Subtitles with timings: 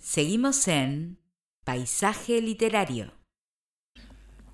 [0.00, 1.18] Seguimos en
[1.62, 3.12] Paisaje Literario.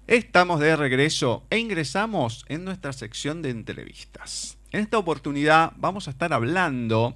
[0.08, 4.59] Estamos de regreso e ingresamos en nuestra sección de entrevistas.
[4.72, 7.14] En esta oportunidad vamos a estar hablando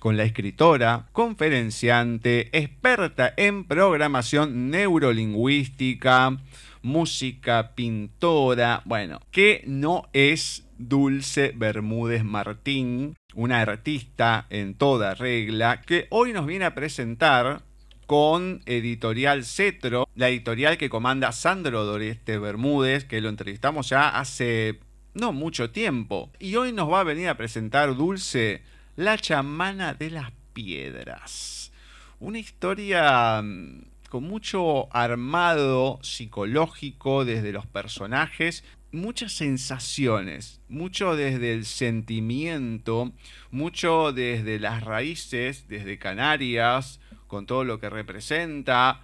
[0.00, 6.36] con la escritora, conferenciante, experta en programación neurolingüística,
[6.82, 16.06] música, pintora, bueno, que no es Dulce Bermúdez Martín, una artista en toda regla, que
[16.10, 17.62] hoy nos viene a presentar
[18.06, 24.80] con Editorial Cetro, la editorial que comanda Sandro Doreste Bermúdez, que lo entrevistamos ya hace
[25.14, 26.30] no mucho tiempo.
[26.38, 28.62] Y hoy nos va a venir a presentar Dulce,
[28.96, 31.72] la chamana de las piedras.
[32.20, 41.64] Una historia mm, con mucho armado psicológico desde los personajes, muchas sensaciones, mucho desde el
[41.64, 43.12] sentimiento,
[43.50, 49.00] mucho desde las raíces, desde Canarias, con todo lo que representa,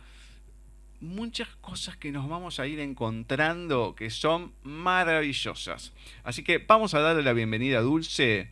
[1.00, 5.92] muchas cosas que nos vamos a ir encontrando que son maravillosas.
[6.24, 8.50] Así que vamos a darle la bienvenida a Dulce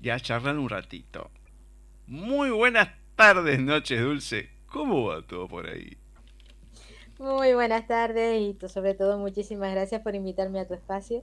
[0.00, 1.30] y a charlar un ratito.
[2.06, 4.50] Muy buenas tardes, noches, Dulce.
[4.66, 5.96] ¿Cómo va todo por ahí?
[7.18, 11.22] Muy buenas tardes y sobre todo muchísimas gracias por invitarme a tu espacio.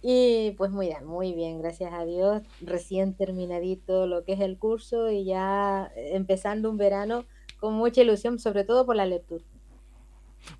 [0.00, 2.42] Y pues muy bien, muy bien, gracias a Dios.
[2.60, 7.24] Recién terminadito lo que es el curso y ya empezando un verano
[7.58, 9.42] con mucha ilusión, sobre todo por la lectura.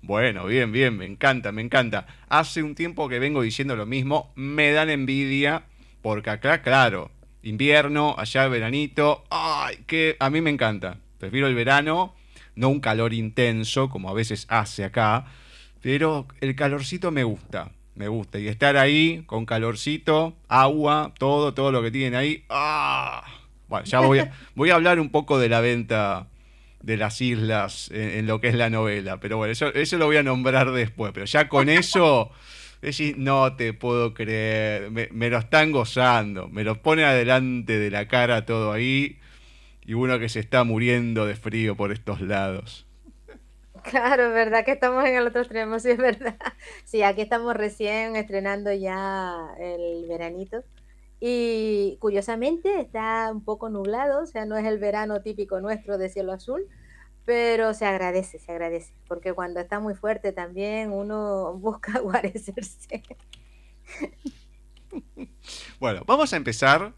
[0.01, 2.05] Bueno, bien, bien, me encanta, me encanta.
[2.27, 5.67] Hace un tiempo que vengo diciendo lo mismo, me dan envidia,
[6.01, 7.11] porque acá, claro,
[7.43, 10.97] invierno, allá veranito, ay, que a mí me encanta.
[11.17, 12.13] Prefiero el verano
[12.55, 15.25] no un calor intenso como a veces hace acá,
[15.81, 18.39] pero el calorcito me gusta, me gusta.
[18.39, 22.43] Y estar ahí con calorcito, agua, todo, todo lo que tienen ahí.
[22.49, 23.23] ¡ah!
[23.67, 26.27] Bueno, ya voy a, voy a hablar un poco de la venta
[26.81, 30.17] de las islas en, lo que es la novela, pero bueno, eso, eso lo voy
[30.17, 32.31] a nombrar después, pero ya con eso...
[32.81, 37.89] Decís, no te puedo creer, me, me, lo están gozando, me lo pone adelante de
[37.89, 39.17] la cara todo ahí
[39.85, 42.87] y uno que se está muriendo de frío por estos lados.
[43.83, 46.37] Claro, es verdad que estamos en el otro extremo, sí, es verdad.
[46.85, 50.63] Sí, aquí estamos recién estrenando ya el veranito.
[51.19, 56.09] Y curiosamente está un poco nublado, o sea, no es el verano típico nuestro de
[56.09, 56.67] cielo azul,
[57.25, 63.03] pero se agradece, se agradece, porque cuando está muy fuerte también uno busca guarecerse.
[65.79, 66.93] Bueno, vamos a empezar.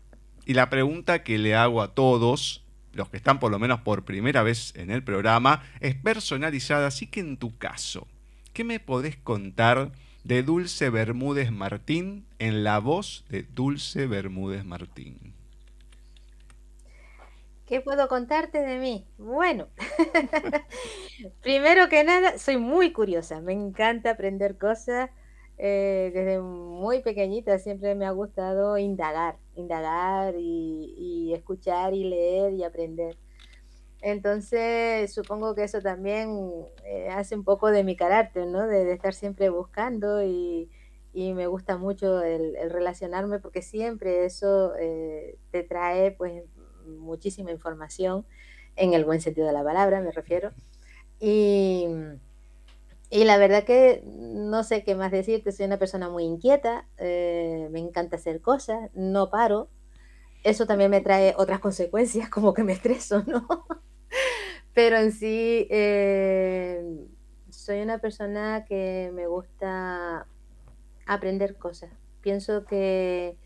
[0.46, 2.67] Y la pregunta que le hago a todos
[2.98, 6.88] los que están por lo menos por primera vez en el programa, es personalizada.
[6.88, 8.08] Así que en tu caso,
[8.54, 9.92] ¿qué me podés contar
[10.24, 15.34] de Dulce Bermúdez Martín en la voz de Dulce Bermúdez Martín?
[17.68, 19.06] ¿Qué puedo contarte de mí?
[19.18, 19.68] Bueno,
[21.42, 25.10] primero que nada, soy muy curiosa, me encanta aprender cosas.
[25.58, 32.64] Eh, desde muy pequeñita siempre me ha gustado indagar, indagar y, escuchar y leer y
[32.64, 33.18] aprender.
[34.02, 38.68] Entonces, supongo que eso también eh, hace un poco de mi carácter, ¿no?
[38.68, 40.70] De, estar siempre buscando y,
[41.14, 46.44] me gusta mucho el, relacionarme porque siempre eso eh, te trae pues
[46.86, 48.24] muchísima información
[48.76, 50.52] en el buen sentido de la palabra, me refiero.
[51.20, 51.88] Y,
[53.10, 57.70] y la verdad que no sé qué más decirte, soy una persona muy inquieta, eh,
[57.72, 59.70] me encanta hacer cosas, no paro.
[60.44, 63.48] Eso también me trae otras consecuencias, como que me estreso, ¿no?
[64.74, 66.84] Pero en sí, eh,
[67.50, 70.28] soy una persona que me gusta
[71.06, 71.90] aprender cosas.
[72.22, 73.38] Pienso que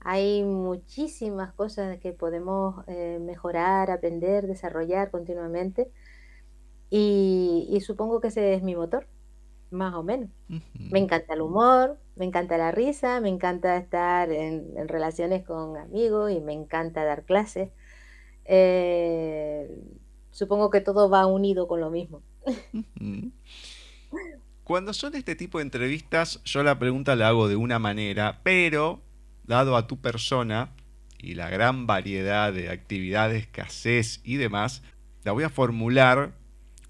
[0.00, 5.90] hay muchísimas cosas que podemos eh, mejorar, aprender, desarrollar continuamente
[6.90, 9.06] y, supongo que ese es mi motor,
[9.70, 10.30] más o menos.
[10.74, 16.30] Me encanta el humor, me encanta la risa, me encanta estar en, relaciones con amigos
[16.32, 17.70] y me encanta dar clases.
[18.44, 19.68] Eh,
[20.30, 22.22] supongo que todo va unido con lo mismo.
[24.64, 29.00] Cuando son este tipo de entrevistas, yo la pregunta la hago de una manera, pero
[29.44, 30.74] dado a tu persona
[31.18, 34.82] y la gran variedad de actividades que haces y demás,
[35.24, 36.32] la voy a formular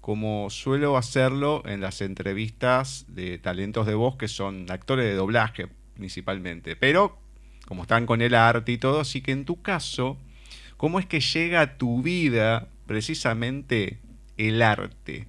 [0.07, 5.67] como suelo hacerlo en las entrevistas de talentos de voz que son actores de doblaje
[5.95, 6.77] principalmente.
[6.77, 7.19] Pero
[7.65, 10.17] como están con el arte y todo, así que en tu caso,
[10.77, 13.99] ¿cómo es que llega a tu vida precisamente
[14.37, 15.27] el arte?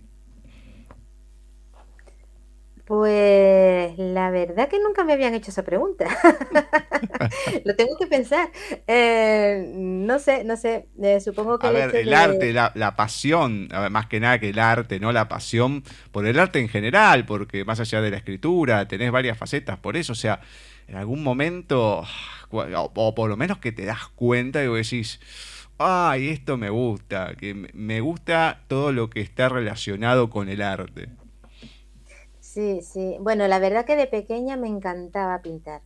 [2.89, 6.07] Pues la verdad que nunca me habían hecho esa pregunta.
[7.65, 8.51] Lo tengo que pensar.
[8.87, 10.89] Eh, no sé, no sé.
[11.03, 12.15] Eh, supongo que A el ver, el de...
[12.15, 15.11] arte, la, la pasión, a ver, más que nada que el arte, ¿no?
[15.11, 15.83] La pasión
[16.13, 19.97] por el arte en general, porque más allá de la escritura, tenés varias facetas por
[19.97, 20.41] eso, o sea,
[20.87, 22.05] en algún momento,
[22.51, 25.21] o, o por lo menos que te das cuenta y vos decís,
[25.79, 31.09] ay, esto me gusta, que me gusta todo lo que está relacionado con el arte.
[32.53, 33.17] Sí, sí.
[33.21, 35.83] Bueno, la verdad que de pequeña me encantaba pintar.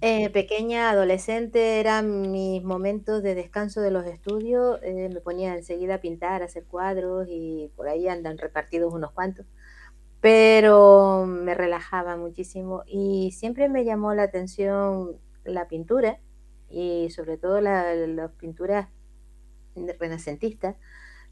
[0.00, 4.80] Eh, pequeña, adolescente, eran mis momentos de descanso de los estudios.
[4.82, 9.12] eh, me ponía enseguida a pintar, a hacer cuadros y por ahí andan repartidos unos
[9.12, 9.46] cuantos.
[10.20, 16.20] Pero me relajaba muchísimo y siempre me llamó la atención la pintura
[16.70, 18.88] y sobre todo la, las pinturas
[19.98, 20.76] renacentistas.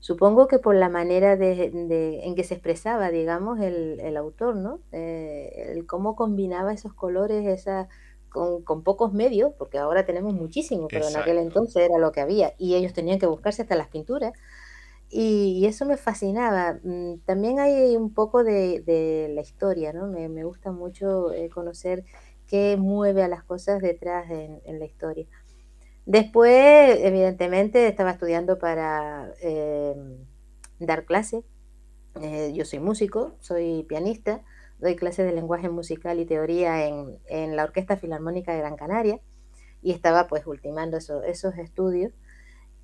[0.00, 4.56] Supongo que por la manera de, de- en que se expresaba, digamos, el, el autor,
[4.56, 4.82] ¿no?
[4.92, 7.88] Eh, el cómo combinaba esos colores, esa,
[8.30, 12.20] con, con pocos medios, porque ahora tenemos muchísimos, pero en aquel entonces era lo que
[12.22, 14.32] había, y ellos tenían que buscarse hasta las pinturas,
[15.08, 16.78] y, y eso me fascinaba.
[16.84, 20.06] Mm, También hay un poco de, de la historia, ¿no?
[20.08, 22.04] Me, me gusta mucho eh, conocer
[22.46, 25.26] qué mueve a las cosas detrás en, en la historia.
[26.10, 30.16] Después, evidentemente, estaba estudiando para em,
[30.80, 31.44] dar clases.
[32.20, 34.42] Eh, yo soy músico, soy pianista,
[34.80, 39.20] doy clases de lenguaje musical y teoría en, en la Orquesta Filarmónica de Gran Canaria
[39.82, 42.12] y estaba pues ultimando eso- esos estudios.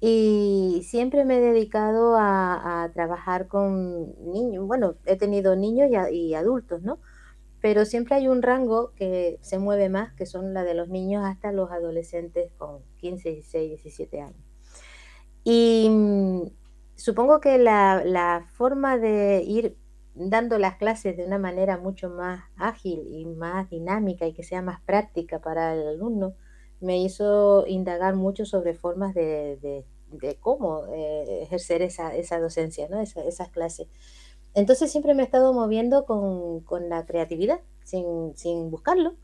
[0.00, 4.66] Y siempre me he dedicado a, trabajar con niños.
[4.68, 7.00] Bueno, he tenido niños y, y adultos, ¿no?
[7.60, 11.24] Pero siempre hay un rango que se mueve más, que son la de los niños
[11.24, 14.44] hasta los adolescentes con 15, 16, 17 años.
[15.44, 16.42] Y mm,
[16.96, 19.76] supongo que la, la forma de ir
[20.14, 24.62] dando las clases de una manera mucho más ágil y más dinámica y que sea
[24.62, 26.34] más práctica para el alumno,
[26.80, 29.84] me hizo indagar mucho sobre formas de, de-
[30.40, 33.00] cómo eh, ejercer esa, esa docencia, ¿no?
[33.00, 33.88] Esa- esas clases.
[34.56, 39.16] Entonces siempre me he estado moviendo con, con la creatividad, sin, sin buscarlo,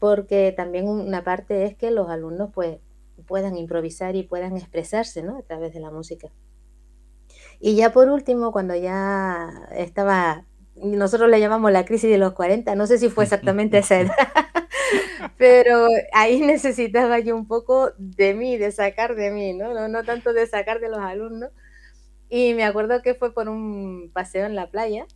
[0.00, 2.78] porque también una parte es que los alumnos pues
[3.26, 5.38] puedan improvisar y puedan expresarse, ¿no?
[5.38, 6.30] A través de la música.
[7.58, 10.44] Y ya por último, cuando ya estaba,
[10.76, 14.14] nosotros le llamamos la crisis de los 40, no sé si fue exactamente esa edad,
[15.36, 19.74] pero ahí necesitaba yo un poco de mí, de sacar de mí, ¿no?
[19.74, 21.50] No, no tanto de sacar de los alumnos.
[22.30, 25.06] Y me acuerdo que fue por un paseo en la playa.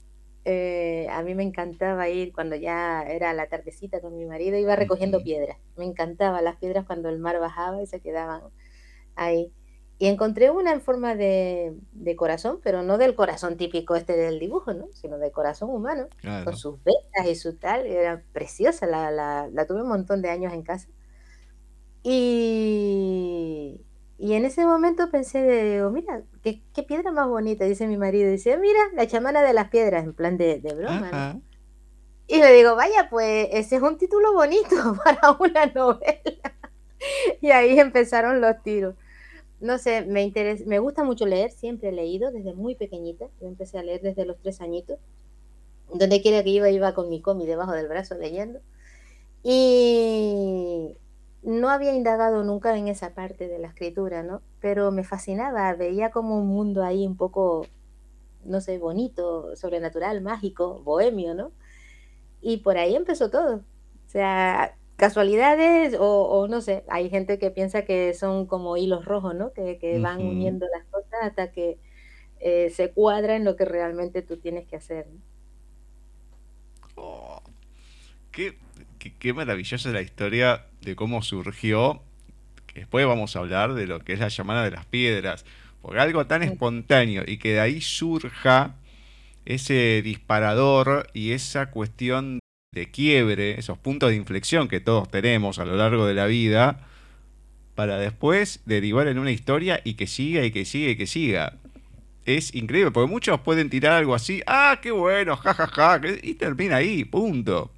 [0.47, 4.77] eh, a mí me encantaba ir cuando ya era la tardecita con mi marido, iba
[4.77, 5.59] recogiendo piedras.
[5.77, 8.43] Me encantaban las piedras cuando el mar bajaba y se quedaban
[9.17, 9.55] ahí.
[9.99, 14.41] Y encontré una en forma de, de corazón, pero no del corazón típico este del
[14.41, 14.89] dibujo, ¿no?
[14.93, 16.11] Sino de corazón humano,
[16.43, 16.57] con Claro.
[16.57, 17.87] sus vetas y su tal.
[17.87, 20.89] Era preciosa, la, la, la tuve un montón de años en casa.
[22.03, 23.81] Y,
[24.19, 27.97] y en ese momento pensé, de, digo, mira, qué, qué piedra más bonita, dice mi
[27.97, 28.31] marido.
[28.31, 31.29] Dice, mira, la chamana de las piedras, en plan de, de broma, ¿no?
[32.27, 36.55] Y le digo, vaya, pues ese es un título bonito para una novela.
[37.41, 38.95] Y ahí empezaron los tiros.
[39.61, 43.27] No sé, me interes- me gusta mucho leer, siempre he leído desde muy pequeñita.
[43.41, 44.99] Yo empecé a leer desde los tres añitos.
[45.93, 48.61] Donde quiera que iba, iba con mi cómic debajo del brazo leyendo.
[49.43, 50.97] Y
[51.45, 54.43] no había indagado nunca en esa parte de la escritura, ¿no?
[54.61, 57.67] Pero me fascinaba, veía como un mundo ahí un poco,
[58.45, 61.53] no sé, bonito, sobrenatural, mágico, bohemio, ¿no?
[62.41, 63.57] Y por ahí empezó todo.
[63.57, 69.05] O sea, casualidades o, o no sé, hay gente que piensa que son como hilos
[69.05, 69.53] rojos, ¿no?
[69.53, 71.79] Que, que van uniendo las cosas hasta que
[72.41, 75.09] eh, se cuadra en lo que realmente tú tienes que hacer.
[75.09, 75.21] ¿no?
[76.97, 77.43] Oh,
[78.31, 78.57] qué,
[78.99, 82.03] qué, qué maravillosa la historia de cómo surgió.
[82.67, 85.45] que Después vamos a hablar de lo que es la llamada de las piedras.
[85.83, 88.75] Porque algo tan espontáneo y que de ahí surja
[89.45, 92.39] ese disparador y esa cuestión
[92.75, 96.87] de quiebre, esos puntos de inflexión que todos tenemos a lo largo de la vida,
[97.75, 101.59] para después derivar en una historia y que siga y que siga y que siga.
[102.25, 106.77] Es increíble, porque muchos pueden tirar algo así, ah, qué bueno, jajaja, que- y termina
[106.77, 107.71] ahí, punto.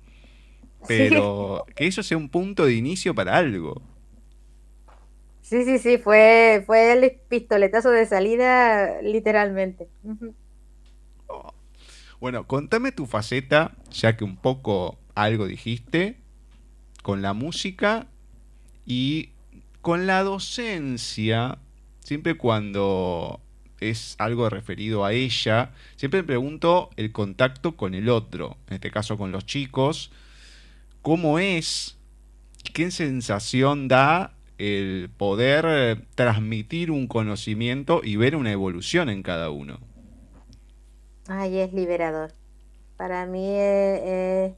[0.86, 3.82] Sí, Pero que eso sea un punto de inicio para algo.
[5.42, 9.88] sí, sí, sí, fue, fue el pistoletazo de salida, literalmente.
[11.28, 11.52] Oh.
[12.20, 16.18] Bueno, contame tu faceta, ya que un poco algo dijiste,
[17.02, 18.08] con la música
[18.86, 19.30] y
[19.82, 21.58] con la docencia,
[22.00, 23.40] siempre cuando
[23.80, 25.72] es algo referido a ella.
[25.96, 30.10] Siempre me pregunto el contacto con el otro, en este caso con los chicos,
[31.06, 31.96] cómo es,
[32.74, 39.50] qué sensación da el poder eh, transmitir un conocimiento y ver una evolución en cada
[39.50, 39.78] uno.
[41.28, 42.32] Ay, es liberador.
[42.96, 44.54] Para mí, eh, eh,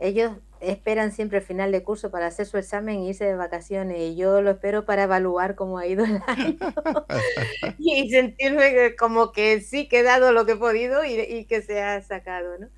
[0.00, 3.98] ellos esperan siempre el final de curso para hacer su examen y irse de vacaciones
[4.00, 6.58] y yo lo espero para evaluar cómo ha ido el año
[7.78, 11.80] y sentirme como que sí que he dado lo que he podido y, que se
[11.80, 12.68] ha sacado, ¿no?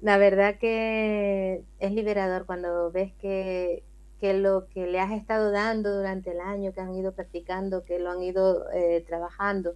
[0.00, 3.84] La verdad que es liberador cuando ves que,
[4.18, 7.98] que, lo que le has estado dando durante el año, que han ido practicando, que
[7.98, 9.74] lo han ido eh, trabajando,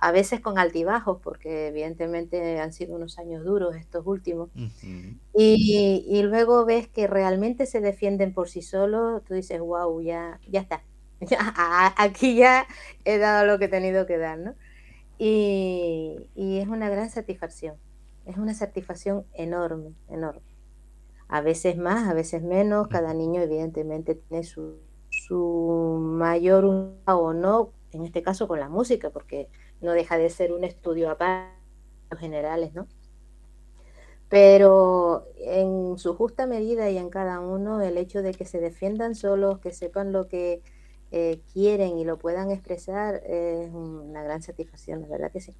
[0.00, 4.48] a veces con altibajos, porque evidentemente han sido unos años duros estos últimos,
[5.34, 10.60] y, luego ves que realmente se defienden por sí solos, tú dices, wow, ya, ya
[10.60, 10.82] está,
[11.96, 12.66] aquí ya
[13.04, 14.54] he dado lo que he tenido que dar, ¿no?
[15.18, 17.76] Y, es una gran satisfacción,
[18.30, 20.42] es una satisfacción enorme, enorme.
[21.28, 24.78] A veces más, a veces menos, cada niño evidentemente tiene su,
[25.10, 26.64] su mayor
[27.06, 29.48] o no, en este caso con la música, porque
[29.80, 31.54] no deja de ser un estudio aparte,
[32.10, 32.88] los generales, ¿no?
[34.28, 39.14] Pero en su justa medida y en cada uno, el hecho de que se defiendan
[39.14, 40.62] solos, que sepan lo que
[41.10, 45.56] eh, quieren y lo puedan expresar, es una gran satisfacción, la verdad que sí.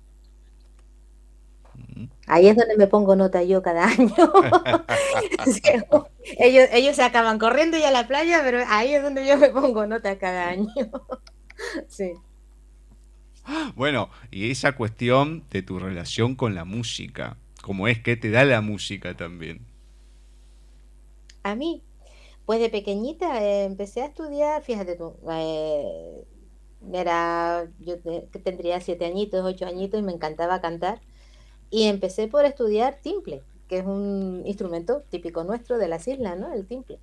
[2.27, 4.15] Ahí es donde me pongo nota yo cada año.
[6.39, 9.51] ellos, ellos se acaban corriendo ya a la playa, pero ahí es donde yo me
[9.51, 10.69] pongo nota cada año.
[11.89, 12.13] sí.
[13.75, 18.45] Bueno, y esa cuestión de tu relación con la música, ¿cómo es que te da
[18.45, 19.67] la música también?
[21.43, 21.83] A mí,
[22.47, 26.25] pues de pequeñita eh, empecé a estudiar, fíjate tú, eh,
[26.93, 27.97] era, yo
[28.43, 31.01] tendría siete añitos, ocho añitos y me encantaba cantar.
[31.71, 36.53] Y empecé por estudiar timple, que es un instrumento típico nuestro de las islas, ¿no?
[36.53, 36.99] El timple.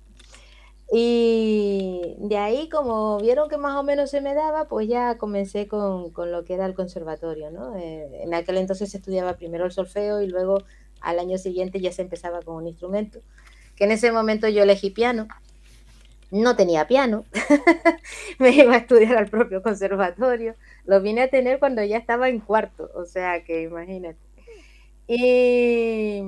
[0.90, 5.68] Y de ahí, como vieron que más o menos se me daba, pues ya comencé
[5.68, 7.76] con, con lo que era el conservatorio, ¿no?
[7.76, 10.62] Eh, en aquel entonces se estudiaba primero el solfeo y luego
[11.00, 13.20] al año siguiente ya se empezaba con un instrumento,
[13.76, 15.28] que en ese momento yo elegí piano.
[16.30, 17.24] No tenía piano,
[18.38, 20.56] me iba a estudiar al propio conservatorio.
[20.84, 24.27] Lo vine a tener cuando ya estaba en cuarto, o sea que imagínate.
[25.08, 26.22] Y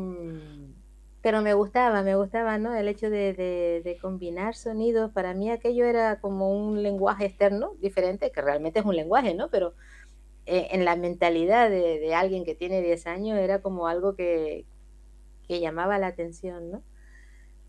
[1.22, 2.74] pero me gustaba, me gustaba, ¿no?
[2.74, 8.32] El hecho de, de, combinar sonidos, para mí aquello era como un lenguaje externo diferente,
[8.32, 9.50] que realmente es un lenguaje, ¿no?
[9.50, 9.74] Pero
[10.46, 14.66] eh, en la mentalidad de, de, alguien que tiene 10 años era como algo que,
[15.46, 16.82] que llamaba la atención, ¿no?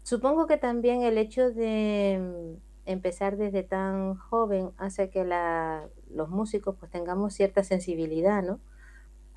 [0.03, 6.29] Supongo que también el hecho de mm, empezar desde tan joven hace que la, los
[6.29, 8.59] músicos pues tengamos cierta sensibilidad, ¿no?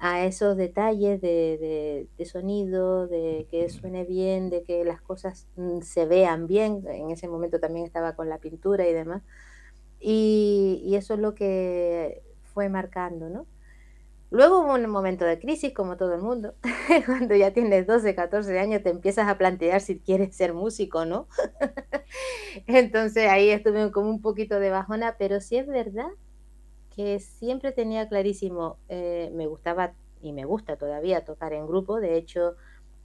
[0.07, 6.05] A esos detalles de, sonido, de que suene bien, de que las cosas mm, se
[6.05, 6.85] vean bien.
[6.89, 9.23] En ese momento también estaba con la pintura y demás.
[10.01, 13.47] Y, eso es lo que fue marcando, ¿no?
[14.31, 16.55] Luego hubo un momento de crisis, como todo el mundo.
[17.07, 21.29] Cuando ya tienes 12, 14 años, te empiezas a plantear si quieres ser músico, ¿no?
[22.67, 26.11] Entonces ahí estuve como un poquito de bajona, pero sí es verdad
[26.95, 32.17] que siempre tenía clarísimo, eh, me gustaba y me gusta todavía tocar en grupo, de
[32.17, 32.55] hecho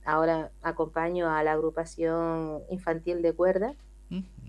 [0.06, 3.76] ahora acompaño a la agrupación infantil de cuerda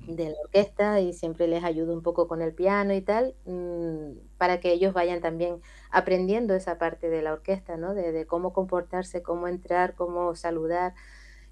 [0.06, 4.12] de la orquesta y siempre les ayudo un poco con el piano y tal, mm,
[4.38, 7.94] para que ellos vayan también aprendiendo esa parte de la orquesta, ¿no?
[7.94, 10.94] De, cómo comportarse, cómo entrar, cómo saludar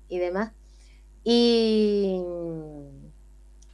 [0.09, 0.53] y demás.
[1.25, 2.23] Y,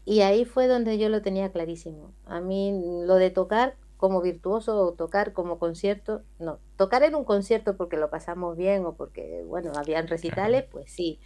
[0.04, 2.12] y ahí fue donde yo lo tenía clarísimo.
[2.25, 2.73] A mí
[3.06, 7.97] lo de tocar como virtuoso o tocar como concierto, no, tocar en un concierto porque
[7.97, 11.21] lo pasamos bien o porque, bueno, habían recitales, pues sí,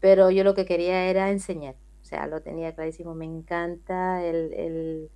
[0.00, 5.12] pero yo lo que quería era enseñar, o sea, lo tenía clarísimo, me encanta el,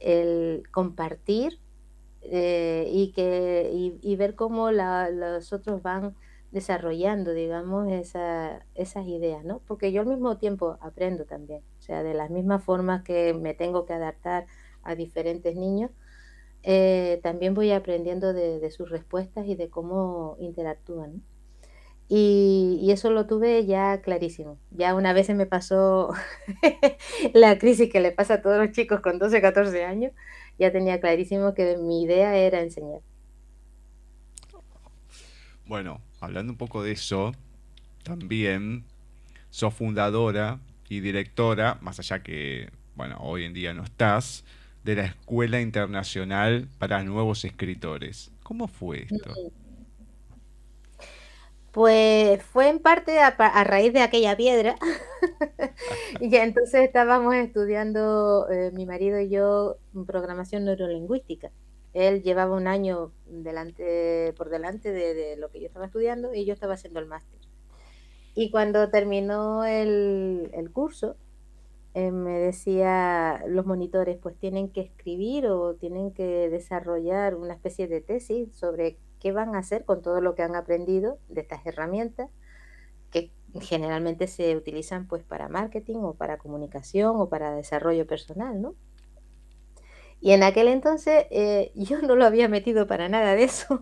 [0.00, 1.60] el, compartir
[2.22, 6.16] eh, y, que, y, ver cómo los otros van
[6.52, 9.60] desarrollando, digamos, esa, esas ideas, ¿no?
[9.66, 13.52] Porque yo al mismo tiempo aprendo también, o sea, de las mismas formas que me
[13.52, 14.46] tengo que adaptar
[14.82, 15.90] a diferentes niños,
[16.66, 21.22] eh, también voy aprendiendo de, sus respuestas y de cómo interactúan.
[22.08, 24.58] Y, eso lo tuve ya clarísimo.
[24.70, 26.12] Ya una vez se me pasó
[27.34, 30.12] la crisis que le pasa a todos los chicos con 12, 14 años,
[30.58, 33.00] ya tenía clarísimo que mi idea era enseñar.
[35.66, 37.32] Bueno, hablando un poco de eso,
[38.04, 38.84] también
[39.50, 44.44] sos fundadora y directora, más allá que, bueno, hoy en día no estás,
[44.84, 48.30] de la Escuela Internacional para Nuevos Escritores.
[48.42, 49.32] ¿Cómo fue esto?
[51.72, 54.76] Pues fue en parte a, raíz de aquella piedra.
[56.20, 61.50] y entonces estábamos estudiando, eh, mi marido y yo, programación neurolingüística.
[61.94, 66.52] Él llevaba un año delante, por delante de, lo que yo estaba estudiando y yo
[66.52, 67.40] estaba haciendo el máster.
[68.34, 71.16] Y cuando terminó el, curso,
[71.94, 77.86] eh, me decía los monitores, pues tienen que escribir o tienen que desarrollar una especie
[77.86, 81.64] de tesis sobre qué van a hacer con todo lo que han aprendido de estas
[81.66, 82.30] herramientas
[83.10, 88.74] que generalmente se utilizan pues para marketing o para comunicación o para desarrollo personal, ¿no?
[90.20, 93.80] Y en aquel entonces eh, yo no lo había metido para nada de eso.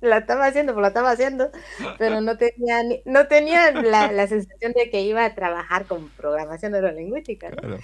[0.00, 1.50] La estaba haciendo, pues lo estaba haciendo,
[1.98, 7.50] pero no tenía, no tenía la, sensación de que iba a trabajar con programación neurolingüística.
[7.50, 7.76] ¿no?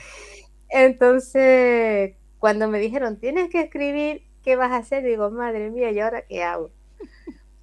[0.68, 5.04] Entonces, cuando me dijeron, tienes que escribir, ¿qué vas a hacer?
[5.04, 6.70] Digo, madre mía, ¿y ahora qué hago?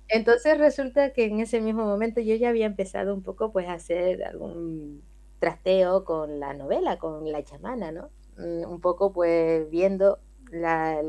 [0.08, 3.74] Entonces resulta que en ese mismo momento yo ya había empezado un poco pues a
[3.74, 5.02] hacer algún
[5.40, 8.10] trasteo con la novela, con la chamana, ¿no?
[8.38, 10.20] Mm, un poco pues viendo
[10.52, 11.02] la,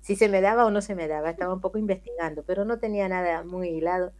[0.00, 2.78] si se me daba o no se me daba, estaba un poco investigando, pero no
[2.78, 4.12] tenía nada muy hilado.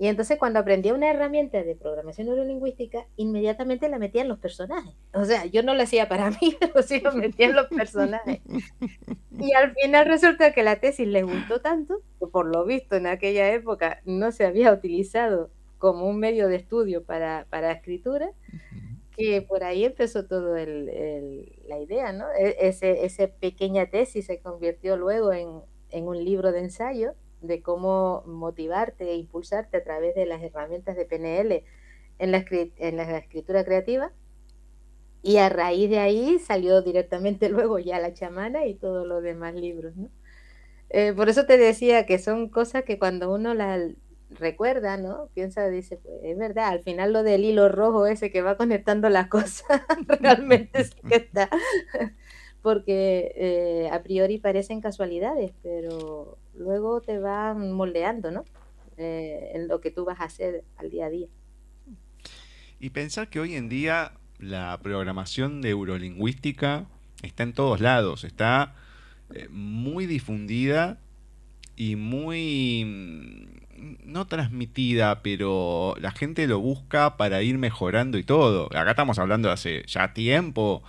[0.00, 4.94] Y entonces cuando aprendí una herramienta de programación neurolingüística, inmediatamente la metía en los personajes.
[5.12, 8.40] O sea, yo no lo hacía para mí, pero sí lo metía en los personajes.
[9.40, 13.08] Y al final resulta que la tesis les gustó tanto, que por lo visto en
[13.08, 18.30] aquella época no se había utilizado como un medio de estudio para, para escritura,
[19.18, 22.26] que por ahí empezó todo el, la idea, ¿no?
[22.38, 25.62] E, ese, esa pequeña tesis se convirtió luego en,
[26.04, 31.04] un libro de ensayo de cómo motivarte e impulsarte a través de las herramientas de
[31.04, 31.64] PNL
[32.18, 34.12] en la, en la escritura creativa.
[35.22, 39.54] Y a raíz de ahí salió directamente luego ya la chamana y todos los demás
[39.54, 39.96] libros.
[39.96, 40.10] ¿no?
[40.90, 43.94] Eh, por eso te decía que son cosas que cuando uno las
[44.30, 45.28] recuerda, ¿no?
[45.34, 49.08] Piensa, dice, pues es verdad, al final lo del hilo rojo ese que va conectando
[49.08, 49.82] las cosas,
[50.20, 51.48] realmente sí que está.
[52.62, 58.44] Porque eh, a priori parecen casualidades, pero luego te van moldeando, ¿no?
[58.96, 61.28] Eh, en lo que tú vas a hacer al día a día.
[62.80, 66.86] Y pensar que hoy en día la programación neurolingüística
[67.22, 68.74] está en todos lados, está
[69.34, 71.00] eh, muy difundida
[71.76, 73.66] y muy
[74.04, 78.66] no transmitida, pero la gente lo busca para ir mejorando y todo.
[78.66, 80.82] Acá estamos hablando de hace ya tiempo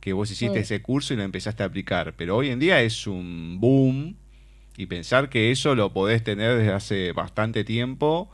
[0.00, 3.06] que vos hiciste ese curso y lo empezaste a aplicar, pero hoy en día es
[3.06, 4.16] un boom
[4.76, 8.30] y pensar que eso lo podés tener desde hace bastante tiempo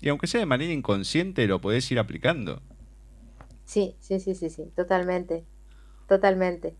[0.00, 2.62] y aunque sea de manera inconsciente lo podés ir aplicando.
[3.64, 5.44] Sí, sí, sí, sí, sí, totalmente,
[6.08, 6.74] totalmente.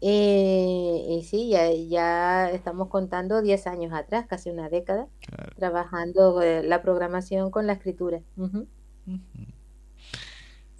[0.00, 5.08] Y, sí, ya, ya, estamos contando 10 años atrás, casi una década,
[5.56, 8.20] trabajando eh, la programación con la escritura.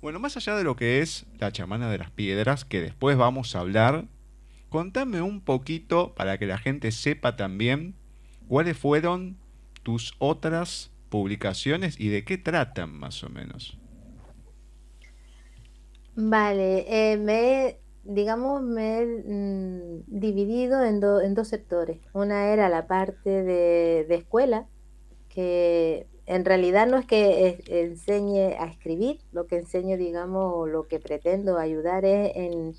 [0.01, 3.57] Bueno, más allá de lo que es la chamana de las piedras, que después vamos
[3.57, 4.07] a hablar,
[4.69, 7.95] Contame un poquito para que la gente sepa también
[8.49, 9.39] cuáles fueron
[9.83, 13.79] tus otras publicaciones y de qué tratan más o menos.
[16.15, 17.79] Vale, eh, me
[18.09, 22.01] digamos, me he mm, dividido en, en, dos sectores.
[22.13, 24.67] Una era la parte de, escuela,
[25.29, 30.99] que en realidad no es que enseñe a escribir, lo que enseño, digamos, lo que
[30.99, 32.75] pretendo ayudar es en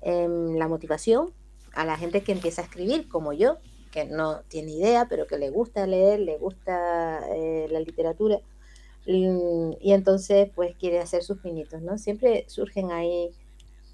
[0.00, 1.32] Em, la motivación
[1.74, 3.58] a la gente que empieza a escribir, como yo,
[3.90, 8.40] que no tiene idea, pero que le gusta leer, le gusta eh, la literatura,
[9.04, 11.98] y, entonces pues quiere hacer sus pinitos, ¿no?
[11.98, 13.30] Siempre surgen ahí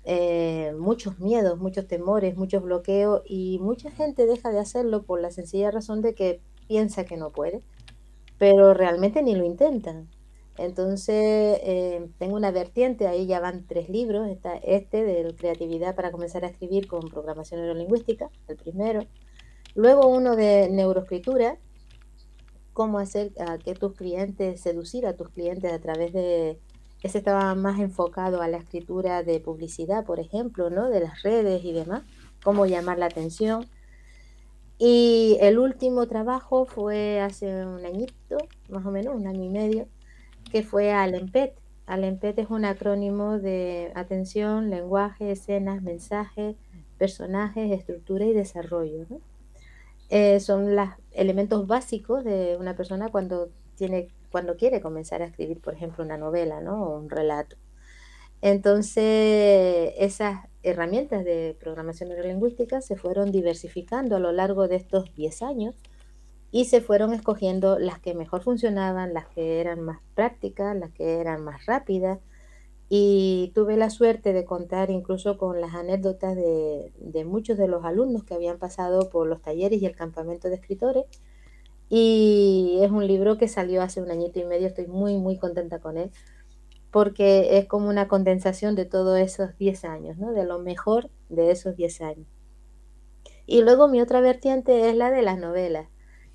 [0.04, 5.30] eh, muchos miedos, muchos temores, muchos bloqueos, y mucha gente deja de hacerlo por la
[5.30, 7.62] sencilla razón de que piensa que no puede,
[8.38, 10.08] pero realmente ni lo intentan.
[10.58, 16.12] Entonces, eh, tengo una vertiente, ahí ya van tres libros, está este de creatividad para
[16.12, 19.00] comenzar a escribir con programación neurolingüística, el primero.
[19.74, 21.58] Luego uno de neuroescritura,
[22.72, 23.32] cómo hacer
[23.64, 26.60] que tus clientes, seducir a tus clientes a través de,
[27.04, 30.88] ese estaba más enfocado a la escritura de publicidad, por ejemplo, ¿no?
[30.88, 32.02] De las redes y demás,
[32.42, 33.66] cómo llamar la atención.
[34.78, 38.38] Y el último trabajo fue hace un añito,
[38.70, 39.86] más o menos, un año y medio,
[40.50, 41.52] que fue ALEMPET.
[41.84, 46.56] ALEMPET es un acrónimo de atención, lenguaje, escenas, mensaje,
[46.96, 49.04] personajes, estructura y desarrollo.
[50.08, 55.60] Eh, son los elementos básicos de una persona cuando, tiene, cuando quiere comenzar a escribir,
[55.60, 56.82] por ejemplo, una novela ¿no?
[56.82, 57.54] o un relato.
[58.42, 65.42] Entonces, esas herramientas de programación neurolingüística se fueron diversificando a lo largo de estos 10
[65.42, 65.76] años
[66.50, 71.20] y se fueron escogiendo las que mejor funcionaban, las que eran más prácticas, las que
[71.20, 72.18] eran más rápidas.
[72.88, 78.24] Y tuve la suerte de contar incluso con las anécdotas de, muchos de los alumnos
[78.24, 81.04] que habían pasado por los talleres y el campamento de escritores.
[81.96, 85.78] Y es un libro que salió hace un añito y medio, estoy muy, muy contenta
[85.78, 86.10] con él,
[86.90, 90.32] porque es como una condensación de todos esos 10 años, ¿no?
[90.32, 92.26] de lo mejor de esos 10 años.
[93.46, 95.86] Y luego mi otra vertiente es la de las novelas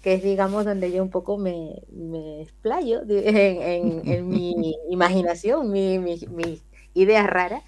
[0.02, 6.62] que es, digamos, donde yo un poco me, me explayo en, mi imaginación, mis mi,
[6.94, 7.64] ideas raras.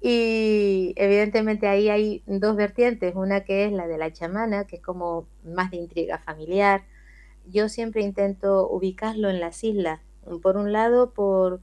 [0.00, 4.82] Y evidentemente ahí hay dos vertientes, una que es la de la chamana, que es
[4.82, 6.82] como más de intriga familiar.
[7.46, 10.00] Yo siempre intento ubicarlo en las islas.
[10.42, 11.60] Por un lado, por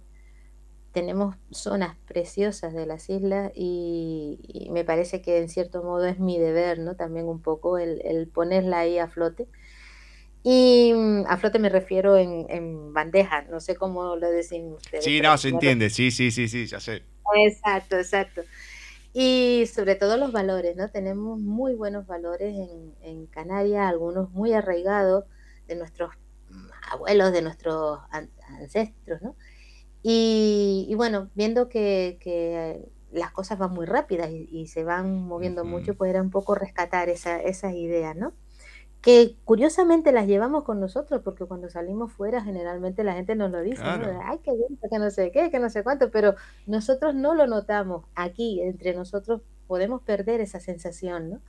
[0.91, 6.39] tenemos zonas preciosas de las islas y, me parece que en cierto modo es mi
[6.39, 6.95] deber, ¿no?
[6.95, 9.47] También un poco el, el ponerla ahí a flote
[10.43, 15.03] y mm, a flote me refiero en, bandeja, no sé cómo lo decimos ustedes.
[15.03, 17.03] Sí, no, se entiende, sí, sí, sí, sí, ya sé.
[17.35, 18.41] Exacto, exacto.
[19.13, 20.89] Y sobre todo los valores, ¿no?
[20.89, 22.55] Tenemos muy buenos valores
[23.01, 25.25] en, Canarias, algunos muy arraigados
[25.69, 26.11] de nuestros
[26.91, 27.99] abuelos, de nuestros
[28.59, 29.35] ancestros, ¿no?
[30.01, 36.09] Y, bueno, viendo que, las cosas van muy rápidas y, se van moviendo mucho, pues
[36.09, 38.33] era un poco rescatar esa, esas ideas, ¿no?
[39.01, 43.61] que curiosamente las llevamos con nosotros, porque cuando salimos fuera generalmente la gente nos lo
[43.61, 44.19] dice, ¿no?
[44.25, 47.47] ay, qué bien, que no sé qué, que no sé cuánto, pero nosotros no lo
[47.47, 48.05] notamos.
[48.15, 51.41] Aquí, entre nosotros, podemos perder esa sensación, ¿no?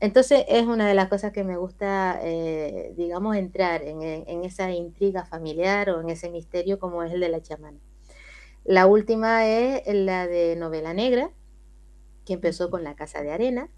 [0.00, 4.70] Entonces es una de las cosas que me gusta, eh, digamos, entrar en, en, esa
[4.72, 7.78] intriga familiar o en ese misterio como es el de la chamana.
[8.64, 11.30] La última es la de novela negra,
[12.24, 13.70] que empezó con La Casa de Arena,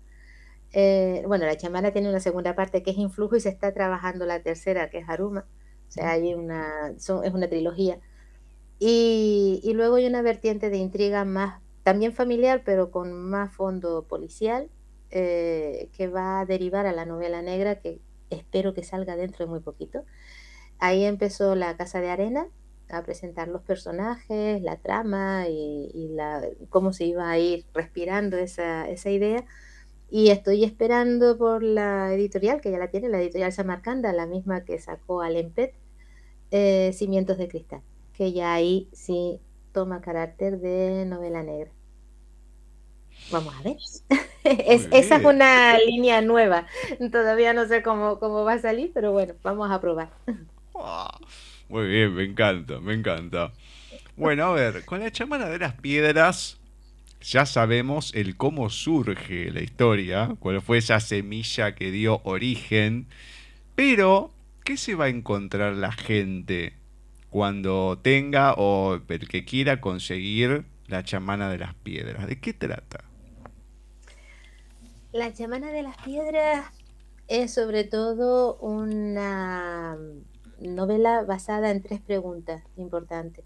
[0.73, 4.25] eh, bueno, la chamana tiene una segunda parte que es Influjo y se está trabajando
[4.27, 5.47] la tercera que es Aruma.
[5.89, 8.01] O sea, hay una, es una trilogía.
[8.79, 14.71] Y, luego hay una vertiente de intriga más, también familiar, pero con más fondo policial,
[15.13, 19.51] eh, que va a derivar a la novela negra, que espero que salga dentro de
[19.51, 20.05] muy poquito.
[20.79, 22.49] Ahí empezó la Casa de Arena
[22.91, 26.17] a presentar los personajes, la trama y,
[26.71, 29.45] cómo se iba a ir respirando esa, esa idea
[30.13, 34.63] y estoy esperando por la editorial, que ya la tiene, la editorial Samarcanda, la misma
[34.63, 35.73] que sacó al Empet,
[36.51, 37.81] eh, Cimientos de Cristal,
[38.13, 39.41] que ya ahí sí
[39.73, 41.71] toma carácter de novela negra.
[43.31, 43.77] Vamos a ver.
[44.45, 46.67] esa es una línea nueva.
[47.11, 50.11] Todavía no sé cómo, cómo va a salir, pero bueno, vamos a probar.
[51.69, 53.53] muy bien, me encanta, me encanta.
[54.17, 56.59] Bueno, a ver, con la chamana de las piedras
[57.23, 63.07] ya sabemos el cómo surge la historia, cuál fue esa semilla que dio origen,
[63.75, 64.33] pero
[64.65, 66.75] ¿qué se va a encontrar la gente
[67.31, 72.27] cuando tenga o el que quiera conseguir la chamana de las piedras?
[72.27, 73.05] ¿De qué trata?
[75.13, 76.65] La chamana de las piedras
[77.29, 79.99] es sobre todo una
[80.59, 83.45] novela basada en tres preguntas importantes.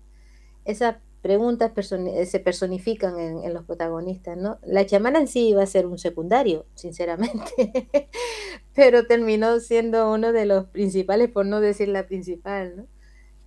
[0.64, 4.60] Esa preguntas eh, se personifican en, los protagonistas, ¿no?
[4.62, 7.88] La chamana en sí iba a ser un secundario, sinceramente,
[8.74, 12.86] pero terminó siendo uno de los principales, por no decir la principal, ¿no?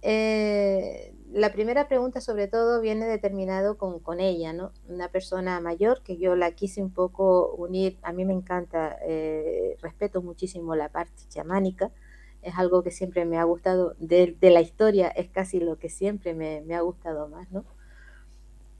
[0.02, 4.72] Eh, la primera pregunta sobre todo viene determinado con, ella, ¿no?
[4.88, 9.78] Una persona mayor que yo la quise un poco unir, a mí me encanta, eh,
[9.82, 11.92] respeto muchísimo la parte chamánica,
[12.42, 16.34] es algo que siempre me ha gustado, de, la historia es casi lo que siempre
[16.34, 17.66] me, ha gustado más, ¿no?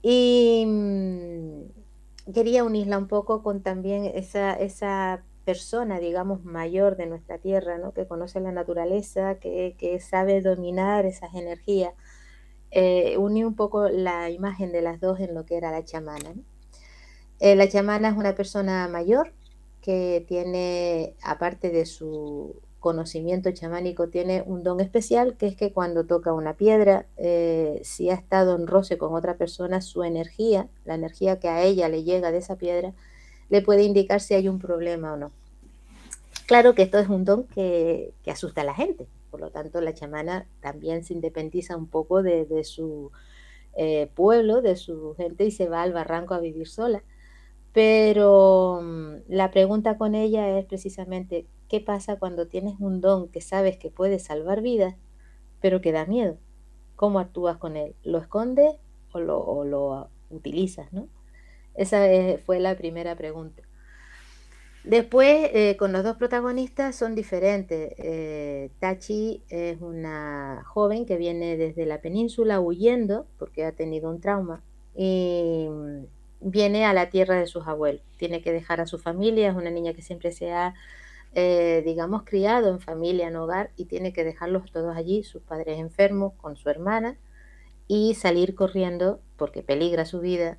[0.02, 7.38] Y mm, quería unirla un poco con también esa, esa persona, digamos, mayor de nuestra
[7.38, 7.92] tierra, ¿no?
[7.92, 11.94] Que conoce la naturaleza, que, sabe dominar esas energías.
[12.70, 16.34] Eh, uní un poco la imagen de las dos en lo que era la chamana.
[17.40, 19.32] Eh, la chamana es una persona mayor
[19.80, 26.06] que tiene, aparte de su conocimiento chamánico tiene un don especial, que es que cuando
[26.06, 30.94] toca una piedra, eh, si ha estado en roce con otra persona, su energía, la
[30.94, 32.94] energía que a ella le llega de esa piedra,
[33.50, 35.30] le puede indicar si hay un problema o no.
[36.46, 39.94] Claro que esto es un don que, asusta a la gente, por lo tanto la
[39.94, 43.10] chamana también se independiza un poco de, su
[43.74, 47.02] eh, pueblo, de su gente y se va al barranco a vivir sola.
[47.72, 53.40] Pero mm, la pregunta con ella es precisamente, ¿qué pasa cuando tienes un don que
[53.40, 54.96] sabes que puede salvar vidas,
[55.60, 56.38] pero que da miedo?
[56.96, 57.94] ¿Cómo actúas con él?
[58.02, 58.74] ¿Lo escondes
[59.12, 60.92] o lo, utilizas?
[60.92, 61.08] ¿no?
[61.74, 63.62] Esa eh, fue la primera pregunta.
[64.84, 67.92] Después, eh, con los dos protagonistas son diferentes.
[67.98, 74.20] Eh, Tachi es una joven que viene desde la península huyendo porque ha tenido un
[74.20, 74.62] trauma
[74.96, 75.68] y
[76.40, 78.02] viene a la tierra de sus abuelos.
[78.16, 80.74] Tiene que dejar a su familia, es una niña que siempre se ha,
[81.34, 85.78] eh, digamos, criado en familia, en hogar y tiene que dejarlos todos allí, sus padres
[85.78, 87.18] enfermos, con su hermana
[87.86, 90.58] y salir corriendo porque peligra su vida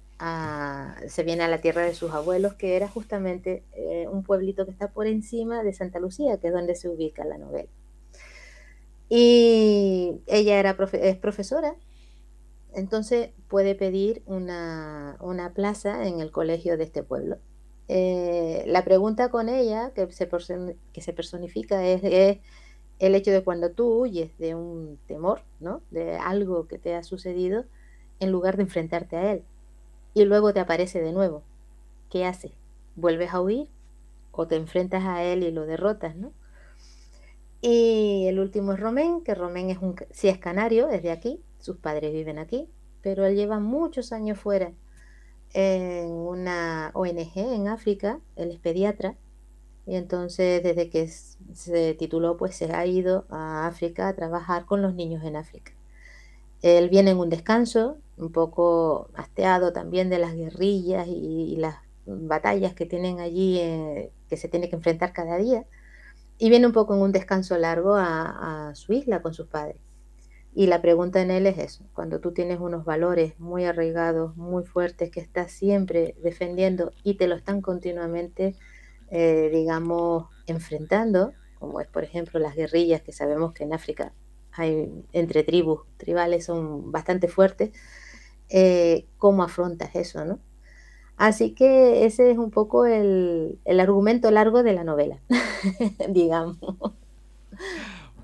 [1.07, 4.71] se viene a la tierra de sus abuelos, que era justamente eh, un pueblito que
[4.71, 7.69] está por encima de Santa Lucía, que es donde se ubica la novela.
[9.09, 11.75] Y ella era es profesora,
[12.73, 15.17] entonces puede pedir una,
[15.55, 17.37] plaza en el colegio de este pueblo.
[17.87, 20.29] Eh, la pregunta con ella, que se,
[20.93, 22.37] que se personifica, es, es,
[22.99, 25.81] el hecho de cuando tú huyes de un temor, ¿no?
[25.89, 27.65] de algo que te ha sucedido,
[28.19, 29.43] en lugar de enfrentarte a él
[30.13, 31.43] y luego te aparece de nuevo.
[32.09, 32.51] ¿Qué haces?
[32.95, 33.69] ¿Vuelves a huir?
[34.31, 36.33] ¿O te enfrentas a él y lo derrotas, no?
[37.61, 41.39] Y el último es Romén, que Romén es un, sí es canario, es de aquí,
[41.59, 42.67] sus padres viven aquí,
[43.01, 44.73] pero él lleva muchos años fuera
[45.53, 49.15] en una ONG en África, él es pediatra,
[49.85, 54.81] y entonces desde que se tituló, pues se ha ido a África a trabajar con
[54.81, 55.73] los niños en África.
[56.61, 62.73] Él viene en un descanso, un poco hasteado también de las guerrillas y, las batallas
[62.73, 65.65] que tienen allí, eh, que se tiene que enfrentar cada día,
[66.37, 69.81] y viene un poco en un descanso largo a, su isla con sus padres.
[70.53, 74.65] Y la pregunta en él es eso, cuando tú tienes unos valores muy arraigados, muy
[74.65, 78.55] fuertes, que estás siempre defendiendo y te lo están continuamente,
[79.11, 84.13] eh, digamos, enfrentando, como es por ejemplo las guerrillas que sabemos que en África
[84.51, 87.71] hay entre tribus, tribales son bastante fuertes,
[88.51, 90.39] eh, cómo afrontas eso, ¿no?
[91.15, 95.19] Así que ese es un poco el, argumento largo de la novela,
[96.09, 96.57] digamos.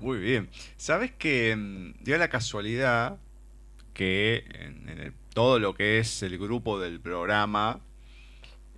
[0.00, 0.48] Muy bien.
[0.76, 3.18] ¿Sabes que mm, dio la casualidad
[3.94, 7.80] que en, todo lo que es el grupo del programa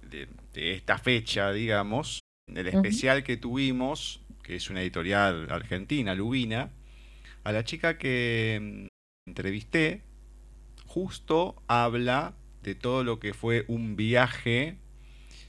[0.02, 6.70] de, esta fecha, digamos, el especial que tuvimos, que es una editorial argentina, Lubina,
[7.42, 10.02] a la chica que mm, entrevisté,
[10.90, 14.76] justo habla de todo lo que fue un viaje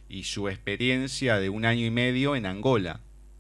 [0.08, 3.00] y su experiencia de un año y medio en Angola,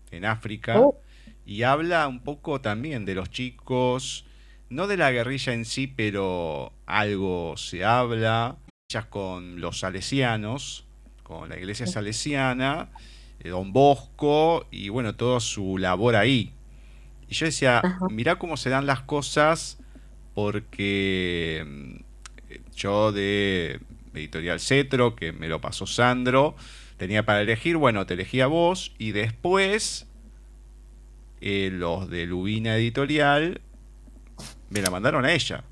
[0.09, 0.99] en África, oh.
[1.45, 4.25] y habla un poco también de los chicos,
[4.69, 8.57] no de la guerrilla en sí, pero algo se habla,
[9.11, 10.85] con los salesianos,
[11.21, 12.89] con la iglesia salesiana,
[13.41, 16.51] eh, Don Bosco, y bueno, toda su labor ahí.
[17.29, 19.77] Y yo decía, mirá cómo se dan las cosas
[20.33, 21.95] porque mm,
[22.75, 23.79] yo de
[24.13, 26.55] Editorial Cetro, que me lo pasó Sandro,
[26.97, 30.07] tenía para elegir, bueno, te elegí a vos y después
[31.41, 33.61] eh, los de Lubina Editorial
[34.69, 35.63] me la mandaron a ella.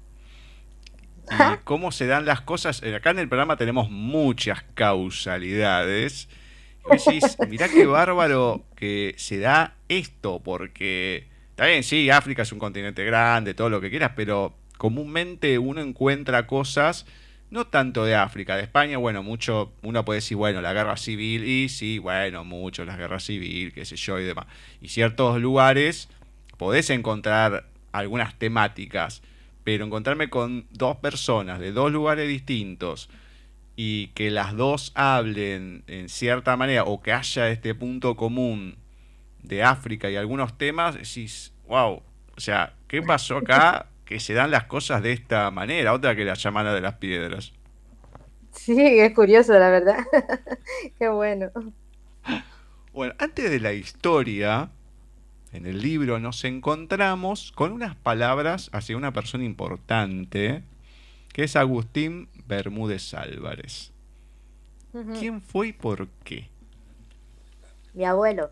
[1.32, 2.82] Y cómo se dan las cosas.
[2.82, 6.28] Eh, acá en el programa tenemos muchas causalidades.
[6.86, 11.29] Y decís, mirá qué bárbaro que se da esto, porque
[11.60, 15.82] Está bien, sí, África es un continente grande, todo lo que quieras, pero comúnmente uno
[15.82, 17.06] encuentra cosas,
[17.52, 21.43] no tanto de África, de España, bueno, mucho, uno puede decir, bueno, la guerra civil,
[21.43, 24.45] y sí, bueno, mucho, la guerra civil, qué sé yo, y demás.
[24.80, 26.08] Y ciertos lugares
[26.56, 29.22] podés encontrar algunas temáticas,
[29.65, 33.10] pero encontrarme con dos personas de dos lugares distintos
[33.76, 38.78] y que las dos hablen en cierta manera o que haya este punto común
[39.43, 42.02] de África y algunos temas, decís, wow,
[42.36, 45.93] o sea, ¿qué pasó acá que se dan las cosas de esta manera?
[45.93, 47.54] Otra que la llamada de las piedras.
[48.52, 49.97] Sí, es curioso, la verdad.
[50.99, 51.52] Qué bueno.
[52.93, 54.71] Bueno, antes de la historia,
[55.52, 60.63] en el libro nos encontramos con unas palabras hacia una persona importante,
[61.32, 63.91] que es Agustín Bermúdez Álvarez.
[65.19, 66.49] ¿Quién fue y por qué?
[67.93, 68.52] Mi abuelo.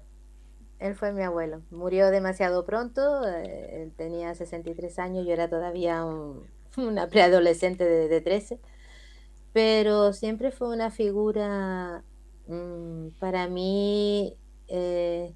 [0.80, 1.62] Él fue mi abuelo.
[1.72, 3.28] Murió demasiado pronto.
[3.28, 5.26] Eh, él tenía 63 años.
[5.26, 6.06] Yo era todavía
[6.78, 8.60] una preadolescente de, 13.
[9.54, 12.04] Pero siempre fue una figura
[12.48, 14.38] mm, para mí,
[14.68, 15.34] eh,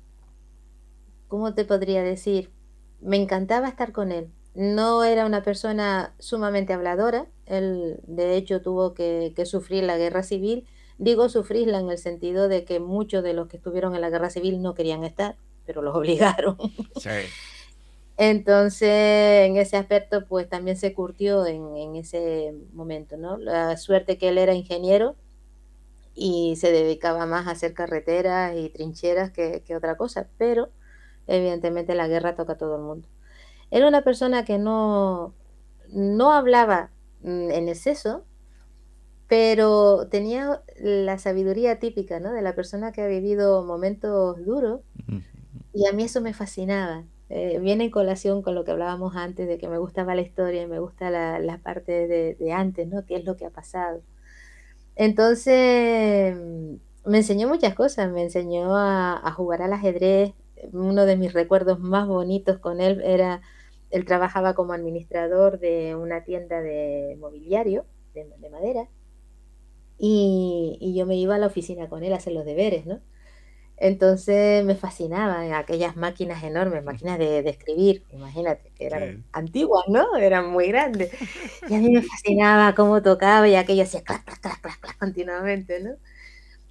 [1.27, 2.51] ¿cómo te podría decir?
[2.99, 4.31] Me encantaba estar con él.
[4.53, 7.27] No era una persona sumamente habladora.
[7.45, 10.67] Él, de hecho, tuvo que sufrir la guerra civil
[11.01, 14.29] Digo sufrirla en el sentido de que muchos de los que estuvieron en la guerra
[14.29, 15.35] civil no querían estar,
[15.65, 16.55] pero los obligaron.
[18.17, 23.37] Entonces, en ese aspecto, pues también se curtió en, ese momento, ¿no?
[23.37, 25.15] La suerte que él era ingeniero
[26.13, 30.69] y se dedicaba más a hacer carreteras y trincheras que, otra cosa, pero
[31.25, 33.07] evidentemente la guerra toca a todo el mundo.
[33.71, 35.33] Era una persona que no,
[35.89, 36.91] no hablaba
[37.23, 38.23] mm, en exceso,
[39.31, 42.33] pero tenía la sabiduría típica ¿no?
[42.33, 44.81] de la persona que ha vivido momentos duros
[45.71, 47.05] y a mí eso me fascinaba.
[47.29, 50.63] Eh, viene en colación con lo que hablábamos antes de que me gustaba la historia
[50.63, 53.05] y me gusta la, parte de, de, antes, ¿no?
[53.05, 54.01] ¿Qué es lo que ha pasado?
[54.97, 56.35] Entonces,
[57.05, 60.33] me enseñó muchas cosas, me enseñó a, jugar al ajedrez.
[60.73, 63.41] Uno de mis recuerdos más bonitos con él era,
[63.91, 68.89] él trabajaba como administrador de una tienda de mobiliario, de, madera,
[70.03, 73.01] y, y, yo me iba a la oficina con él a hacer los deberes, ¿no?
[73.77, 80.17] Entonces me fascinaban aquellas máquinas enormes, máquinas de, escribir, imagínate, que eran antiguas, ¿no?
[80.17, 81.11] Eran muy grandes.
[81.67, 84.97] Y a mí me fascinaba cómo tocaba y aquello hacía clac, clac, clac, clac, clac
[84.99, 85.91] continuamente, ¿no?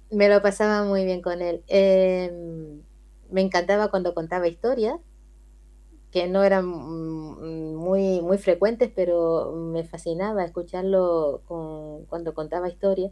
[0.09, 1.63] Me lo pasaba muy bien con él.
[1.67, 2.81] Em,
[3.29, 4.95] me encantaba cuando contaba historias,
[6.11, 11.41] que no eran mm, muy, muy frecuentes, pero me fascinaba escucharlo
[12.09, 13.11] cuando contaba historias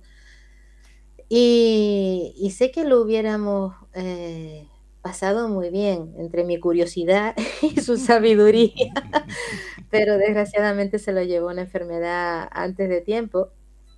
[1.29, 4.67] y, sé que lo hubiéramos eh,
[5.01, 8.91] pasado muy bien entre mi curiosidad y su sabiduría,
[9.91, 13.49] pero desgraciadamente se lo llevó una enfermedad antes de tiempo.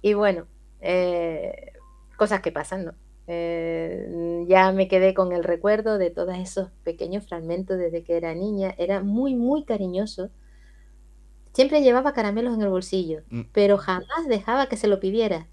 [0.02, 0.46] Y bueno,
[0.82, 1.72] eh,
[2.18, 2.94] cosas que pasan, ¿no?
[3.28, 8.34] Eh, ya me quedé con el recuerdo de todos esos pequeños fragmentos desde que era
[8.34, 8.76] niña.
[8.78, 10.30] Era muy, muy cariñoso.
[11.54, 13.42] Siempre llevaba caramelos en el bolsillo, mm.
[13.54, 15.48] pero jamás dejaba que se lo pidiera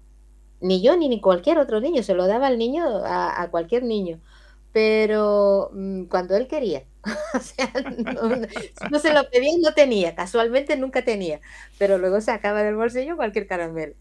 [0.61, 4.19] ni yo ni, cualquier otro niño, se lo daba al niño, a, cualquier niño,
[4.71, 6.83] pero mm, cuando él quería,
[7.33, 7.71] o sea,
[8.91, 11.39] no, se lo pedía, no tenía, casualmente nunca tenía,
[11.77, 13.93] pero luego sacaba del bolsillo cualquier caramelo.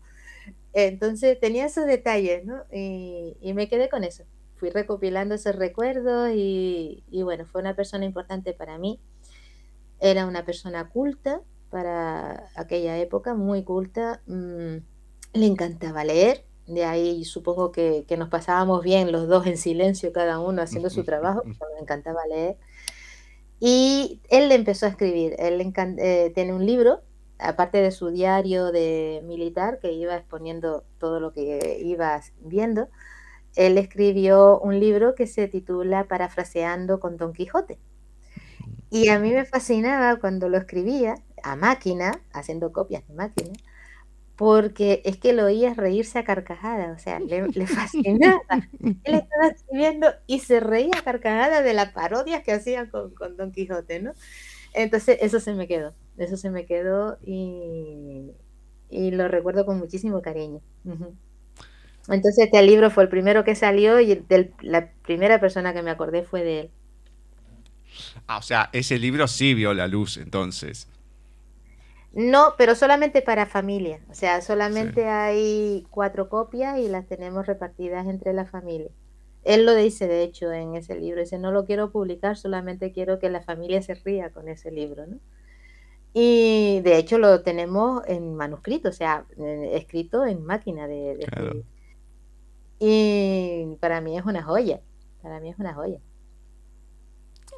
[0.87, 2.63] Entonces tenía esos detalles, ¿no?
[2.71, 4.23] Y, me quedé con eso.
[4.55, 9.01] Fui recopilando esos recuerdos y, bueno, fue una persona importante para mí.
[9.99, 14.23] Era una persona culta para aquella época, muy culta.
[14.27, 14.77] Mm,
[15.33, 20.39] le encantaba leer, de ahí supongo que, nos pasábamos bien los dos en silencio, cada
[20.39, 22.57] uno haciendo su trabajo, me encantaba leer.
[23.59, 25.61] Y él le empezó a escribir, él
[25.99, 27.03] eh, tiene un libro,
[27.39, 32.89] aparte de su diario de militar, que iba exponiendo todo lo que iba viendo,
[33.57, 37.79] él escribió un libro que se titula Parafraseando con Don Quijote.
[38.91, 43.53] Y a mí me fascinaba cuando lo escribía a máquina, haciendo copias de máquina,
[44.37, 48.41] porque es que lo oías reírse a carcajada, o sea, le, fascinaba.
[48.81, 53.51] Él estaba escribiendo y se reía a carcajada de las parodias que hacía con, Don
[53.51, 54.13] Quijote, ¿no?
[54.75, 58.33] Entonces, eso se me quedó, eso se me quedó y,
[58.91, 60.61] lo recuerdo con muchísimo cariño.
[62.09, 64.25] Entonces, este libro fue el primero que salió y
[64.63, 66.71] la primera persona que me acordé fue de él.
[68.27, 70.89] Ah, o sea, ese libro sí vio la luz entonces.
[72.13, 74.01] No, pero solamente para familia.
[74.11, 78.91] O sea, solamente hay cuatro copias y las tenemos repartidas entre la familia.
[79.45, 81.21] Él lo dice, de hecho, en ese libro.
[81.21, 85.07] Dice, no lo quiero publicar, solamente quiero que la familia se ría con ese libro,
[85.07, 85.19] ¿no?
[86.13, 89.27] Y de hecho lo tenemos en manuscrito, o sea,
[89.73, 91.65] escrito en máquina de, de
[92.81, 94.81] Y para mí es una joya.
[95.23, 96.01] Para mí es una joya.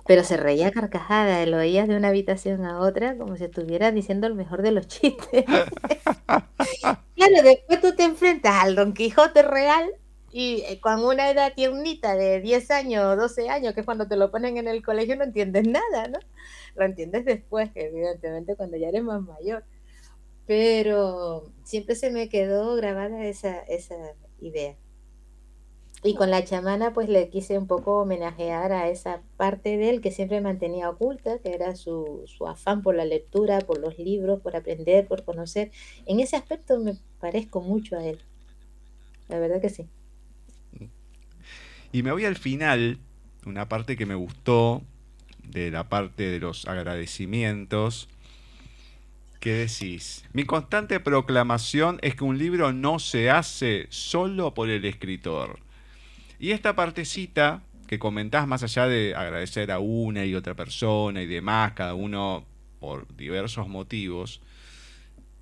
[0.06, 4.26] Pero se reía carcajada, lo oías de una habitación a otra como si estuviera diciendo
[4.26, 5.44] el mejor de los chistes.
[7.14, 9.90] claro, después tú te enfrentas al Don Quijote real
[10.32, 14.06] y eh, con una edad tiernita de 10 años o 12 años, que es cuando
[14.08, 16.18] te lo ponen en el colegio, no entiendes nada, ¿no?
[16.76, 19.64] Lo entiendes después, evidentemente cuando ya eres más mayor.
[20.46, 23.96] Pero siempre se me quedó grabada esa, esa
[24.40, 24.76] idea.
[26.02, 30.00] Y con la chamana pues le quise un poco homenajear a esa parte de él
[30.00, 34.56] que siempre mantenía oculta, que era su, afán por la lectura, por los libros, por
[34.56, 35.70] aprender, por conocer.
[36.06, 38.18] En ese aspecto me parezco mucho a él.
[39.28, 39.88] La verdad que sí.
[41.92, 42.98] Y me voy al final,
[43.44, 44.82] una parte que me gustó,
[45.42, 48.08] de la parte de los agradecimientos.
[49.40, 50.24] ¿Qué decís?
[50.32, 55.60] Mi constante proclamación es que un libro no se hace solo por el escritor
[56.40, 61.26] y esta partecita que comentás, más allá de agradecer a una y otra persona y
[61.26, 62.46] demás, cada uno
[62.80, 64.40] por diversos motivos,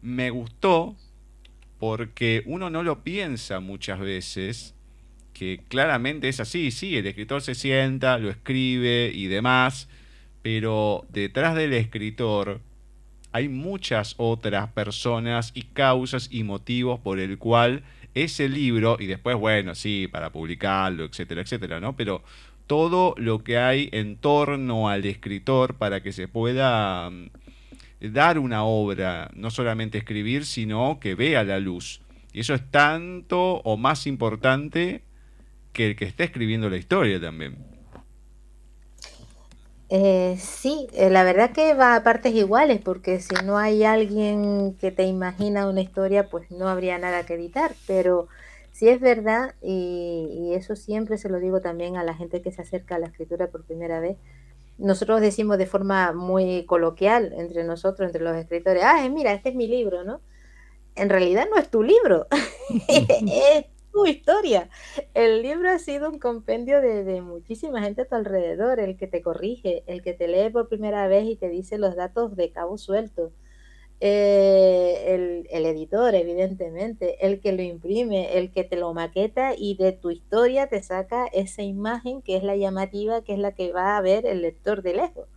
[0.02, 0.96] me gustó
[1.78, 4.74] porque uno no lo piensa muchas veces,
[5.38, 9.88] que claramente es así, sí, el escritor se sienta, lo escribe y demás,
[10.42, 12.60] pero detrás del escritor
[13.30, 17.84] hay muchas otras personas y causas y motivos por el cual
[18.14, 21.94] ese libro, y después, bueno, sí, para publicarlo, etcétera, etcétera, ¿no?
[21.94, 22.24] Pero
[22.66, 27.28] todo lo que hay en torno al escritor para que se pueda mm,
[28.12, 32.00] dar una obra, no solamente escribir, sino que vea la luz.
[32.32, 35.02] Y eso es tanto o más importante
[35.72, 37.78] que el que está escribiendo la historia también.
[39.90, 44.76] Eh, sí, eh, la verdad que va a partes iguales, porque si no hay alguien
[44.78, 48.28] que te imagina una historia, pues no habría nada que editar, pero
[48.72, 52.62] sí es verdad, y, eso siempre se lo digo también a la gente que se
[52.62, 54.18] acerca a la escritura por primera vez,
[54.76, 59.54] nosotros decimos de forma muy coloquial entre nosotros, entre los escritores, ah, mira, este es
[59.54, 60.20] mi libro, ¿no?
[60.96, 62.26] En realidad no es tu libro,
[62.88, 63.64] es
[63.98, 64.68] tu historia.
[65.14, 69.22] El libro ha sido un compendio de, muchísima gente a tu alrededor, el que te
[69.22, 72.78] corrige, el que te lee por primera vez y te dice los datos de cabo
[72.78, 73.32] suelto.
[74.00, 79.92] Eh, el, editor, evidentemente, el que lo imprime, el que te lo maqueta y de
[79.92, 83.96] tu historia te saca esa imagen que es la llamativa, que es la que va
[83.96, 85.28] a ver el lector de lejos.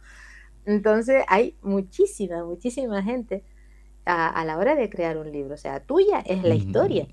[0.66, 3.44] Entonces hay muchísima, muchísima gente
[4.06, 5.56] a, la hora de crear un libro.
[5.56, 7.08] O sea, tuya es la historia,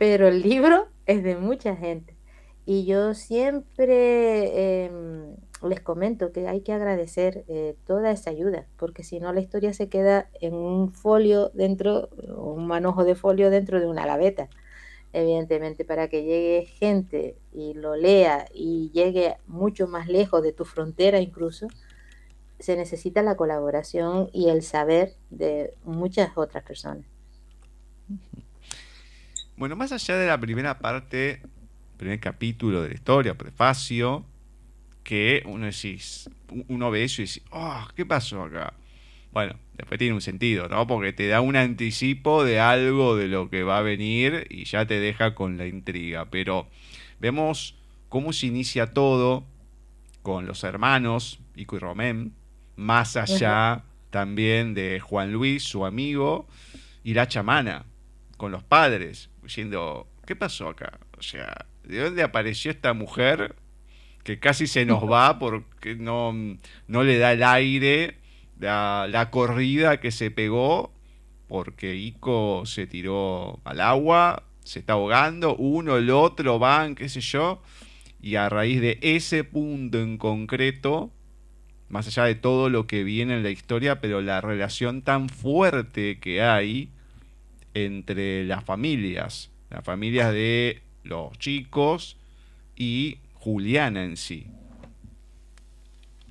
[0.00, 2.16] pero el libro es de mucha gente.
[2.64, 9.02] Y yo siempre em, les comento que hay que agradecer eh, toda esa ayuda, porque
[9.04, 13.78] si no la historia se queda en un folio dentro, un manojo de folio dentro
[13.78, 14.48] de una gaveta.
[15.12, 20.64] Evidentemente, para que llegue gente y lo lea y llegue mucho más lejos de tu
[20.64, 21.66] frontera incluso,
[22.58, 27.04] se necesita la colaboración y el saber de muchas otras personas.
[29.60, 31.42] Bueno, más allá de la primera parte,
[31.98, 34.24] primer capítulo de la historia, prefacio,
[35.02, 36.30] que uno decís,
[36.68, 38.72] uno ve eso y dice, oh, ¿qué pasó acá?
[39.32, 40.86] Bueno, después tiene un sentido, ¿no?
[40.86, 44.86] Porque te da un anticipo de algo de lo que va a venir y ya
[44.86, 46.30] te deja con la intriga.
[46.30, 46.66] Pero
[47.20, 47.76] vemos
[48.08, 49.44] cómo se inicia todo
[50.22, 52.32] con los hermanos, Ico y Romén,
[52.76, 56.48] más allá también de Juan Luis, su amigo,
[57.04, 57.84] y la chamana,
[58.38, 61.00] con los padres, diciendo, ¿qué pasó acá?
[61.18, 63.56] O sea, ¿de dónde apareció esta mujer
[64.22, 66.32] que casi se nos va porque no,
[66.86, 68.18] no le da el aire,
[68.60, 70.92] la, la corrida que se pegó,
[71.48, 77.20] porque Ico se tiró al agua, se está ahogando, uno, el otro van, qué sé
[77.20, 77.60] yo,
[78.22, 81.10] y a raíz de ese punto en concreto,
[81.88, 86.20] más allá de todo lo que viene en la historia, pero la relación tan fuerte
[86.20, 86.90] que hay
[87.74, 92.16] entre las familias, las familias de los chicos
[92.76, 94.46] y Juliana en sí.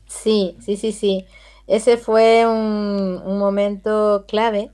[0.07, 1.25] Sí, sí, sí, sí.
[1.67, 4.71] Ese fue un, momento clave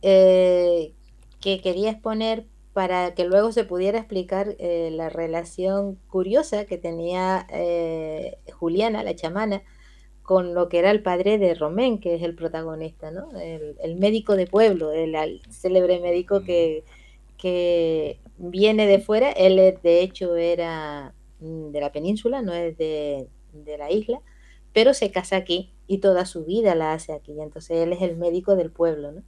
[0.00, 0.94] eh,
[1.40, 7.46] que quería exponer para que luego se pudiera explicar eh, la relación curiosa que tenía
[7.50, 9.62] eh, Juliana, la chamana,
[10.22, 13.30] con lo que era el padre de Romén, que es el protagonista, ¿no?
[13.40, 16.84] El, médico de pueblo, el, célebre médico que,
[17.38, 19.30] que, viene de fuera.
[19.32, 21.12] Él, de hecho, era
[21.42, 23.28] Mm, de la península, no es de,
[23.78, 24.20] la isla,
[24.72, 27.32] pero se casa aquí y toda su vida la hace aquí.
[27.40, 29.22] Entonces él es el médico del pueblo, ¿no?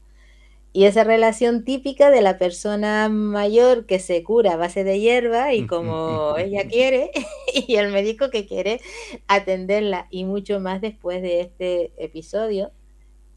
[0.76, 5.54] Y esa relación típica de la persona mayor que se cura a base de hierba
[5.54, 7.12] y como ella quiere,
[7.68, 8.80] y el médico que quiere
[9.28, 12.72] atenderla, y mucho más después de este episodio,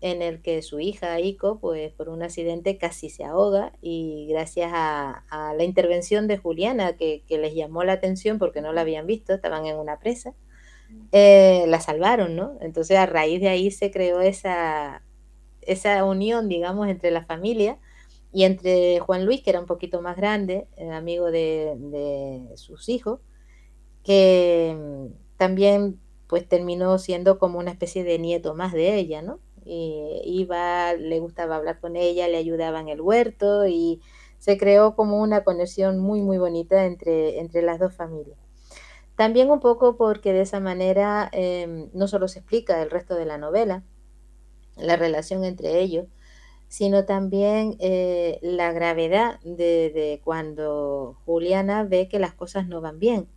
[0.02, 4.72] en el que su hija Iko, pues por un accidente casi se ahoga y gracias
[4.74, 5.24] a,
[5.56, 9.68] la intervención de Juliana, que, les llamó la atención porque no la habían visto, estaban
[9.68, 10.34] en una presa,
[11.12, 12.58] eh, la salvaron, ¿no?
[12.62, 15.04] Entonces a raíz de ahí se creó esa,
[15.68, 17.78] esa unión, digamos, entre la familia
[18.34, 22.90] y entre Juan Luis, que era un poquito más grande, eh, amigo de, de sus
[22.90, 23.20] hijos,
[24.04, 29.40] que mm, también pues terminó siendo como una especie de nieto más de ella, ¿no?
[29.66, 34.02] Eh, iba, le gustaba hablar con ella, le ayudaba en el huerto y
[34.40, 38.38] se creó como una conexión muy, muy bonita entre, entre las dos familias.
[39.16, 43.26] También un poco porque de esa manera em, no solo se explica el resto de
[43.26, 43.84] la novela,
[44.80, 46.06] la relación entre ellos,
[46.68, 53.00] sino también eh, la gravedad de, de, cuando Juliana ve que las cosas no van
[53.00, 53.28] bien.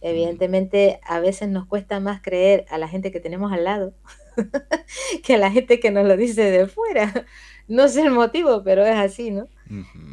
[0.00, 3.94] Evidentemente, a veces nos cuesta más creer a la gente que tenemos al lado
[5.24, 7.26] que a la gente que nos lo dice de fuera.
[7.68, 9.48] No sé el motivo, pero es así, ¿no?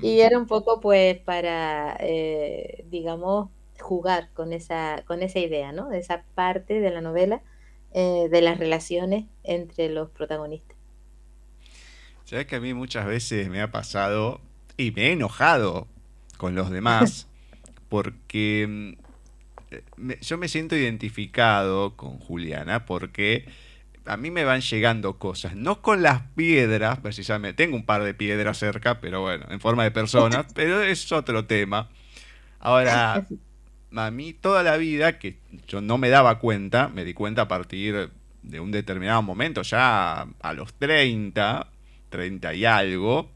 [0.01, 3.49] Y era un poco pues para, eh, digamos,
[3.79, 5.91] jugar con esa, con esa idea, ¿no?
[5.91, 7.43] Esa parte de la novela
[7.93, 10.77] eh, de las relaciones entre los protagonistas.
[12.25, 14.39] Sabes que a mí muchas veces me ha pasado
[14.77, 15.87] y me he enojado
[16.37, 17.27] con los demás,
[17.89, 18.95] porque
[19.97, 23.45] mm, yo me siento identificado con Juliana, porque
[24.05, 28.13] a mí me van llegando cosas, no con las piedras, precisamente, tengo un par de
[28.13, 31.89] piedras cerca, pero bueno, en forma de personas, pero es otro tema.
[32.59, 33.25] Ahora,
[33.95, 35.37] a mí toda la vida, que
[35.67, 38.11] yo no me daba cuenta, me di cuenta a partir
[38.43, 41.67] de un determinado momento, ya a los 30,
[42.09, 43.31] 30 y algo,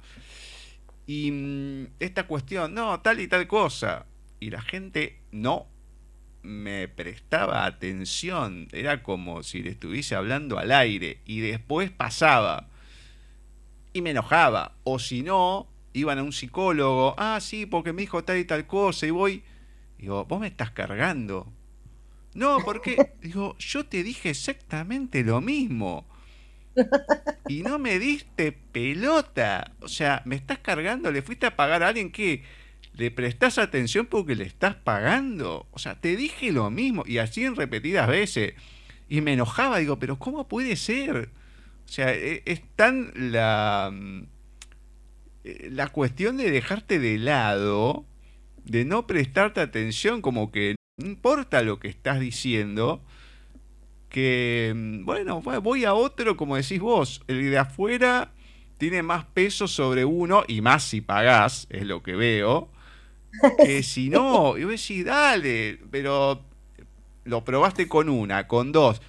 [1.08, 4.06] y mm, esta cuestión, no, tal y tal cosa,
[4.40, 5.68] y la gente no
[6.42, 12.68] me prestaba atención, era como si le estuviese hablando al aire y después pasaba
[13.94, 18.24] y me enojaba, o si no, iban a un psicólogo, ah, sí, porque me dijo
[18.24, 19.44] tal y tal cosa y voy,
[19.98, 21.52] digo, vos me estás cargando.
[22.34, 26.06] No, porque, digo, yo te dije exactamente lo mismo.
[27.48, 29.72] Y no me diste pelota.
[29.80, 32.44] O sea, me estás cargando, le fuiste a pagar a alguien que
[32.98, 35.68] ¿Le prestás atención porque le estás pagando?
[35.72, 38.54] O sea, te dije lo mismo y así en repetidas veces.
[39.10, 41.30] Y me enojaba, digo, pero ¿cómo puede ser?
[41.86, 44.24] O sea, e, es tan la, mm,
[45.44, 48.06] eh, la cuestión de dejarte de lado,
[48.66, 53.02] de no prestarte atención, como que no importa lo que estás diciendo,
[54.10, 58.32] que, mm, bueno, voy a otro, como decís vos, el de afuera
[58.78, 62.70] tiene más peso sobre uno, y más si pagás, es lo que veo,
[63.66, 66.42] que si no, y vos decís, dale, pero
[67.26, 69.02] lo probaste con una, con dos,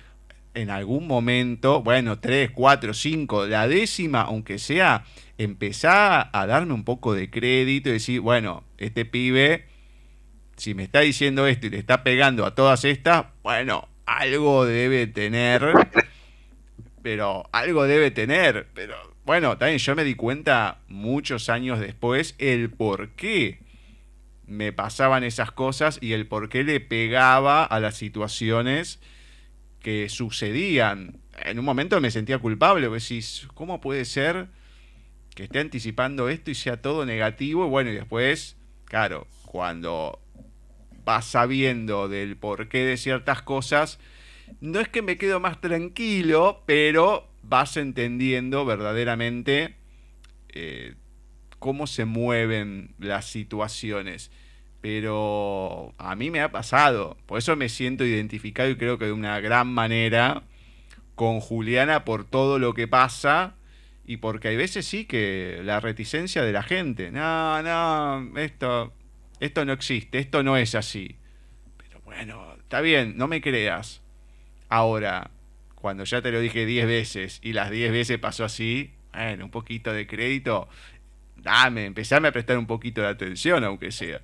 [0.54, 5.04] en algún momento, bueno, tres, cuatro, cinco, la décima, aunque sea,
[5.38, 9.66] empezá a darme un poco de crédito y decir, bueno, este pibe,
[10.56, 15.06] si me está diciendo esto y le está pegando a todas estas, bueno, algo debe
[15.06, 15.72] tener,
[17.02, 22.70] pero algo debe tener, pero bueno, también yo me di cuenta muchos años después el
[22.70, 23.58] por qué
[24.46, 29.00] me pasaban esas cosas y el por qué le pegaba a las situaciones
[29.80, 31.18] que sucedían.
[31.44, 34.48] En un momento me sentía culpable, decís, ¿cómo puede ser
[35.34, 37.68] que esté anticipando esto y sea todo negativo?
[37.68, 38.56] Bueno, y después,
[38.86, 40.18] claro, cuando
[41.04, 43.98] vas sabiendo del porqué de ciertas cosas,
[44.60, 49.76] no es que me quedo más tranquilo, pero vas entendiendo verdaderamente
[50.48, 50.94] eh,
[51.58, 54.30] cómo se mueven las situaciones.
[54.80, 57.16] Pero a mí me ha pasado.
[57.26, 60.44] Por eso me siento identificado y creo que de una gran manera
[61.16, 63.55] con Juliana por todo lo que pasa.
[64.06, 67.10] Y porque hay veces sí que la reticencia de la gente.
[67.10, 68.94] No, no, esto,
[69.40, 71.16] esto no existe, esto no es así.
[71.76, 74.02] Pero bueno, está bien, no me creas.
[74.68, 75.30] Ahora,
[75.74, 79.50] cuando ya te lo dije 10 veces y las 10 veces pasó así, bueno, un
[79.50, 80.68] poquito de crédito
[81.46, 84.20] dame, empezame a prestar un poquito de atención, aunque sea.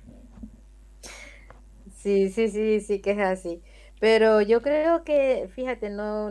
[1.95, 3.61] Sí, sí, sí, sí que es así.
[3.99, 6.29] Pero yo creo que, fíjate, no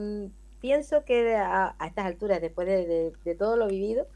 [0.63, 4.07] pienso que a, estas alturas, después de, todo lo vivido,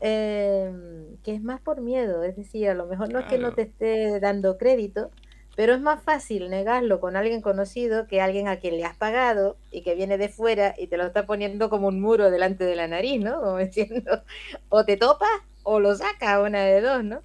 [0.00, 2.24] em, que es más por miedo.
[2.24, 5.10] Es decir, a lo mejor no es que no te esté dando crédito,
[5.56, 9.56] pero es más fácil negarlo con alguien conocido que alguien a quien le has pagado
[9.70, 12.74] y que viene de fuera y te lo está poniendo como un muro delante de
[12.74, 13.40] la nariz, ¿no?
[13.40, 14.22] Como diciendo,
[14.68, 15.30] o te topas
[15.62, 17.20] o lo saca, una de dos, ¿no?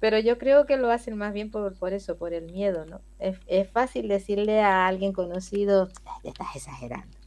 [0.00, 3.00] Pero yo creo que lo hacen más bien por, por eso, por el miedo, ¿no?
[3.18, 5.88] Es, es fácil decirle a alguien conocido,
[6.22, 7.17] te estás exagerando.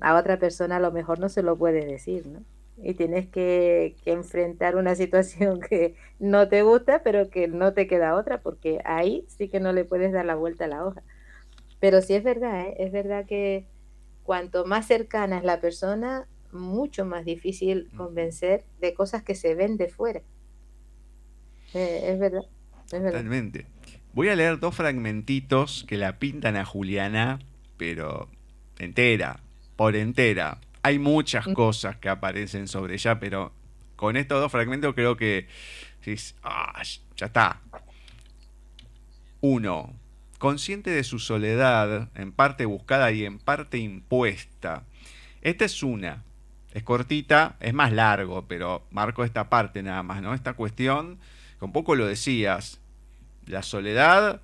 [0.00, 2.42] A otra persona a lo mejor no se lo puede decir, ¿no?
[2.82, 8.16] y tienes que, enfrentar una situación que no te gusta, pero que no te queda
[8.16, 11.02] otra, porque ahí sí que no le puedes dar la vuelta a la hoja.
[11.78, 12.74] Pero sí es verdad, ¿eh?
[12.78, 13.66] es verdad que
[14.22, 19.76] cuanto más cercana es la persona, mucho más difícil convencer de cosas que se ven
[19.76, 20.20] de fuera.
[21.72, 22.42] Eh, es verdad.
[22.86, 23.10] Es verdad.
[23.12, 23.66] Totalmente.
[24.12, 27.38] Voy a leer dos fragmentitos que la pintan a Juliana,
[27.76, 28.28] pero
[28.78, 29.40] entera,
[29.80, 33.50] por entera hay muchas cosas que aparecen sobre ella, pero
[33.96, 35.48] con estos dos fragmentos creo que
[36.42, 36.82] ah,
[37.16, 37.62] ya está.
[39.40, 39.94] Uno,
[40.36, 44.84] consciente de su soledad, en parte buscada y en parte impuesta.
[45.40, 46.24] Esta es una.
[46.74, 50.34] Es cortita, es más largo, pero marco esta parte nada más, ¿no?
[50.34, 51.18] Esta cuestión,
[51.58, 52.82] que un poco lo decías,
[53.46, 54.42] la soledad,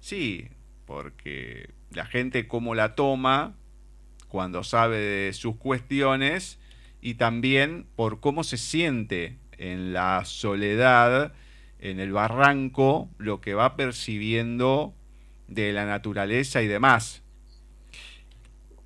[0.00, 0.48] sí,
[0.86, 3.56] porque la gente cómo la toma
[4.34, 6.58] cuando sabe de sus cuestiones
[7.00, 11.32] y también por cómo se siente en la soledad,
[11.78, 14.92] en el barranco, lo que va percibiendo
[15.46, 17.22] de la naturaleza y demás.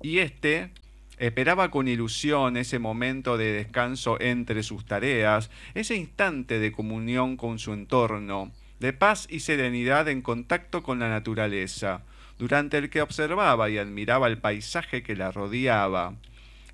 [0.03, 0.69] Y este
[1.17, 7.57] Esperaba con ilusión ese momento de descanso entre sus tareas, ese instante de comunión con
[7.57, 12.03] su entorno, de paz y serenidad en contacto con la naturaleza,
[12.39, 16.15] durante el que observaba y admiraba el paisaje que la rodeaba.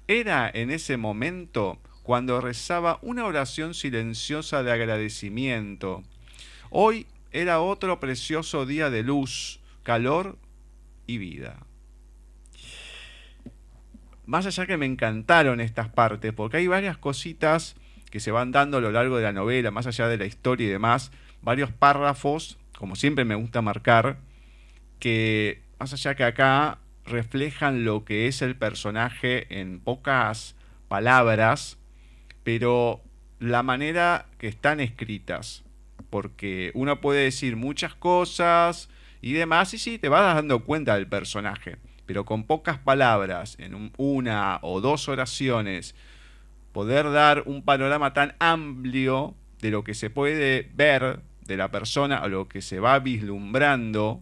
[0.07, 6.03] Era en ese momento cuando rezaba una oración silenciosa de agradecimiento.
[6.69, 10.37] Hoy era otro precioso día de luz, calor
[11.07, 11.57] y vida.
[14.27, 17.75] Más allá que me encantaron estas partes, porque hay varias cositas
[18.11, 20.67] que se van dando a lo largo de la novela, más allá de la historia
[20.67, 21.11] y demás,
[21.41, 24.17] varios párrafos, como siempre me gusta marcar,
[24.99, 30.55] que más allá que acá reflejan lo que es el personaje en pocas
[30.87, 31.77] palabras,
[32.43, 33.01] pero
[33.39, 35.63] la manera que están escritas,
[36.09, 38.89] porque uno puede decir muchas cosas
[39.21, 43.91] y demás, y sí, te vas dando cuenta del personaje, pero con pocas palabras, en
[43.97, 45.95] una o dos oraciones,
[46.71, 52.21] poder dar un panorama tan amplio de lo que se puede ver de la persona
[52.23, 54.21] o lo que se va vislumbrando,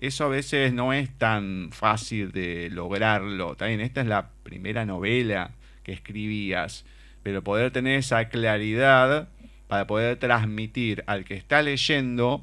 [0.00, 3.54] eso a veces no es tan fácil de lograrlo.
[3.54, 5.50] También esta es la primera novela
[5.82, 6.86] que escribías,
[7.22, 9.28] pero poder tener esa claridad
[9.68, 12.42] para poder transmitir al que está leyendo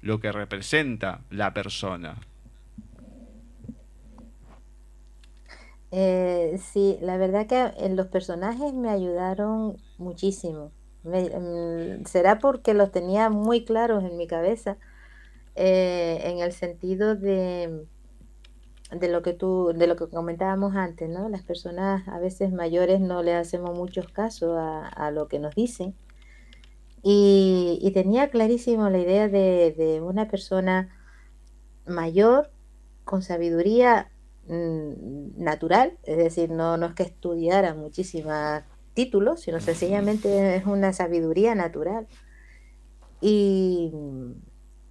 [0.00, 2.16] lo que representa la persona.
[5.90, 10.72] Eh, sí, la verdad que en los personajes me ayudaron muchísimo.
[11.04, 14.78] Mm, será porque los tenía muy claros en mi cabeza,
[15.58, 17.84] eh, en el sentido de,
[18.90, 21.28] de lo que tú, de lo que comentábamos antes, ¿no?
[21.28, 25.94] Las personas a veces mayores no le hacemos muchos casos a lo que nos dicen
[27.02, 30.88] y, tenía clarísimo la idea de, una persona
[31.86, 32.50] mayor
[33.04, 34.10] con sabiduría
[34.48, 38.62] mm, natural, es decir, no, no es que estudiara muchísimos
[38.94, 42.08] títulos, sino sencillamente es una sabiduría natural.
[43.20, 43.92] Y,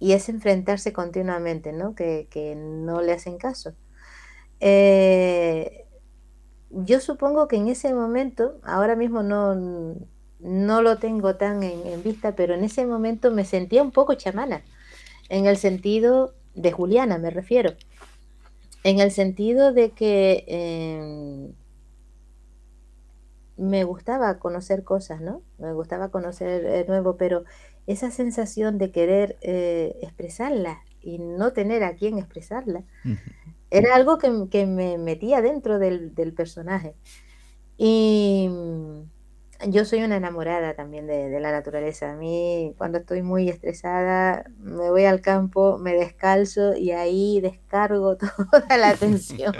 [0.00, 1.94] es enfrentarse continuamente, ¿no?
[1.94, 3.74] Que, no le hacen caso.
[4.60, 5.86] Eh,
[6.70, 9.54] yo supongo que en ese momento, ahora mismo no,
[10.40, 14.62] no lo tengo tan en, vista, pero en ese momento me sentía un poco chamana,
[15.28, 17.74] en el sentido de Juliana, me refiero,
[18.84, 21.52] en el sentido de que em,
[23.56, 25.42] me gustaba conocer cosas, ¿no?
[25.58, 27.44] Me gustaba conocer el nuevo, pero
[27.88, 32.84] esa sensación de querer eh, expresarla y no tener a quién expresarla,
[33.70, 36.94] era algo que, me metía dentro del, del personaje.
[37.76, 38.48] Y
[39.66, 42.12] yo soy una enamorada también de, la naturaleza.
[42.12, 48.16] A mí, cuando estoy muy estresada, me voy al campo, me descalzo y ahí descargo
[48.50, 49.54] toda la tensión.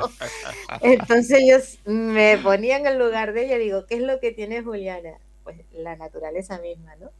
[0.82, 4.32] Entonces ellos me ponía en el lugar de ella y digo, ¿qué es lo que
[4.32, 5.18] tiene Juliana?
[5.42, 7.10] Pues la naturaleza misma, ¿no?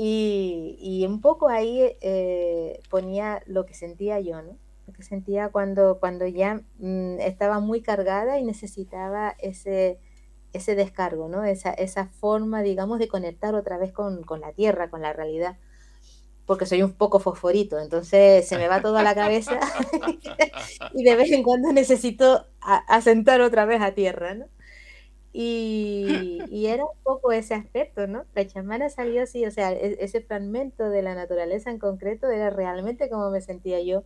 [0.00, 4.56] Y, un poco ahí eh, ponía lo que sentía yo, ¿no?
[4.86, 9.98] Lo que sentía cuando, cuando ya mm, estaba muy cargada y necesitaba ese
[10.52, 11.44] ese descargo, ¿no?
[11.44, 15.56] Esa, esa forma, digamos, de conectar otra vez con, la tierra, con la realidad.
[16.46, 19.60] Porque soy un poco fosforito, entonces se me va toda la cabeza
[20.94, 24.46] y de vez en cuando necesito asentar otra vez a tierra, ¿no?
[25.40, 28.24] Y, era un poco ese aspecto, ¿no?
[28.34, 32.50] La chamana salió así, o sea, e, ese fragmento de la naturaleza en concreto era
[32.50, 34.02] realmente como me sentía yo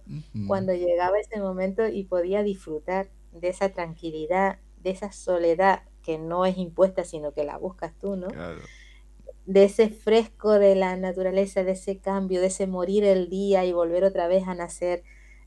[0.46, 6.44] cuando llegaba ese momento y podía disfrutar de esa tranquilidad, de esa soledad que no
[6.44, 8.28] es impuesta, sino que la buscas tú, ¿no?
[9.46, 13.72] De ese fresco de la naturaleza, de ese cambio, de ese morir el día y
[13.72, 15.02] volver otra vez a nacer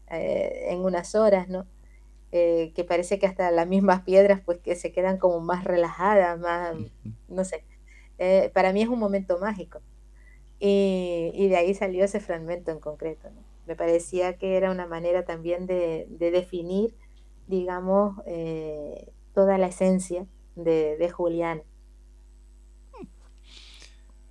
[0.10, 1.68] eh, en unas horas, ¿no?
[2.32, 6.38] Eh, que parece que hasta las mismas piedras pues que se quedan como más relajadas,
[6.40, 6.76] más,
[7.28, 7.64] no sé.
[8.18, 9.82] Eh, para mí es un momento mágico.
[10.60, 13.30] Y, de ahí salió ese fragmento en concreto.
[13.30, 13.42] ¿no?
[13.68, 16.96] Me parecía que era una manera también de, de definir,
[17.48, 18.16] digamos,
[19.34, 21.62] toda la esencia de, Julián.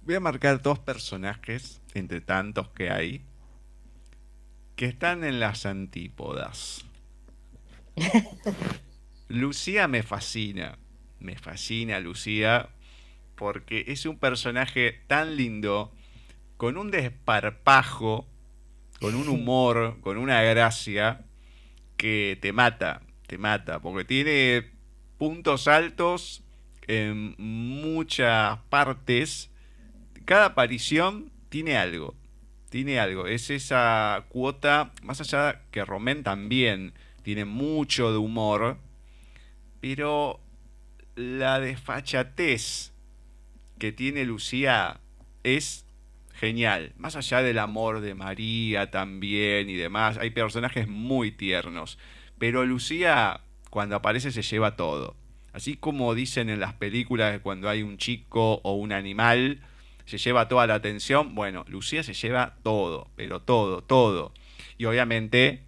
[0.03, 3.25] Voy a marcar dos personajes, entre tantos que hay,
[4.77, 6.85] que están en las antípodas.
[9.29, 10.79] Lucía me fascina,
[11.21, 12.69] me fascina Lucía,
[13.35, 15.93] porque es un personaje tan lindo,
[16.57, 18.27] con un desparpajo,
[19.01, 21.25] con un humor, con una gracia,
[21.97, 24.71] que te mata, te mata, porque tiene
[25.19, 26.43] puntos altos
[26.87, 29.51] en muchas partes.
[30.25, 32.15] Cada aparición tiene algo.
[32.71, 33.27] Tiene algo.
[33.27, 36.93] Es esa cuota, más allá que Romén también
[37.25, 38.77] tiene mucho de humor,
[39.81, 40.39] pero
[41.17, 42.93] la desfachatez
[43.79, 45.01] que tiene Lucía
[45.43, 45.85] es
[46.35, 46.93] genial.
[46.97, 51.99] Más allá del amor de María también y demás, hay personajes muy tiernos.
[52.39, 55.17] Pero Lucía, cuando aparece, se lleva todo.
[55.53, 59.61] Así como dicen en las películas cuando hay un chico o un animal,
[60.05, 61.35] se lleva toda la atención.
[61.35, 64.33] Bueno, Lucía se lleva todo, pero todo, todo.
[64.77, 65.63] Y obviamente,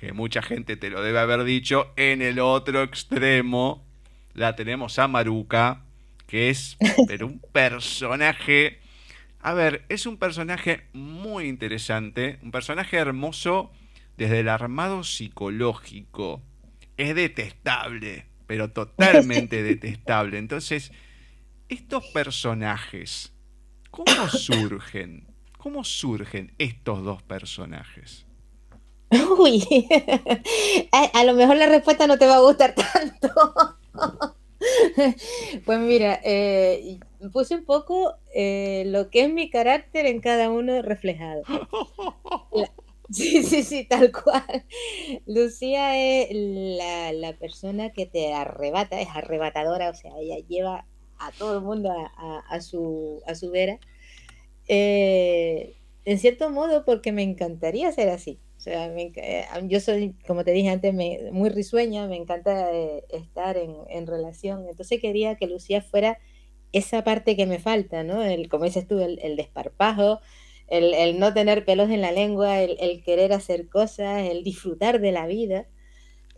[0.00, 3.86] que mucha gente te lo debe haber dicho, en el otro extremo
[4.32, 5.84] la tenemos a Maruca,
[6.26, 8.80] que es pero un personaje...
[9.40, 13.72] A ver, es un personaje muy interesante, un personaje hermoso
[14.16, 16.42] desde el armado psicológico.
[16.96, 20.38] Es detestable, pero totalmente detestable.
[20.38, 20.92] Entonces,
[21.68, 23.34] estos personajes,
[23.90, 25.26] ¿cómo surgen?
[25.58, 28.26] ¿Cómo surgen estos dos personajes?
[29.38, 29.88] Uy,
[30.92, 33.30] a, lo mejor la respuesta no te va a gustar tanto.
[35.64, 36.98] Pues mira, eh,
[37.32, 41.42] puse un poco eh, lo que es mi carácter en cada uno reflejado.
[43.10, 44.66] sí, sí, sí, tal cual.
[45.26, 50.84] Lucía es la, la, persona que te arrebata, es arrebatadora, o sea, ella lleva
[51.18, 53.78] a todo el mundo a, su, a su vera.
[54.68, 58.38] Eh, en cierto modo, porque me encantaría ser así.
[58.60, 60.92] O sea, eh, yo soy, como te dije antes,
[61.32, 64.68] muy risueña, me encanta eh, estar en, en, relación.
[64.68, 66.18] Entonces quería que Lucía fuera
[66.72, 68.22] esa parte que me falta, ¿no?
[68.22, 70.20] El, como dices tú, el, el desparpajo,
[70.66, 75.00] el, el, no tener pelos en la lengua, el, el, querer hacer cosas, el disfrutar
[75.00, 75.66] de la vida.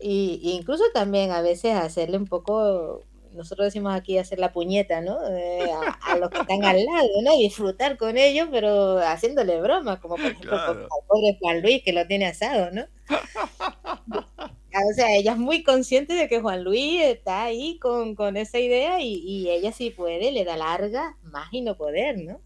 [0.00, 3.02] Y, incluso también a veces hacerle un poco
[3.34, 5.18] nosotros decimos aquí hacer la puñeta, ¿no?
[5.30, 5.68] Eh,
[6.02, 7.34] a, los que están al lado, ¿no?
[7.38, 11.82] Y disfrutar con ellos, pero haciéndole bromas, como por ejemplo con el pobre Juan Luis
[11.82, 12.84] que lo tiene asado, ¿no?
[14.74, 18.58] O sea, ella es muy consciente de que Juan Luis está ahí con, con esa
[18.58, 22.40] idea y, y, ella si puede le da larga más y no poder, ¿no?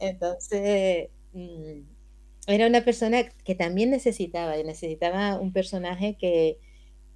[0.00, 1.80] Entonces, mm,
[2.46, 6.58] era una persona que también necesitaba, necesitaba un personaje que,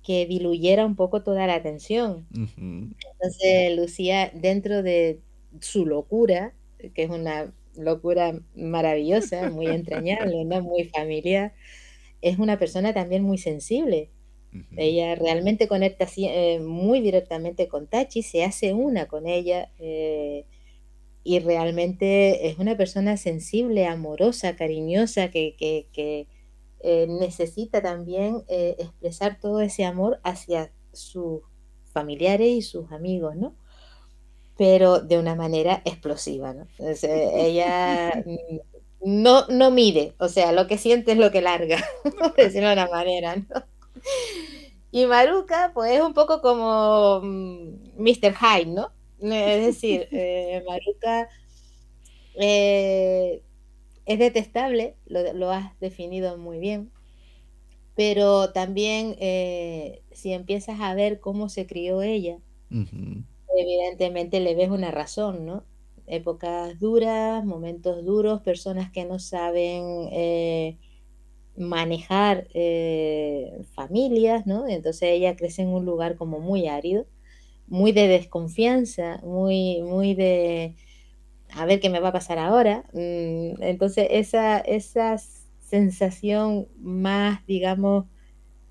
[0.03, 2.27] que diluyera un poco toda la atención.
[2.35, 5.21] Entonces, Lucía, dentro de
[5.61, 6.55] su locura,
[6.95, 10.63] que es una locura maravillosa, muy entrañable, ¿no?
[10.63, 11.55] muy familiar,
[12.23, 14.11] es una persona también muy sensible.
[14.77, 20.47] Ella realmente conecta eh, muy directamente con Tachi, se hace una con ella eh,
[21.23, 26.27] y realmente es una persona sensible, amorosa, cariñosa, que, que, que
[26.81, 31.41] eh, necesita también eh, expresar todo ese amor hacia sus
[31.93, 33.55] familiares y sus amigos, ¿no?
[34.57, 36.67] Pero de una manera explosiva, ¿no?
[37.03, 38.25] ella
[39.01, 41.85] no, no mide, o sea, lo que siente es lo que larga,
[42.37, 43.65] de una manera, ¿no?
[44.91, 47.25] Y Maruka, pues es un poco como Mr.
[47.25, 48.91] Mm, Hyde, ¿no?
[49.21, 51.29] Es decir, eh, Maruka
[52.41, 53.43] eh,
[54.09, 56.91] es detestable, lo, has definido muy bien,
[57.95, 62.39] pero también eh, si empiezas a ver cómo se crió ella,
[63.55, 65.63] evidentemente le ves una razón, ¿no?
[66.07, 70.79] Épocas duras, momentos duros, personas que no saben eh,
[71.55, 74.67] manejar eh, familias, ¿no?
[74.67, 77.05] Entonces ella crece en un lugar como muy árido,
[77.67, 80.77] muy de desconfianza, muy, muy de
[81.55, 82.85] a ver qué me va a pasar ahora.
[82.93, 85.17] Mm, entonces, esa, esa
[85.61, 88.07] sensación más, digamos,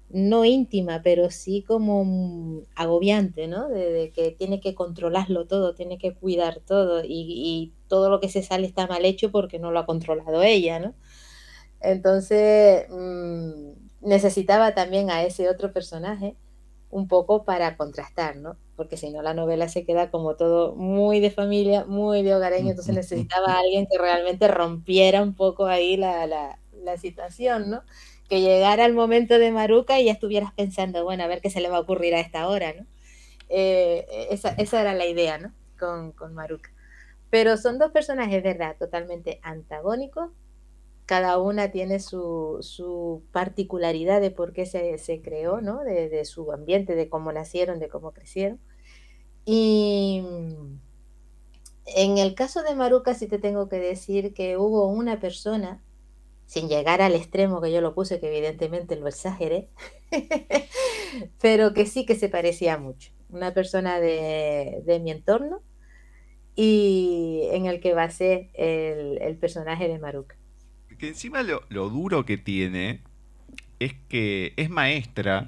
[0.10, 3.68] no íntima, pero sí como agobiante, ¿no?
[3.70, 8.44] De, que tiene que controlarlo todo, tiene que cuidar todo y, todo lo que se
[8.44, 10.94] sale está mal hecho porque no lo ha controlado ella, ¿no?
[11.82, 13.72] Entonces, mm,
[14.02, 16.36] necesitaba también a ese otro personaje
[16.90, 18.58] un poco para contrastar, ¿no?
[18.78, 22.70] Porque si no la novela se queda como todo muy de familia, muy de hogareño,
[22.70, 27.84] entonces necesitaba a alguien que realmente rompiera un poco ahí la, la, la situación, ¿no?
[28.30, 31.60] Que llegara el momento de Maruca y ya estuvieras pensando, bueno, a ver qué se
[31.60, 32.86] le va a ocurrir a esta hora, ¿no?
[33.50, 35.54] Eh, esa, esa, era la idea, ¿no?
[35.80, 36.72] Con, con Maruca.
[37.30, 38.78] Pero son dos personajes, ¿verdad?
[38.78, 40.30] Totalmente antagónicos,
[41.08, 45.84] cada una tiene su, su particularidad de por qué se, se creó, ¿no?
[45.84, 48.60] De, de, su ambiente, de cómo nacieron, de cómo crecieron.
[49.50, 50.22] Y
[51.86, 55.82] en el caso de Maruca sí te tengo que decir que hubo una persona,
[56.45, 59.70] sin llegar al extremo que yo lo puse, que evidentemente lo exageré,
[61.41, 63.12] pero que sí que se parecía mucho.
[63.30, 65.62] Una persona de, de mi entorno
[66.56, 70.36] y en el que basé el, el personaje de Maruca
[70.98, 73.02] que encima lo, duro que tiene
[73.80, 75.48] es que es maestra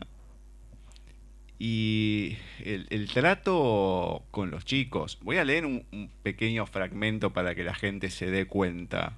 [1.60, 5.20] y el, trato con los chicos.
[5.22, 9.18] Voy a leer un, pequeño fragmento para que la gente se dé cuenta.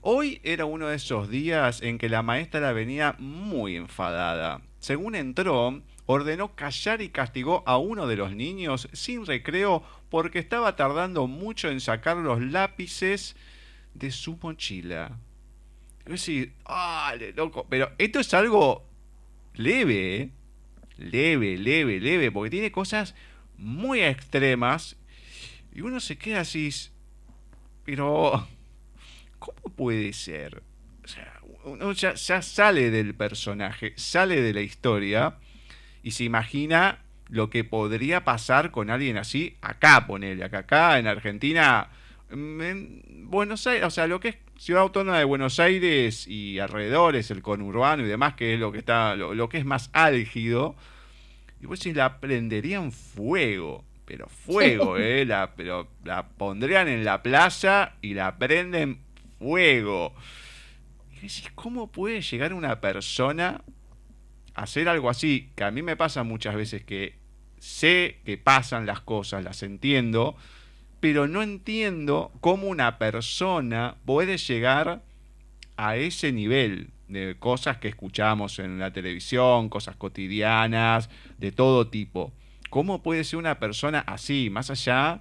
[0.00, 4.62] Hoy era uno de esos días en que la maestra venía muy enfadada.
[4.78, 10.76] Según entró, ordenó callar y castigó a uno de los niños sin recreo porque estaba
[10.76, 13.36] tardando mucho en sacar los lápices
[13.92, 15.18] de su mochila.
[16.06, 17.66] Es decir, ¡ah, loco!
[17.68, 18.84] Pero esto es algo
[19.54, 20.30] leve, ¿eh?
[20.96, 23.14] Leve, leve, leve, porque tiene cosas
[23.56, 24.96] muy extremas
[25.72, 26.70] y uno se queda así,
[27.84, 28.46] pero
[29.38, 30.62] ¿cómo puede ser?
[31.04, 35.38] O sea, uno ya, sale del personaje, sale de la historia
[36.02, 41.06] y se imagina lo que podría pasar con alguien así acá, ponele, acá, acá en
[41.06, 41.90] Argentina,
[42.30, 47.30] en Buenos Aires, o sea, lo que es Ciudad Autónoma de Buenos Aires y alrededores,
[47.30, 50.76] el conurbano y demás, que es lo que está, lo, que es más álgido,
[51.60, 57.22] y pues si la prenderían fuego, pero fuego, eh, la, pero la pondrían en la
[57.22, 59.00] playa y la prenden
[59.38, 60.14] fuego.
[61.10, 63.62] Y decís, ¿cómo puede llegar una persona
[64.54, 65.50] a hacer algo así?
[65.54, 67.18] Que a mí me pasa muchas veces que
[67.58, 70.36] sé que pasan las cosas, las entiendo,
[71.04, 75.02] pero no entiendo cómo una persona puede llegar
[75.76, 82.32] a ese nivel de cosas que escuchamos en la televisión, cosas cotidianas, de todo tipo.
[82.70, 85.20] ¿Cómo puede ser una persona así, más allá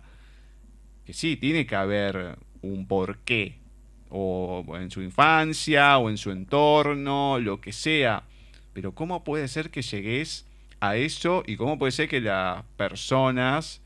[1.05, 3.59] que sí, tiene que haber un porqué,
[4.07, 8.23] o en su infancia, o en su entorno, lo que sea,
[8.71, 10.47] pero ¿cómo puede ser que llegues
[10.79, 13.82] a eso y cómo puede ser que las personas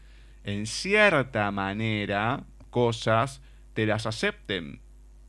[0.47, 3.41] en cierta manera cosas
[3.73, 4.79] te las acepten.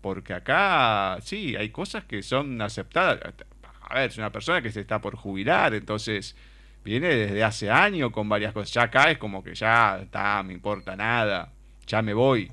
[0.00, 3.18] Porque acá, sí, hay cosas que son aceptadas.
[3.82, 6.36] A ver, es una persona que se está por jubilar, entonces
[6.84, 8.72] viene desde hace años con varias cosas.
[8.72, 11.52] Ya acá es como que ya está, me importa nada,
[11.84, 12.52] ya me voy.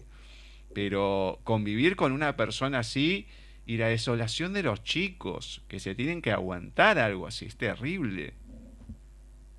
[0.73, 3.27] Pero convivir con una persona así
[3.67, 8.33] y la desolación de los chicos que se tienen que aguantar algo así es terrible.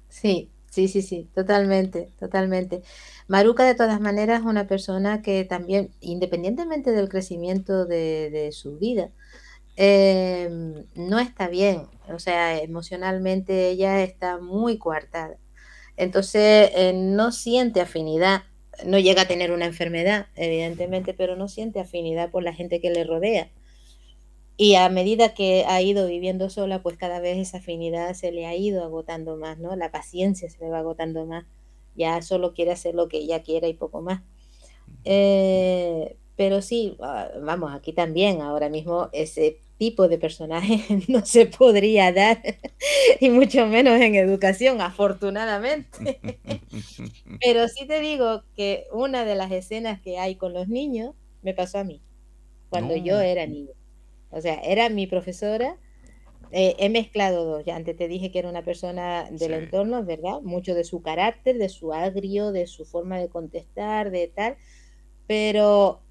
[0.08, 2.82] Sí, Sí, sí, sí, totalmente, totalmente.
[3.28, 9.10] Maruca, de todas maneras, es una persona que también, independientemente del crecimiento de, su vida,
[9.76, 11.88] em, no está bien.
[12.08, 15.38] O sea, emocionalmente ella está muy coartada.
[15.96, 18.44] Entonces, eh, no siente afinidad,
[18.86, 22.90] no llega a tener una enfermedad, evidentemente, pero no siente afinidad por la gente que
[22.90, 23.50] le rodea.
[24.56, 28.46] Y a medida que ha ido viviendo sola, pues cada vez esa afinidad se le
[28.46, 29.76] ha ido agotando más, ¿no?
[29.76, 31.44] La paciencia se le va agotando más.
[31.94, 34.22] Ya solo quiere hacer lo que ella quiera y poco más.
[35.04, 41.46] Eh, pero sí, ah, vamos, aquí también, ahora mismo ese tipo de personaje no se
[41.46, 42.40] podría dar,
[43.20, 46.20] y mucho menos en educación, afortunadamente.
[47.40, 51.54] Pero sí te digo que una de las escenas que hay con los niños me
[51.54, 52.00] pasó a mí,
[52.68, 53.72] cuando yo era niño.
[54.30, 55.76] O sea, era mi profesora.
[56.52, 57.64] Eh, he mezclado dos.
[57.64, 60.40] Ya antes te dije que era una persona del entorno, ¿verdad?
[60.42, 64.56] Mucho de su carácter, de su agrio, de su forma de contestar, de tal.
[65.26, 66.02] Pero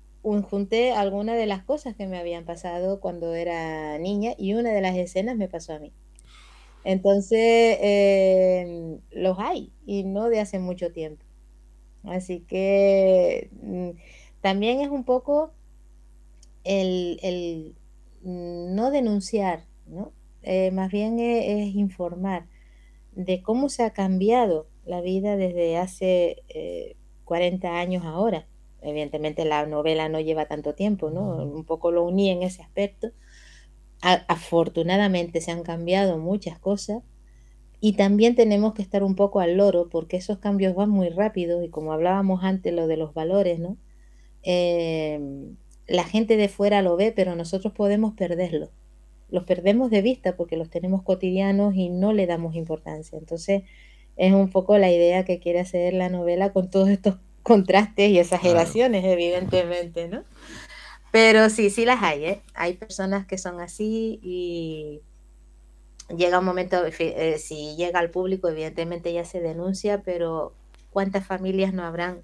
[0.49, 4.81] junté algunas de las cosas que me habían pasado cuando era niña y una de
[4.81, 5.93] las escenas me pasó a mí.
[6.83, 11.23] Entonces, em, los hay y no de hace mucho tiempo.
[12.03, 13.89] Así que mm,
[14.41, 15.51] también es un poco
[16.63, 17.75] el,
[18.25, 20.11] no denunciar, ¿no?
[20.41, 22.47] Eh, más bien es, informar
[23.13, 26.43] de cómo se ha cambiado la vida desde hace
[27.23, 28.47] 40 eh, años ahora.
[28.81, 31.37] Evidentemente la novela no lleva tanto tiempo, ¿no?
[31.43, 33.11] Un poco lo uní en ese aspecto.
[34.01, 37.03] afortunadamente se han cambiado muchas cosas
[37.79, 41.63] y también tenemos que estar un poco al loro porque esos cambios van muy rápido
[41.63, 43.77] y como hablábamos antes lo de los valores, ¿no?
[44.43, 45.19] Eh,
[45.87, 48.69] la gente de fuera lo ve, pero nosotros podemos perderlo.
[49.29, 53.17] Los perdemos de vista porque los tenemos cotidianos y no le damos importancia.
[53.17, 53.63] Entonces,
[54.17, 58.19] es un poco la idea que quiere hacer la novela con todos estos contrastes y
[58.19, 60.23] exageraciones, evidentemente, ¿no?
[61.11, 62.41] Pero sí, sí las hay, ¿eh?
[62.55, 65.01] Hay personas que son así y
[66.13, 70.53] llega un momento, eh, si llega al público, evidentemente ya se denuncia, pero
[70.89, 72.21] ¿cuántas familias no habrán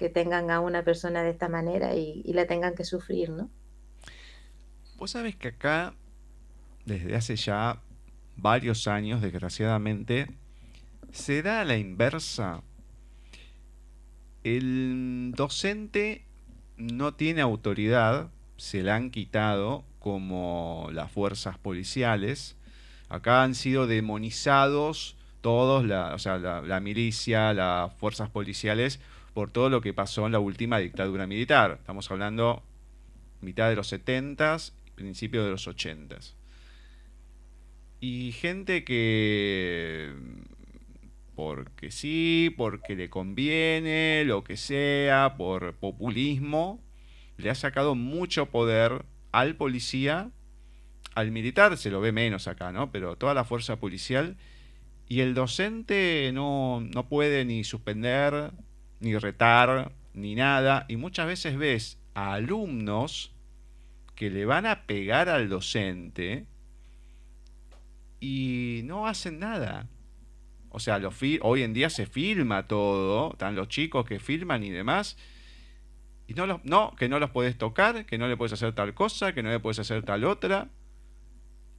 [0.00, 3.50] que tengan a una persona de esta manera y, la tengan que sufrir, ¿no?
[4.96, 5.92] Vos sabés que acá,
[6.86, 7.82] desde hace ya
[8.34, 10.26] varios años, desgraciadamente,
[11.12, 12.62] se da a la inversa.
[14.42, 16.24] El docente
[16.78, 22.56] no tiene autoridad, se la han quitado como las fuerzas policiales.
[23.10, 28.98] Acá han sido demonizados todos, la, o sea, la, milicia, las fuerzas policiales,
[29.34, 31.76] por todo lo que pasó en la última dictadura militar.
[31.80, 32.62] Estamos hablando
[33.40, 34.58] mitad de los 70
[35.00, 36.18] principio de los 80
[38.00, 40.12] Y gente que
[41.34, 46.82] porque sí, porque le conviene, lo que sea, por populismo,
[47.38, 50.30] le ha sacado mucho poder al policía,
[51.14, 52.92] al militar se lo ve menos acá, ¿no?
[52.92, 54.36] Pero toda la fuerza policial
[55.08, 58.50] y el docente no, no puede ni suspender,
[59.00, 60.86] ni retar, ni nada.
[60.88, 63.32] Y muchas veces ves a alumnos
[64.14, 66.46] que le van a pegar al docente
[68.20, 69.88] y no hacen nada.
[70.68, 71.10] O sea, lo
[71.42, 75.16] hoy en día se filma todo, están los chicos que filman y demás.
[76.28, 78.94] Y no, los, no, que no los puedes tocar, que no le puedes hacer tal
[78.94, 80.68] cosa, que no le puedes hacer tal otra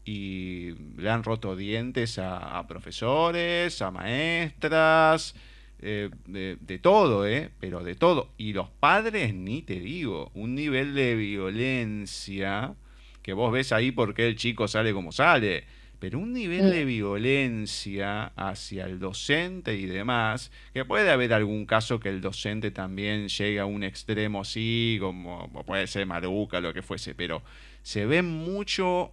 [0.03, 5.36] y le han roto dientes a, profesores, a maestras,
[5.82, 7.49] eh, de, todo, ¿eh?
[7.59, 8.29] Pero de todo.
[8.38, 12.75] Y los padres, ni te digo, un nivel de violencia
[13.21, 15.63] que vos ves ahí porque el chico sale como sale.
[15.99, 21.99] Pero un nivel de violencia hacia el docente y demás, que puede haber algún caso
[21.99, 26.82] que el docente también llegue a un extremo así, como puede ser Maruca, lo que
[26.82, 27.43] fuese, pero
[27.84, 29.11] se ve mucho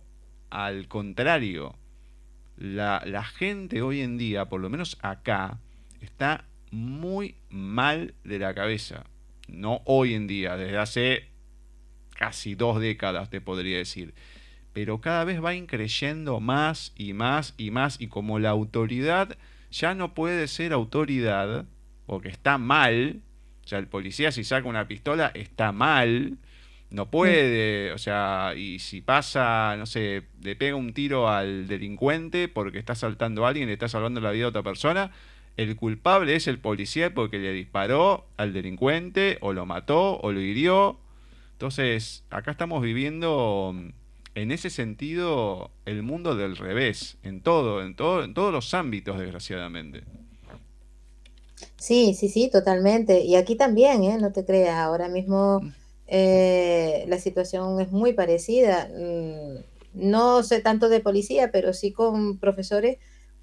[0.50, 1.76] al contrario,
[2.56, 5.58] la, gente hoy en día, por lo menos acá,
[6.00, 9.04] está muy mal de la cabeza.
[9.48, 11.28] No hoy en día, desde hace
[12.16, 14.14] casi dos décadas te podría decir.
[14.72, 18.00] Pero cada vez va increyendo más y más y más.
[18.00, 19.36] Y como la autoridad
[19.70, 21.66] ya no puede ser autoridad,
[22.06, 23.20] porque está mal,
[23.64, 26.38] o sea, el policía si saca una pistola está mal,
[26.90, 32.48] no puede, o sea, y si pasa, no sé, le pega un tiro al delincuente
[32.48, 35.10] porque está asaltando a alguien, le está salvando la vida a otra persona,
[35.58, 40.40] el culpable es el policía porque le disparó al delincuente o lo mató o lo
[40.40, 40.98] hirió.
[41.52, 43.74] Entonces, acá estamos viviendo
[44.34, 49.18] en ese sentido el mundo del revés, en todo, en todo, en todos los ámbitos,
[49.18, 50.04] desgraciadamente.
[51.76, 53.20] Sí, sí, sí, totalmente.
[53.20, 54.16] Y aquí también, ¿eh?
[54.18, 55.72] No te creas, ahora mismo mm.
[56.08, 58.88] Eh, la situación es muy parecida.
[58.96, 59.58] Mm,
[59.94, 62.98] no sé tanto de policía, pero sí con profesores,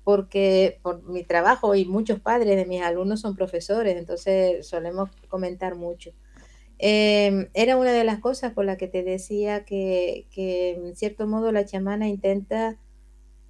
[0.05, 5.75] porque por mi trabajo y muchos padres de mis alumnos son profesores, entonces solemos comentar
[5.75, 6.11] mucho.
[6.77, 11.51] Em, era una de las cosas por las que te decía que, en cierto modo
[11.51, 12.77] la chamana intenta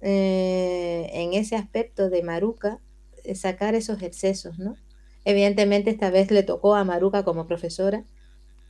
[0.00, 2.80] eh, en ese aspecto de Maruca
[3.24, 4.76] eh, sacar esos excesos, ¿no?
[5.24, 8.04] Evidentemente esta vez le tocó a Maruca como profesora,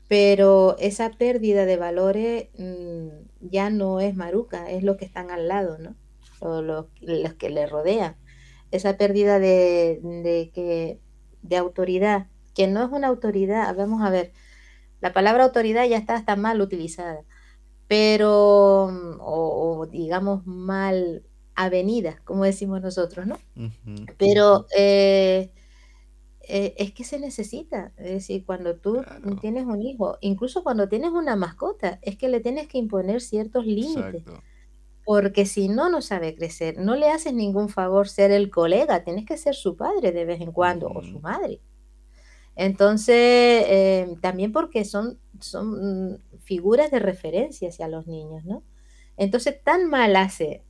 [0.09, 3.09] pero esa pérdida de valores mm,
[3.41, 5.97] ya no es Maruca, es lo que están al lado, ¿no?
[6.41, 6.87] O los,
[7.39, 8.16] que le rodean.
[8.70, 11.01] Esa pérdida de, que,
[11.43, 14.32] de autoridad, que no es una autoridad, vamos a ver,
[15.01, 17.22] la palabra autoridad ya está hasta mal utilizada,
[17.87, 18.87] pero,
[19.20, 21.22] o, digamos mal
[21.55, 23.39] avenida, como decimos nosotros, ¿no?
[24.18, 25.51] Pero eh,
[26.49, 27.93] eh, es que se necesita.
[27.97, 29.03] Es decir, cuando tú
[29.41, 33.66] tienes un hijo, incluso cuando tienes una mascota, es que le tienes que imponer ciertos
[33.66, 34.22] límites.
[35.07, 36.78] Porque si no, no sabe crecer.
[36.78, 40.42] No le haces ningún favor ser el colega, tienes que ser su padre de vez
[40.42, 41.62] en cuando o su madre.
[42.57, 48.64] Entonces, em, también porque son, son figuras de referencia hacia los niños, ¿no?
[49.16, 50.64] Entonces, tan mal hace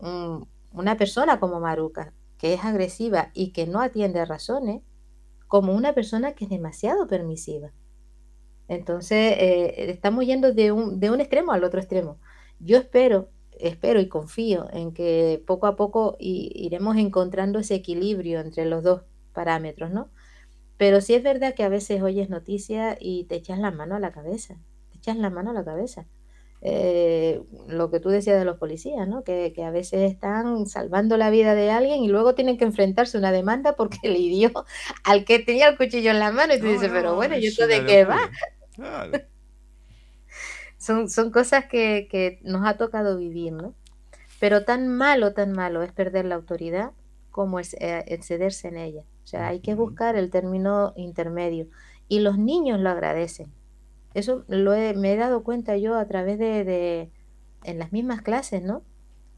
[0.72, 4.82] una persona como Maruca, que es agresiva y que no atiende a razones,
[5.48, 7.72] como una persona que es demasiado permisiva.
[8.68, 12.18] Entonces, eh, estamos yendo de un, de un extremo al otro extremo.
[12.58, 13.30] Yo espero,
[13.60, 19.02] espero y confío en que poco a poco iremos encontrando ese equilibrio entre los dos
[19.32, 20.10] parámetros, ¿no?
[20.76, 24.00] Pero sí es verdad que a veces oyes noticias y te echas la mano a
[24.00, 24.56] la cabeza,
[24.90, 26.06] te echas la mano a la cabeza.
[26.62, 29.22] Eh, lo que tú decías de los policías, ¿no?
[29.22, 33.20] Que, a veces están salvando la vida de alguien y luego tienen que enfrentarse a
[33.20, 34.50] una demanda porque le hirió
[35.04, 37.66] al que tenía el cuchillo en la mano y tú dices, pero bueno, ¿y esto
[37.66, 38.30] de qué va?
[40.86, 43.74] Son, son cosas que, nos ha tocado vivir, ¿no?
[44.38, 46.92] Pero tan malo, tan malo es perder la autoridad
[47.30, 49.02] como es eh, excederse en ella.
[49.24, 51.66] O sea, hay que buscar el término intermedio.
[52.08, 53.52] Y los niños lo agradecen.
[54.14, 57.10] Eso lo me he dado cuenta yo a través de,
[57.64, 58.82] en las mismas clases, ¿no?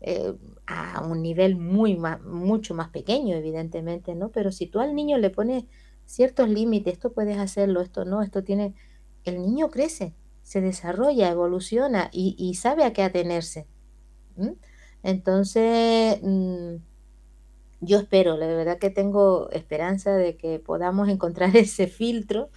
[0.00, 0.34] Eh,
[0.66, 4.28] a un nivel muy mucho más pequeño, evidentemente, ¿no?
[4.28, 5.64] Pero si tú al niño le pones
[6.04, 8.74] ciertos límites, esto puedes hacerlo, esto no, esto tiene,
[9.24, 10.14] el niño crece,
[10.48, 13.66] se desarrolla, evoluciona y, sabe a qué atenerse.
[15.02, 16.76] Entonces, mm,
[17.82, 22.48] Yo espero, la verdad que tengo esperanza de que podamos encontrar ese filtro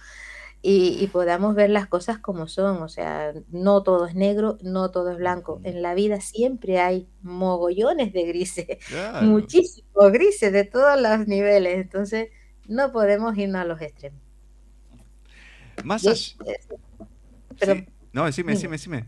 [0.62, 2.82] y, y podamos ver las cosas como son.
[2.82, 5.60] O sea, no todo es negro, no todo es blanco.
[5.62, 9.26] En la vida siempre hay mogollones de grises, Claro.
[9.26, 11.74] muchísimos grises de todos los niveles.
[11.78, 12.30] Entonces,
[12.68, 14.20] no podemos irnos a los extremos.
[15.84, 16.36] Más allá...
[17.58, 17.86] pero Sí.
[18.12, 19.06] No, decime, decime, decime.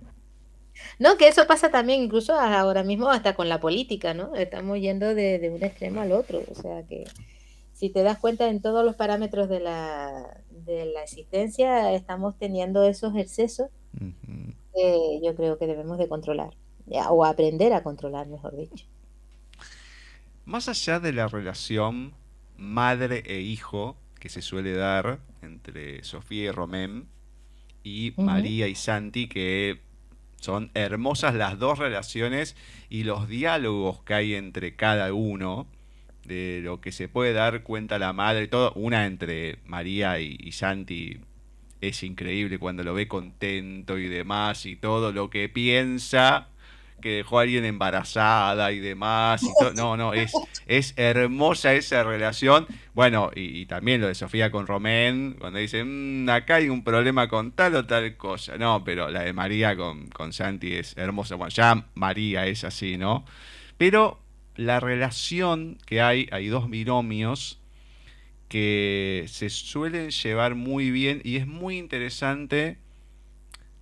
[0.99, 4.35] No, que eso pasa también incluso ahora mismo hasta con la política, ¿no?
[4.35, 6.43] Estamos yendo de, de un extremo al otro.
[6.51, 7.05] O sea que
[7.73, 12.85] si te das cuenta en todos los parámetros de la, de la existencia, estamos teniendo
[12.85, 14.55] esos excesos Ujú.
[14.75, 16.55] que yo creo que debemos de controlar,
[17.11, 18.87] o aprender a controlar, mejor dicho.
[20.45, 22.15] Más allá de la relación
[22.57, 27.09] madre e hijo que se suele dar entre Sofía y Romén
[27.85, 29.81] y María y Santi, que
[30.41, 32.57] son hermosas las dos relaciones
[32.89, 35.69] y los diálogos que hay entre cada uno,
[36.25, 40.53] de lo que se puede dar cuenta la madre, todo, una entre María y, y
[40.53, 41.21] Santi
[41.83, 46.49] es increíble cuando lo ve contento y demás y todo lo que piensa
[47.05, 49.49] que dejó a alguien embarazada y demás y.
[49.77, 50.33] No, no, es,
[50.67, 52.67] es hermosa esa relación.
[52.95, 57.29] Bueno, y, también lo de Sofía con Romén, cuando dice, "Mm, acá hay un problema
[57.29, 58.57] con tal o tal cosa.
[58.57, 61.35] No, pero la de María con, con Santi es hermosa.
[61.35, 63.27] Bueno, ya María es así, ¿no?
[63.77, 64.19] Pero
[64.57, 67.61] la relación que hay, hay dos binomios
[68.49, 72.79] que se suelen llevar muy bien y es muy interesante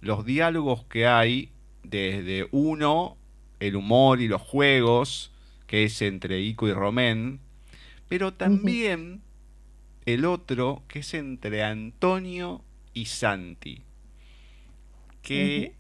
[0.01, 1.52] los diálogos que hay
[1.83, 3.17] desde uno,
[3.61, 5.33] el humor y los juegos,
[5.67, 7.41] que es entre Ico y Romén,
[8.09, 9.23] pero también
[10.05, 12.63] el otro, que es entre Antonio
[12.93, 13.83] y Santi,
[15.23, 15.75] que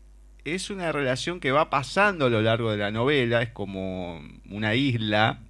[0.44, 4.74] es una relación que va pasando a lo largo de la novela, es como una
[4.74, 5.40] isla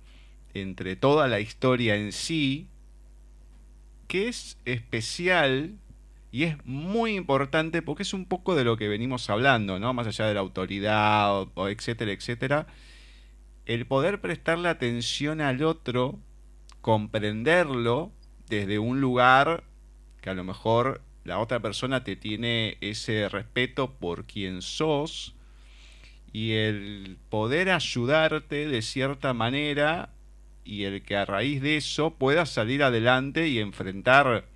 [0.55, 2.66] entre toda la historia en sí,
[4.09, 5.78] que es especial
[6.32, 9.92] y es muy importante porque es un poco de lo que venimos hablando, ¿no?
[9.92, 12.66] Más allá de la autoridad, o, etcétera, etcétera.
[13.66, 16.18] El poder prestarle atención al otro,
[16.80, 18.12] comprenderlo
[18.48, 19.62] desde un lugar
[20.22, 25.34] que a lo mejor la otra persona te tiene ese respeto por quien sos
[26.32, 30.08] y el poder ayudarte de cierta manera
[30.64, 34.46] y el que a raíz de eso puedas salir adelante y enfrentar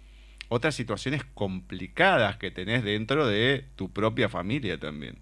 [0.49, 5.19] otras situaciones complicadas que tenés dentro de tu propia familia también.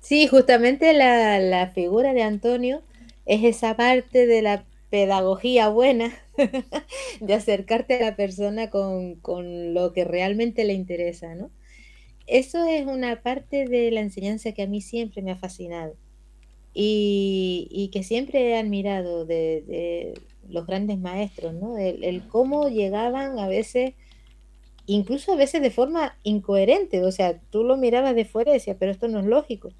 [0.00, 2.82] Sí, justamente la, la figura de Antonio
[3.26, 6.12] es esa parte de la pedagogía buena,
[7.20, 11.50] de acercarte a la persona con, con lo que realmente le interesa, ¿no?
[12.26, 15.96] Eso es una parte de la enseñanza que a mí siempre me ha fascinado
[16.74, 20.14] y, y que siempre he admirado de
[20.48, 21.76] los grandes maestros, ¿no?
[21.78, 23.94] El, el cómo llegaban a veces,
[24.86, 28.76] incluso a veces de forma incoherente, o sea, tú lo mirabas de fuera y decías,
[28.78, 29.70] pero esto no es lógico.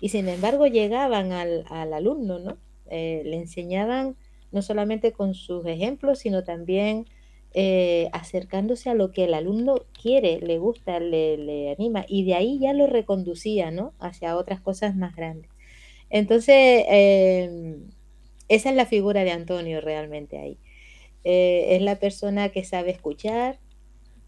[0.00, 2.58] Y sin embargo llegaban al, al alumno, ¿no?
[2.90, 4.16] Eh, le enseñaban
[4.52, 7.06] no solamente con sus ejemplos, sino también
[7.54, 12.34] eh, acercándose a lo que el alumno quiere, le gusta, le, le anima, y de
[12.34, 13.94] ahí ya lo reconducía, ¿no?
[13.98, 15.50] Hacia otras cosas más grandes.
[16.10, 17.78] Entonces, eh,
[18.48, 20.58] esa es la figura de Antonio realmente ahí.
[21.24, 23.58] Eh, es la persona que sabe escuchar,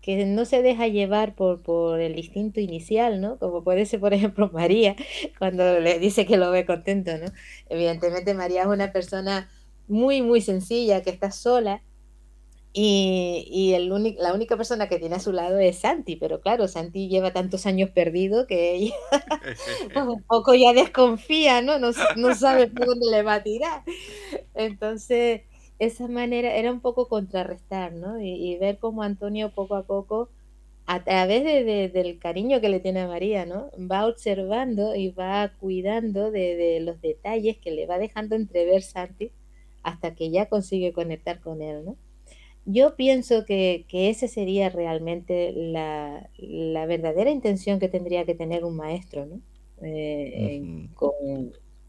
[0.01, 3.39] que no se deja llevar por, por el instinto inicial, ¿no?
[3.39, 4.97] Como puede ser, por ejemplo, María,
[5.39, 7.27] cuando le dice que lo ve contento, ¿no?
[7.69, 9.51] Evidentemente María es una persona
[9.89, 11.83] muy, muy sencilla, que está sola,
[12.79, 13.89] y, el
[14.19, 17.65] la única persona que tiene a su lado es Santi, pero claro, Santi lleva tantos
[17.67, 18.95] años perdido que ella
[20.07, 21.79] un poco ya desconfía, ¿no?
[21.79, 23.83] No, no sabe por dónde le va a tirar.
[24.55, 25.43] Entonces,
[25.79, 28.21] esa manera era un poco contrarrestar, ¿no?
[28.21, 30.31] Y, ver cómo Antonio poco a poco,
[30.87, 33.71] a través de, de- del cariño que le tiene a María, ¿no?
[33.91, 39.33] Va observando y va cuidando de, de los detalles que le va dejando entrever Santi
[39.83, 41.97] hasta que ya consigue conectar con él, ¿no?
[42.67, 48.65] Yo pienso que, que ese sería realmente la, la verdadera intención que tendría que tener
[48.65, 49.41] un maestro, ¿no?
[49.83, 51.13] Eh, con,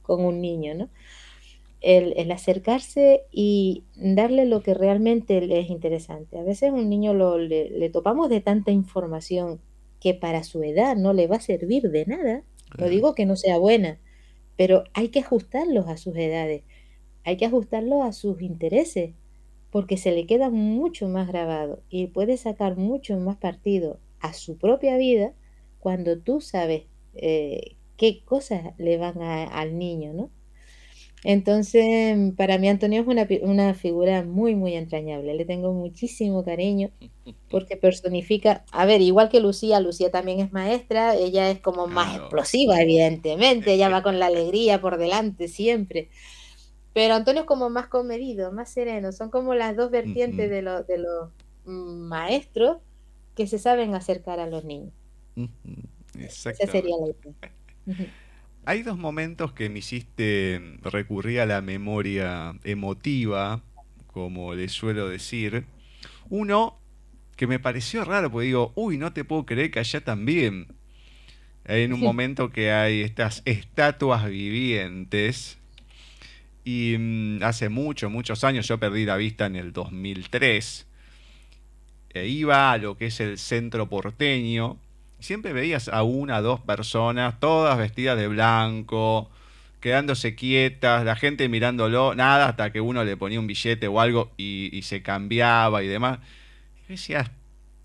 [0.03, 0.89] con un niño, ¿no?
[1.81, 6.39] El, el acercarse y darle lo que realmente le es interesante.
[6.39, 9.61] A veces un niño lo, le, le topamos de tanta información
[9.99, 12.43] que para su edad no le va a servir de nada.
[12.77, 13.99] No digo que no sea buena,
[14.57, 16.63] pero hay que ajustarlos a sus edades,
[17.23, 19.15] hay que ajustarlos a sus intereses,
[19.71, 24.57] porque se le queda mucho más grabado y puede sacar mucho más partido a su
[24.57, 25.33] propia vida
[25.79, 26.83] cuando tú sabes
[27.15, 30.29] eh, qué cosas le van a- al niño, ¿no?
[31.23, 35.33] Entonces, para mí Antonio es una, una, figura muy, muy entrañable.
[35.33, 36.91] Le tengo muchísimo cariño
[37.49, 42.15] porque personifica, a ver, igual que Lucía, Lucía también es maestra, ella es como más
[42.17, 46.09] explosiva, evidentemente, ella va con la alegría por delante siempre.
[46.97, 50.97] Pero Antonio es como más comedido, más sereno, son como las dos vertientes de, de
[50.97, 51.29] los
[51.63, 52.77] maestros
[53.35, 54.91] que se saben acercar a los niños.
[56.17, 58.11] Esa sería la idea.
[58.65, 63.61] Hay dos momentos que me hiciste recurrir a la memoria emotiva,
[64.07, 65.65] como le suelo decir.
[66.31, 66.79] Uno
[67.35, 70.65] que me pareció raro, porque digo, uy, no te puedo creer que allá también.
[71.63, 75.56] Hay en un momento que hay estas estatuas vivientes.
[76.67, 80.85] Y mm, hace muchos, muchos años, yo perdí la vista en el 2003.
[82.13, 84.77] E iba a lo que es el centro porteño
[85.19, 89.29] siempre veías a una, dos personas, todas vestidas de blanco,
[89.79, 94.31] quedándose quietas, la gente mirándolo, nada, hasta que uno le ponía un billete o algo
[94.37, 96.19] y, se cambiaba y demás.
[96.87, 97.31] Y decías,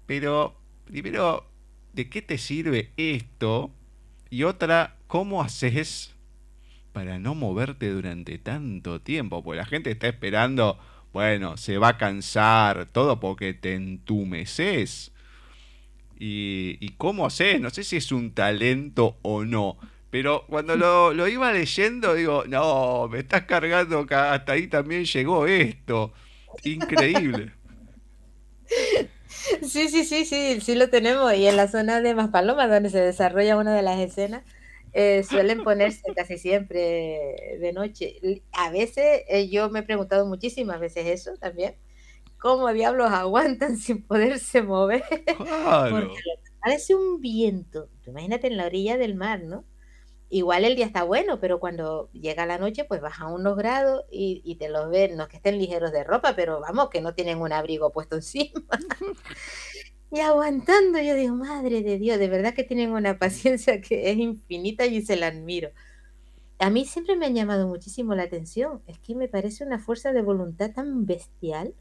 [0.07, 0.55] pero
[0.85, 1.47] primero,
[1.93, 3.71] ¿de qué te sirve esto?
[4.31, 6.15] Y otra, ¿cómo haces
[6.93, 9.43] para no moverte durante tanto tiempo?
[9.43, 10.79] Porque la gente está esperando,
[11.13, 15.13] bueno, se va a cansar, todo porque te entumeces
[16.25, 19.77] y, cómo haces, no sé si es un talento o no.
[20.11, 26.13] Pero cuando lo, iba leyendo, digo, no, me estás cargando, hasta ahí también llegó esto.
[26.65, 27.53] Increíble.
[29.63, 31.35] Sí, sí, sí, sí, sí lo tenemos.
[31.35, 34.45] Y en la zona de Maspalomas, donde se desarrolla una de las escenas,
[34.93, 38.21] eh, suelen ponerse casi siempre de noche.
[38.53, 41.77] A veces, eh, yo me he preguntado muchísimas veces eso también,
[42.39, 45.05] cómo diablos aguantan sin poderse mover.
[45.39, 46.15] Porque
[46.63, 47.89] parece un viento.
[48.07, 49.65] Imagínate en la orilla del mar, ¿no?
[50.29, 54.57] Igual el día está bueno, pero cuando llega la noche, pues baja unos grados y,
[54.59, 57.53] te los ven, no que estén ligeros de ropa, pero vamos, que no tienen un
[57.53, 58.63] abrigo puesto encima.
[60.13, 64.19] y aguantando, yo digo, madre de Dios, de verdad que tienen una paciencia que es
[64.19, 65.71] infinita y se la admiro.
[66.59, 70.13] A mí siempre me ha llamado muchísimo la atención, es que me parece una fuerza
[70.13, 71.75] de voluntad tan bestial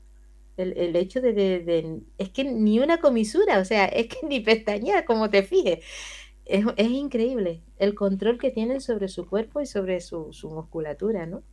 [0.58, 5.30] el, hecho de, Es que ni una comisura, o sea, es que ni pestañea, como
[5.30, 5.84] te fijes.
[6.46, 11.44] Es, increíble el control que tienen sobre su cuerpo y sobre su, musculatura, ¿no?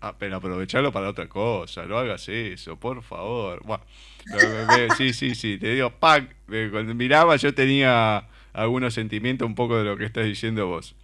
[0.00, 3.62] Ah, pero aprovecharlo para otra cosa, no hagas eso, por favor.
[4.94, 6.36] sí, sí, sí, te digo, pack.
[6.70, 10.94] Cuando miraba yo tenía algunos sentimientos un poco de lo que estás diciendo vos.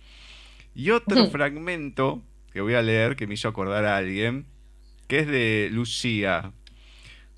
[0.74, 2.22] Y otro fragmento
[2.52, 4.46] que voy a leer que me hizo acordar a alguien,
[5.08, 6.52] que es de Lucía,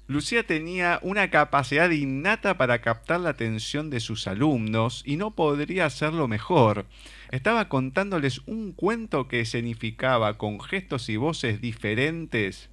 [0.08, 5.86] Lucía tenía una capacidad innata para captar la atención de sus alumnos y no podría
[5.86, 6.86] hacerlo mejor.
[7.32, 12.70] Estaba contándoles un cuento que significaba con gestos y voces diferentes.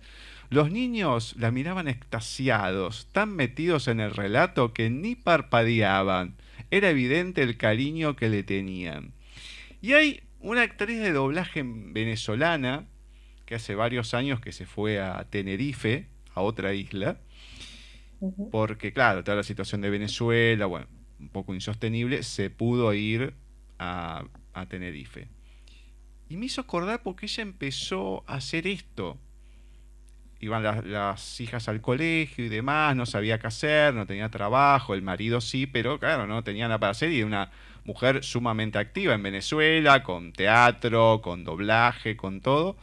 [0.51, 6.35] Los niños la miraban extasiados, tan metidos en el relato que ni parpadeaban.
[6.69, 9.13] Era evidente el cariño que le tenían.
[9.81, 12.85] Y hay una actriz de doblaje venezolana
[13.47, 17.17] que hace varios años que se fue a Tenerife, a otra isla,
[18.51, 20.87] porque claro, toda la situación de Venezuela, bueno,
[21.19, 23.33] un poco insostenible, se pudo ir
[23.79, 24.25] a,
[24.69, 25.27] Tenerife.
[26.29, 29.17] Y me hizo acordar porque ella empezó a hacer esto.
[30.39, 34.93] Iban las, las, hijas al colegio y demás, no sabía qué hacer, no tenía trabajo,
[34.93, 37.51] el marido sí, pero claro, no tenía nada para hacer y una
[37.85, 42.77] mujer sumamente activa en Venezuela, con teatro, con doblaje, con todo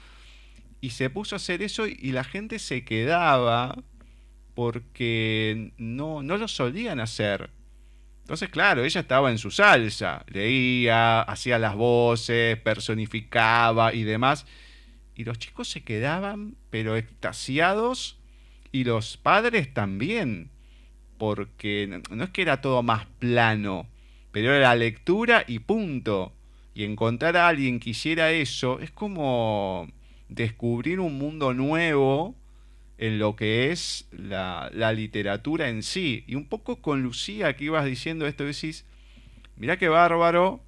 [0.81, 3.83] y se puso a hacer eso y la gente se quedaba
[4.55, 7.51] porque no, no lo solían hacer.
[8.23, 14.47] Entonces, claro, ella estaba en su salsa, leía, hacía las voces, personificaba y demás.
[15.17, 18.19] Y los chicos se quedaban, pero extasiados,
[18.73, 20.51] y los padres también,
[21.19, 23.89] porque no es que era todo más plano,
[24.31, 26.33] pero era la lectura y punto.
[26.73, 29.89] Y encontrar a alguien que hiciera eso es como
[30.31, 32.37] descubrir un mundo nuevo
[32.99, 36.25] en lo que es la, literatura en sí.
[36.27, 38.87] Y un poco con Lucía que ibas diciendo esto, decís,
[39.57, 40.63] mirá qué bárbaro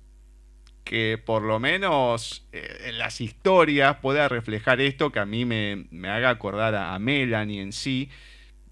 [0.84, 5.86] que por lo menos eh, en las historias pueda reflejar esto que a mí me,
[6.08, 8.10] haga acordar a, Melanie en sí.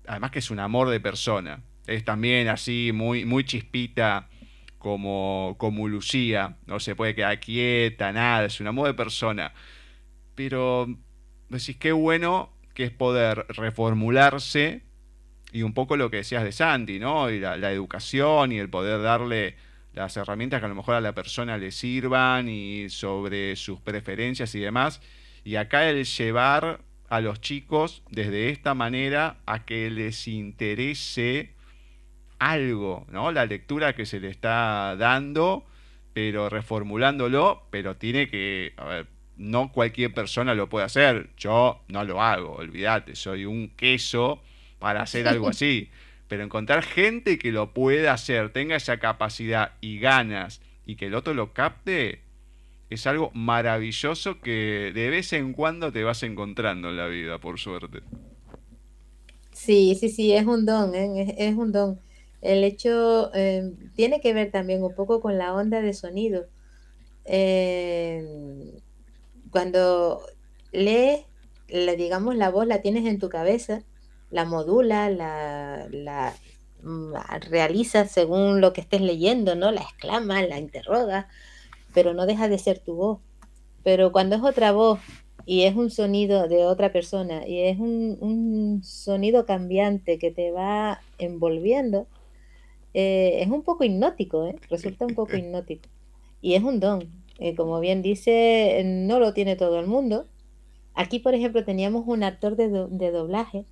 [0.06, 1.62] Además que es un amor de persona.
[1.86, 4.28] Es también así muy, muy chispita
[4.78, 6.56] como, como Lucía.
[6.66, 8.46] No se puede quedar quieta, nada.
[8.46, 9.52] Es un amor de persona
[10.48, 10.86] pero
[11.50, 14.80] decís qué bueno que es poder reformularse
[15.52, 17.28] y un poco lo que decías de Santi, ¿no?
[17.28, 19.56] Y la, educación y el poder darle
[19.92, 24.54] las herramientas que a lo mejor a la persona le sirvan y sobre sus preferencias
[24.54, 25.02] y demás.
[25.44, 26.80] Y acá el llevar
[27.10, 31.54] a los chicos desde esta manera a que les interese
[32.38, 33.30] algo, ¿no?
[33.30, 35.66] La lectura que se le está dando,
[36.14, 41.30] pero reformulándolo, pero tiene que, a ver, no cualquier persona lo puede hacer.
[41.38, 44.42] Yo no lo hago, olvídate, soy un queso
[44.78, 45.88] para hacer algo así.
[46.28, 51.14] Pero encontrar gente que lo pueda hacer, tenga esa capacidad y ganas y que el
[51.14, 52.20] otro lo capte,
[52.90, 57.58] es algo maravilloso que de vez en cuando te vas encontrando en la vida, por
[57.58, 58.00] suerte.
[59.52, 61.34] Sí, sí, sí, es un don, ¿eh?
[61.38, 61.98] es, un don.
[62.42, 66.46] El hecho eh, tiene que ver también un poco con la onda de sonido.
[67.24, 68.80] Eh,
[69.50, 70.22] cuando
[70.72, 71.24] lees,
[71.68, 73.82] digamos, la voz la tienes en tu cabeza,
[74.30, 76.34] la modula, la, la
[76.82, 77.12] mm,
[77.48, 79.70] realiza según lo que estés leyendo, ¿no?
[79.70, 81.28] La exclama, la interroga,
[81.94, 83.18] pero no deja de ser tu voz.
[83.82, 85.00] Pero cuando es otra voz
[85.46, 91.00] y es un sonido de otra persona y es un, sonido cambiante que te va
[91.18, 92.06] envolviendo,
[92.94, 94.56] eh, es un poco hipnótico, ¿eh?
[94.68, 95.88] resulta un poco hipnótico.
[96.42, 97.08] Y es un don,
[97.40, 100.26] eh, como bien dice, no lo tiene todo el mundo.
[100.94, 102.68] Aquí, por ejemplo, teníamos un actor de,
[103.10, 103.64] doblaje,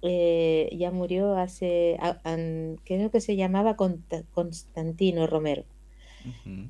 [0.00, 1.98] eh, ya murió hace,
[2.84, 5.64] creo que se llamaba Constantino Romero.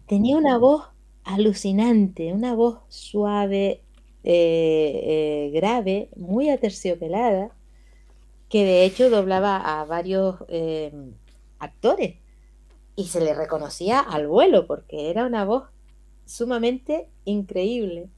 [0.07, 0.89] Tenía una voz
[1.23, 3.81] alucinante, una voz suave,
[4.25, 7.51] eh, grave, muy aterciopelada,
[8.49, 10.37] que de hecho doblaba a varios
[11.61, 12.17] actores
[12.97, 15.65] y se le reconocía al vuelo porque era una voz
[16.25, 18.09] sumamente increíble.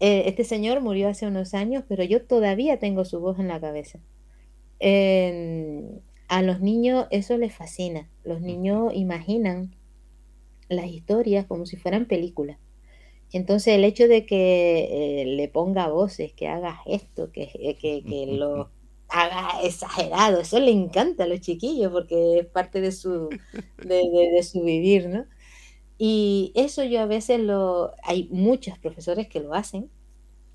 [0.00, 3.60] Eh, este señor murió hace unos años, pero yo todavía tengo su voz en la
[3.60, 4.00] cabeza.
[6.28, 8.08] a los niños eso les fascina.
[8.24, 9.74] Los niños imaginan
[10.68, 12.58] las historias como si fueran películas.
[13.32, 18.26] Entonces el hecho de que eh, le ponga voces, que haga esto, que, eh, que,
[18.28, 18.70] lo
[19.08, 23.28] haga exagerado, eso le encanta a los chiquillos porque es parte de su,
[23.78, 25.26] de su vivir, ¿no?
[25.98, 29.90] Y eso yo a veces lo, hay muchos profesores que lo hacen,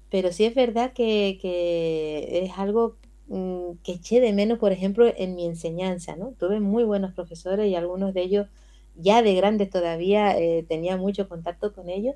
[0.10, 2.98] pero sí es verdad que, que es algo
[3.28, 6.34] mm, que eché de menos, por ejemplo, en mi enseñanza, ¿no?
[6.40, 8.48] Tuve muy buenos profesores y algunos de ellos
[8.96, 12.16] ya de grandes todavía eh, tenía mucho contacto con ellos,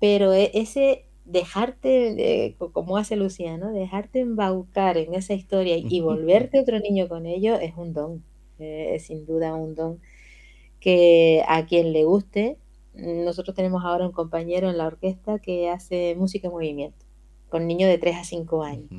[0.00, 6.78] pero e, ese dejarte, como hace Luciano, dejarte embaucar en esa historia y volverte otro
[6.80, 8.24] niño con ellos es un don,
[8.58, 10.00] eh, es sin duda un don
[10.84, 12.58] que a quien le guste,
[12.92, 17.06] nosotros tenemos ahora un compañero en la orquesta que hace música en movimiento,
[17.48, 18.90] con niños de 3 a 5 años.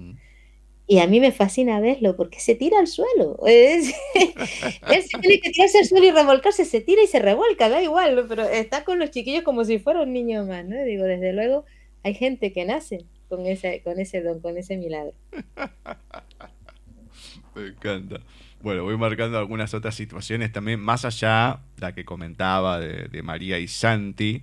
[0.88, 3.38] Y a mí me fascina verlo porque se tira al suelo.
[3.46, 7.84] él se tiene que tirarse al suelo y revolcarse, se tira y se revuelca, da
[7.84, 10.84] igual, pero está con los chiquillos como si fuera un niño más, ¿no?
[10.86, 11.66] Digo, desde luego
[12.02, 15.14] hay gente que nace con ese, con ese don, con ese milagro.
[17.54, 18.22] Me encanta.
[18.66, 23.60] Bueno, voy marcando algunas otras situaciones también, más allá de la que comentaba de, María
[23.60, 24.42] y Santi.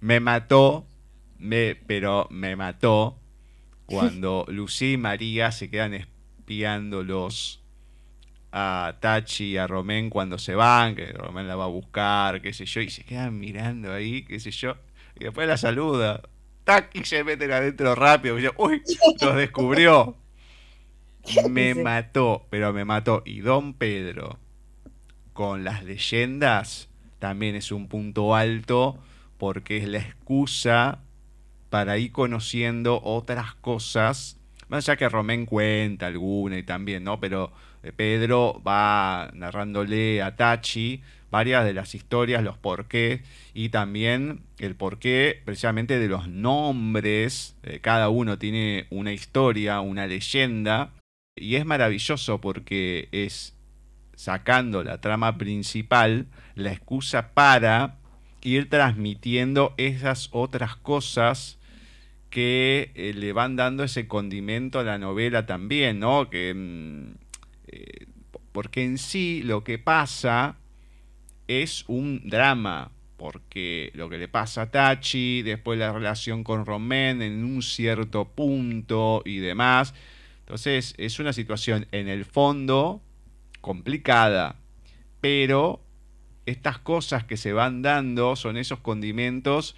[0.00, 0.88] Me mató,
[1.38, 3.16] me, pero me mató
[3.86, 7.62] cuando Lucía y María se quedan espiándolos
[8.50, 12.52] a Tachi y a Romén cuando se van, que Romén la va a buscar, qué
[12.52, 14.74] sé yo, y se quedan mirando ahí, qué sé yo,
[15.14, 16.22] y después la saluda.
[16.64, 18.36] Tac, y se meten adentro rápido.
[18.36, 18.82] Y yo, Uy,
[19.20, 20.16] los descubrió.
[21.50, 23.22] Me mató, pero me mató.
[23.24, 24.38] Y Don Pedro,
[25.32, 26.88] con las leyendas,
[27.18, 28.98] también es un punto alto
[29.38, 31.00] porque es la excusa
[31.70, 34.38] para ir conociendo otras cosas.
[34.68, 37.20] Más allá que Romén cuenta alguna y también, ¿no?
[37.20, 37.52] Pero
[37.82, 43.22] eh, Pedro va narrándole a Tachi varias de las historias, los porqués
[43.54, 47.56] y también el porqué precisamente de los nombres.
[47.64, 50.92] Eh, cada uno tiene una historia, una leyenda
[51.36, 53.54] y es maravilloso porque es
[54.14, 57.98] sacando la trama principal, la excusa para
[58.42, 61.58] ir transmitiendo esas otras cosas
[62.30, 66.30] que eh, le van dando ese condimento a la novela también, ¿no?
[66.30, 67.14] Que, mm,
[67.68, 68.06] eh,
[68.52, 70.56] porque en sí lo que pasa
[71.48, 77.22] es un drama, porque lo que le pasa a Tachi, después la relación con Romén
[77.22, 79.94] en un cierto punto y demás,
[80.44, 83.02] entonces es una situación en el fondo
[83.62, 84.56] complicada,
[85.22, 85.82] pero
[86.44, 89.74] estas cosas que se van dando son esos condimentos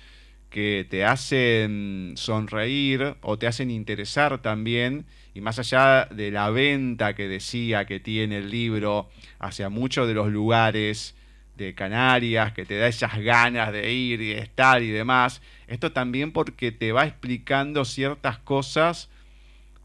[0.50, 7.14] que te hacen sonreír o te hacen interesar también, y más allá de la venta
[7.14, 11.14] que decía que tiene el libro hacia muchos de los lugares
[11.56, 15.42] de Canarias, que te da esas ganas de ir y estar y demás.
[15.68, 19.10] Esto también porque te va explicando ciertas cosas,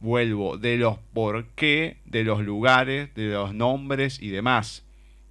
[0.01, 4.83] vuelvo, de los por qué, de los lugares, de los nombres y demás.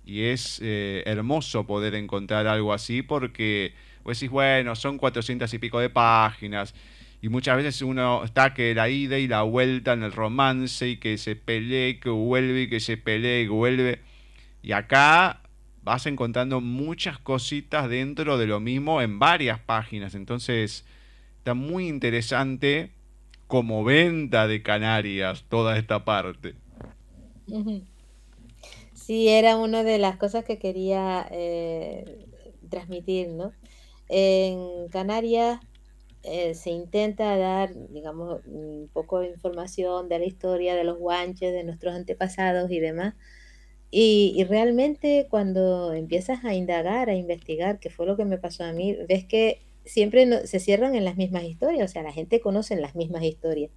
[0.04, 3.74] Y es eh, hermoso poder encontrar algo así porque
[4.04, 6.74] vos decís, bueno, son cuatrocientas y pico de páginas.
[7.20, 10.96] Y muchas veces uno está que la ida y la vuelta en el romance y
[10.96, 14.00] que se pelee, que vuelve y que se pelee que vuelve.
[14.62, 15.42] Y acá
[15.82, 20.14] vas encontrando muchas cositas dentro de lo mismo en varias páginas.
[20.14, 20.86] Entonces,
[21.38, 22.90] está muy interesante
[23.50, 26.54] como venta de Canarias toda esta parte.
[28.94, 32.28] Sí, era una de las cosas que quería eh,
[32.68, 33.52] transmitir, ¿no?
[34.08, 35.58] En Canarias
[36.22, 41.52] eh, se intenta dar, digamos, un poco de información de la historia de los guanches,
[41.52, 43.14] de nuestros antepasados y demás,
[43.90, 48.72] y, realmente cuando empiezas a indagar, a investigar, que fue lo que me pasó a
[48.72, 49.60] mí, ves que
[49.90, 53.70] siempre se cierran en las mismas historias, o sea, la gente conoce las mismas historias,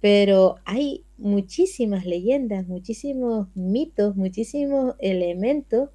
[0.00, 5.90] pero hay muchísimas leyendas, muchísimos mitos, muchísimos elementos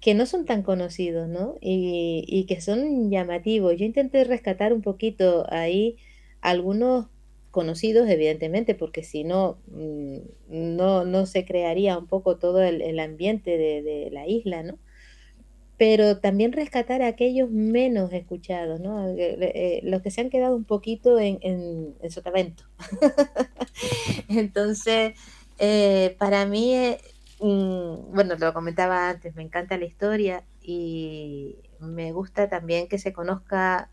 [0.00, 1.56] que no son tan conocidos, ¿no?
[1.60, 3.76] Y, y que son llamativos.
[3.76, 5.96] Yo intenté rescatar un poquito ahí
[6.40, 7.08] algunos
[7.50, 10.18] conocidos, evidentemente, porque si no, mm,
[10.48, 14.78] no, no se crearía un poco todo el, ambiente de, la isla, ¿no?
[15.80, 19.08] Pero también rescatar a aquellos menos escuchados, ¿no?
[19.08, 22.64] Eh, eh, los que se han quedado un poquito en, en, sotavento.
[24.28, 25.18] Entonces,
[25.58, 26.76] eh, para mí,
[27.40, 33.14] mm, bueno, lo comentaba antes, me encanta la historia y me gusta también que se
[33.14, 33.88] conozca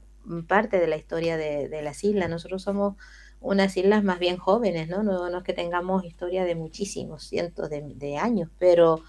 [0.50, 2.30] parte de la historia de, de las islas.
[2.30, 2.96] Nosotros somos
[3.40, 5.04] unas islas más bien jóvenes, ¿no?
[5.04, 9.02] No, es que tengamos historia de muchísimos, cientos de, años, pero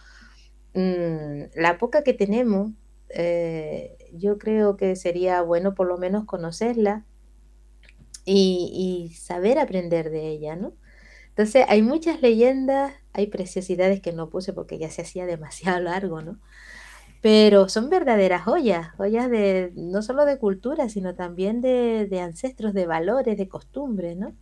[0.78, 2.72] mm, la poca que tenemos,
[3.10, 7.04] eh, yo creo que sería bueno por lo menos conocerla
[8.24, 10.74] y, saber aprender de ella, ¿no?
[11.30, 16.22] Entonces hay muchas leyendas, hay preciosidades que no puse porque ya se hacía demasiado largo,
[16.22, 16.38] ¿no?
[17.20, 22.86] pero son verdaderas joyas, joyas de no solo de cultura, sino también de, ancestros, de
[22.86, 24.34] valores, de costumbres, ¿no?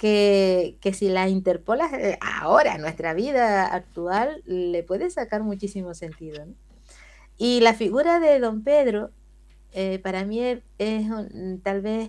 [0.00, 6.46] Que, si la interpolas eh, ahora, nuestra vida actual, le puede sacar muchísimo sentido.
[7.36, 9.10] Y la figura de don Pedro,
[9.72, 10.62] eh, para mí es,
[11.62, 12.08] tal vez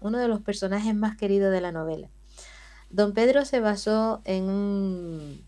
[0.00, 2.08] uno de los personajes más queridos de la novela.
[2.90, 5.44] Don Pedro se basó en un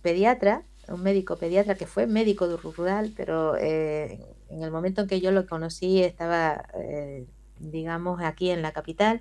[0.00, 4.18] pediatra un médico pediatra que fue médico rural, pero eh,
[4.48, 6.64] en el momento en que yo lo conocí estaba,
[7.58, 9.20] digamos, aquí en la capital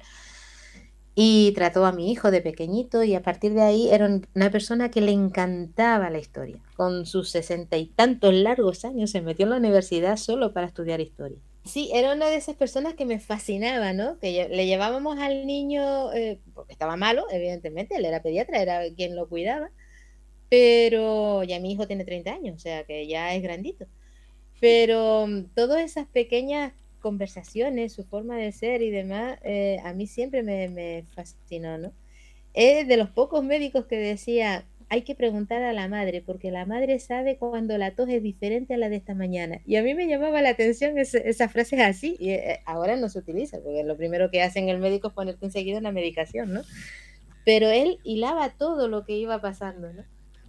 [1.19, 4.91] y trató a mi hijo de pequeñito y a partir de ahí era una persona
[4.91, 6.57] que le encantaba la historia.
[6.75, 11.01] Con sus sesenta y tantos largos años se metió en la universidad solo para estudiar
[11.01, 11.39] historia.
[11.65, 14.19] Sí, era una de esas personas que me fascinaba, ¿no?
[14.19, 19.15] Que le llevábamos al niño, eh, porque estaba malo, evidentemente, él era pediatra, era quien
[19.15, 19.71] lo cuidaba,
[20.49, 23.87] pero ya mi hijo tiene 30 años, o sea que ya es grandito.
[24.59, 30.07] Pero mm, todas esas pequeñas conversaciones, su forma de ser y demás, eh, a mí
[30.07, 31.93] siempre me, fascinó, ¿no?
[32.53, 36.65] Es de los pocos médicos que decía, hay que preguntar a la madre, porque la
[36.65, 39.61] madre sabe cuando la tos es diferente a la de esta mañana.
[39.65, 43.09] Y a mí me llamaba la atención esa, esa frase así, y eh, ahora no
[43.09, 46.61] se utiliza, porque lo primero que hacen el médico es ponerte enseguida una medicación, ¿no?
[47.45, 50.03] Pero él hilaba todo lo que iba pasando, ¿no?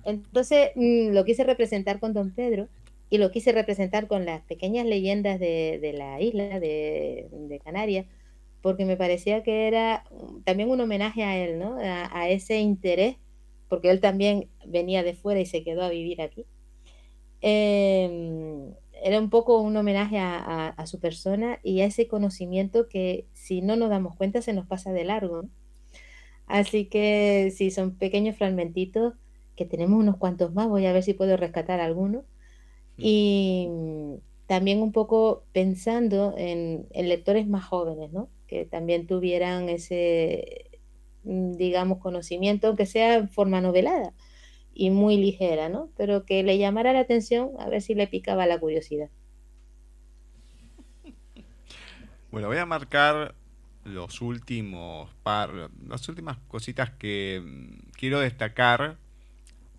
[0.04, 2.68] Entonces mm, lo quise representar con Don Pedro
[3.10, 8.06] y lo quise representar con las pequeñas leyendas de, la isla de, Canarias,
[8.62, 10.04] porque me parecía que era
[10.44, 11.76] también un homenaje a él, ¿no?
[11.80, 13.16] A, ese interés,
[13.68, 16.44] porque él también venía de fuera y se quedó a vivir aquí.
[17.40, 23.26] Em, era un poco un homenaje a, a, su persona y a ese conocimiento que
[23.32, 25.44] si no nos damos cuenta se nos pasa de largo.
[26.46, 29.14] Así que sí, son pequeños fragmentitos
[29.56, 32.24] que tenemos unos cuantos más, voy a ver si puedo rescatar alguno.
[32.98, 33.02] Mm.
[33.02, 33.68] Y
[34.46, 38.28] también un poco pensando en, lectores más jóvenes, ¿no?
[38.46, 40.70] Que también tuvieran ese,
[41.24, 44.14] mm, digamos, conocimiento, aunque sea en forma novelada
[44.74, 45.90] y muy ligera, ¿no?
[45.96, 49.10] Pero que le llamara la atención a ver si le picaba la curiosidad.
[52.30, 53.34] Bueno, voy a marcar
[53.84, 58.98] los últimos par, las últimas cositas que mm, quiero destacar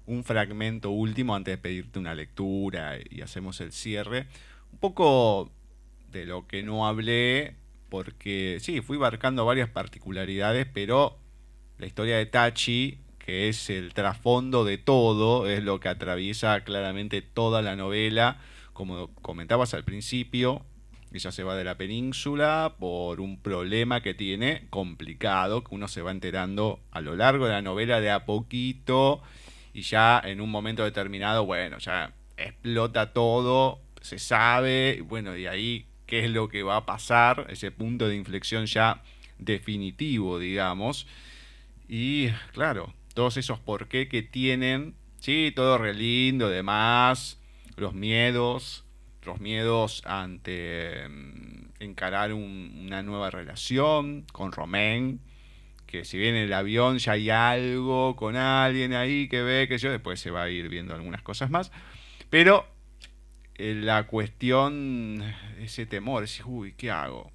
[0.10, 4.28] un fragmento último antes de pedirte una lectura y hacemos el cierre.
[4.72, 5.52] Un poco
[6.12, 7.56] de lo que no hablé,
[7.90, 11.18] porque sí, fui barcando varias particularidades, pero
[11.78, 17.22] la historia de Tachi, que es el trasfondo de todo, es lo que atraviesa claramente
[17.22, 18.40] toda la novela,
[18.74, 20.66] como comentabas al principio,
[21.12, 26.02] ella se va de la península por un problema que tiene complicado, que uno se
[26.02, 29.22] va enterando a lo largo de la novela de a poquito
[29.74, 35.86] y ya en un momento determinado, bueno, ya explota todo, se sabe, bueno, y ahí
[36.06, 39.04] qué es lo que va a pasar, ese punto de inflexión ya
[39.38, 41.08] definitivo, digamos.
[41.88, 47.40] Y claro, todos esos por qué que tienen, sí, todo re lindo, demás,
[47.78, 48.86] los miedos,
[49.24, 55.20] los miedos ante mm, encarar una nueva relación con Romain,
[55.90, 59.80] que si bien en el avión ya hay algo con alguien ahí que ve que
[59.80, 61.72] yo, después se va a ir viendo algunas cosas más,
[62.30, 62.68] pero
[63.56, 65.24] eh, la cuestión,
[65.60, 67.32] ese temor, es, uy, ¿qué hago?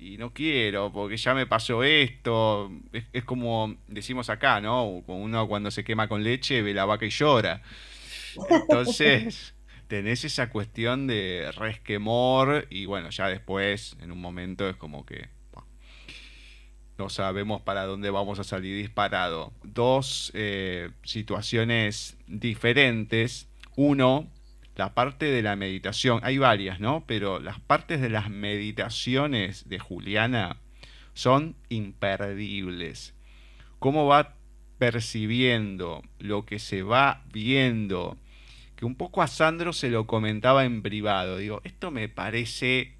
[0.00, 2.70] y no quiero, porque ya me pasó esto.
[3.12, 4.84] Es, como decimos acá, ¿no?
[4.84, 7.62] Uno cuando se quema con leche ve la vaca y llora.
[8.48, 9.54] Entonces,
[9.88, 15.28] tenés esa cuestión de resquemor y bueno, ya después, en un momento, es como que
[16.98, 19.52] no sabemos para dónde vamos a salir disparado.
[19.62, 23.48] Dos eh, situaciones diferentes.
[23.76, 24.28] Uno,
[24.74, 27.04] la parte de la meditación, hay varias, ¿no?
[27.06, 30.56] Pero las partes de las meditaciones de Juliana
[31.14, 33.14] son imperdibles.
[33.78, 34.34] Cómo va
[34.78, 38.16] percibiendo lo que se va viendo,
[38.74, 41.36] que un poco a Sandro se lo comentaba en privado.
[41.36, 42.94] Digo, esto me parece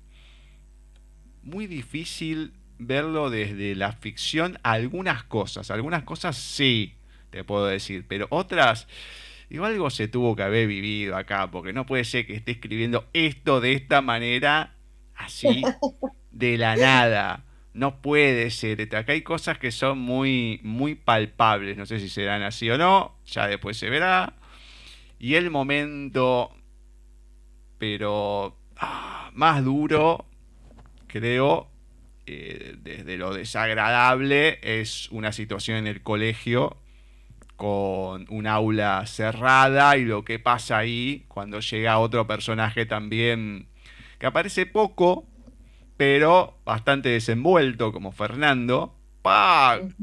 [1.43, 4.59] muy difícil verlo desde la ficción.
[4.63, 6.95] Algunas cosas, algunas cosas sí,
[7.31, 8.87] te puedo decir, pero otras
[9.49, 13.09] Digo, algo se tuvo que haber vivido acá, porque no puede ser que esté escribiendo
[13.15, 14.75] esto de esta manera,
[15.15, 15.63] así,
[16.31, 17.45] de la nada.
[17.73, 18.83] No puede ser.
[18.95, 21.77] Acá hay cosas que son muy, muy palpables.
[21.77, 23.17] No sé si serán así o no.
[23.27, 24.35] Ya después se verá.
[25.19, 26.55] Y el momento,
[27.79, 30.27] pero ah, más duro,
[31.07, 31.69] creo,
[32.31, 36.77] eh, desde lo desagradable, es una situación en el colegio
[37.57, 43.69] con un aula cerrada y lo que pasa ahí cuando llega otro personaje también
[44.19, 45.27] que aparece poco,
[45.97, 48.95] pero bastante desenvuelto, como Fernando.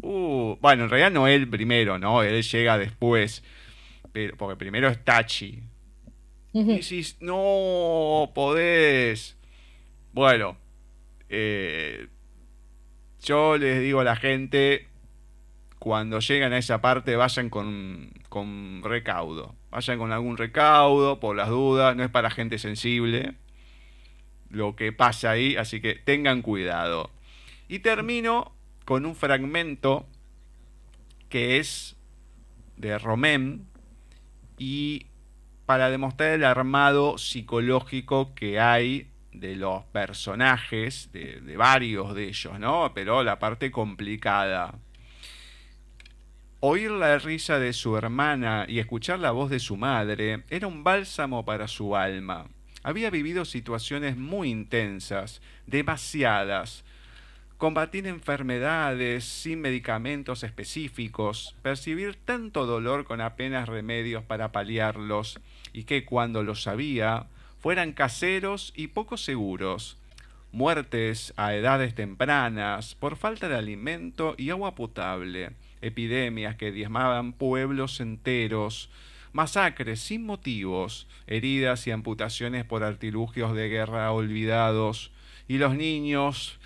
[0.02, 2.24] Uh, bueno, en realidad no él primero, ¿no?
[2.24, 3.44] Él llega después,
[4.12, 5.62] pero, porque primero es Tachi.
[6.54, 9.38] Y decís, no podés.
[10.12, 10.58] Bueno,
[11.30, 12.08] eh,
[13.26, 14.88] yo les digo a la gente,
[15.80, 19.56] cuando llegan a esa parte vayan con, con recaudo.
[19.72, 23.36] Vayan con algún recaudo, por las dudas, no es para gente sensible
[24.50, 27.12] lo que pasa ahí, así que tengan cuidado.
[27.68, 28.54] Y termino
[28.86, 30.08] con un fragmento
[31.30, 31.96] que es
[32.78, 33.66] de Romén
[34.58, 35.08] y
[35.66, 39.10] para demostrar el armado psicológico que hay
[39.40, 42.92] de los personajes, de, varios de ellos, ¿no?
[42.94, 44.80] Pero la parte complicada.
[46.60, 50.84] Oír la risa de su hermana y escuchar la voz de su madre era un
[50.84, 52.48] bálsamo para su alma.
[52.82, 56.84] Había vivido situaciones muy intensas, demasiadas.
[57.58, 65.40] Combatir enfermedades sin medicamentos específicos, percibir tanto dolor con apenas remedios para paliarlos,
[65.72, 67.28] y que cuando los había,
[67.66, 69.98] fueran caseros y poco seguros.
[70.52, 75.50] Muertes a edades tempranas por falta de alimento y agua potable.
[75.82, 78.92] Epidemias que diezmaban pueblos enteros,
[79.34, 85.10] masacres sin motivos, heridas y amputaciones por artilugios de guerra olvidados,
[85.48, 86.60] y los niños,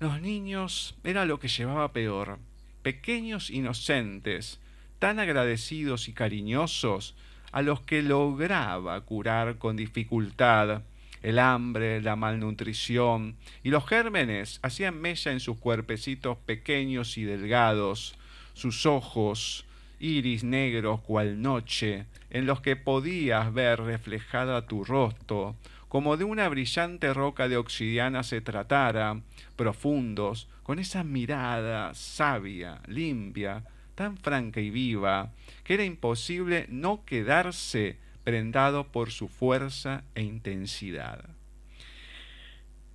[0.00, 2.38] los niños era lo que llevaba peor,
[2.82, 4.60] pequeños inocentes,
[4.98, 7.14] tan agradecidos y cariñosos,
[7.52, 10.82] a los que lograba curar con dificultad,
[11.22, 18.16] el hambre, la malnutrición, y los gérmenes hacían mella en sus cuerpecitos pequeños y delgados,
[18.54, 19.66] sus ojos,
[19.98, 25.56] iris negros cual noche, en los que podías ver reflejada tu rostro,
[25.88, 29.20] como de una brillante roca de obsidiana se tratara,
[29.56, 33.64] profundos, con esa mirada sabia, limpia,
[34.00, 41.28] tan franca y viva, que era imposible no quedarse prendado por su fuerza e intensidad.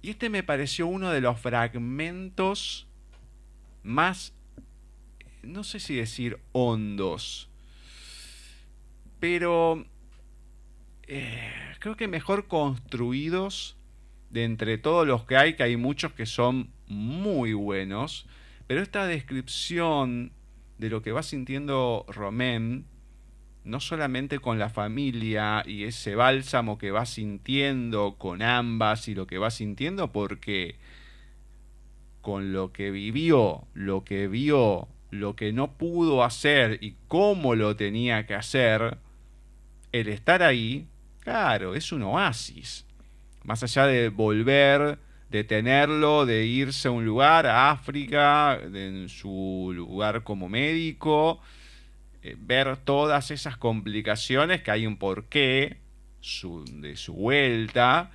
[0.02, 2.88] Y este me pareció uno de los fragmentos
[3.84, 4.34] más
[5.44, 7.50] no sé si decir hondos,
[9.20, 9.86] pero
[11.04, 13.78] eh, creo que mejor construidos
[14.32, 18.26] de entre todos los que hay, que hay muchos que son muy buenos,
[18.66, 20.32] pero esta descripción
[20.78, 22.86] de lo que va sintiendo Romén
[23.66, 29.26] no solamente con la familia y ese bálsamo que va sintiendo con ambas y lo
[29.26, 30.76] que va sintiendo, porque
[32.22, 37.76] con lo que vivió, lo que vio, lo que no pudo hacer y cómo lo
[37.76, 39.00] tenía que hacer,
[39.92, 40.88] el estar ahí,
[41.20, 42.86] claro, es un oasis.
[43.44, 45.00] Más allá de volver,
[45.30, 51.42] de tenerlo, de irse a un lugar, a África, en su lugar como médico,
[52.22, 55.78] eh, ver todas esas complicaciones, que hay un porqué
[56.72, 58.12] de su vuelta,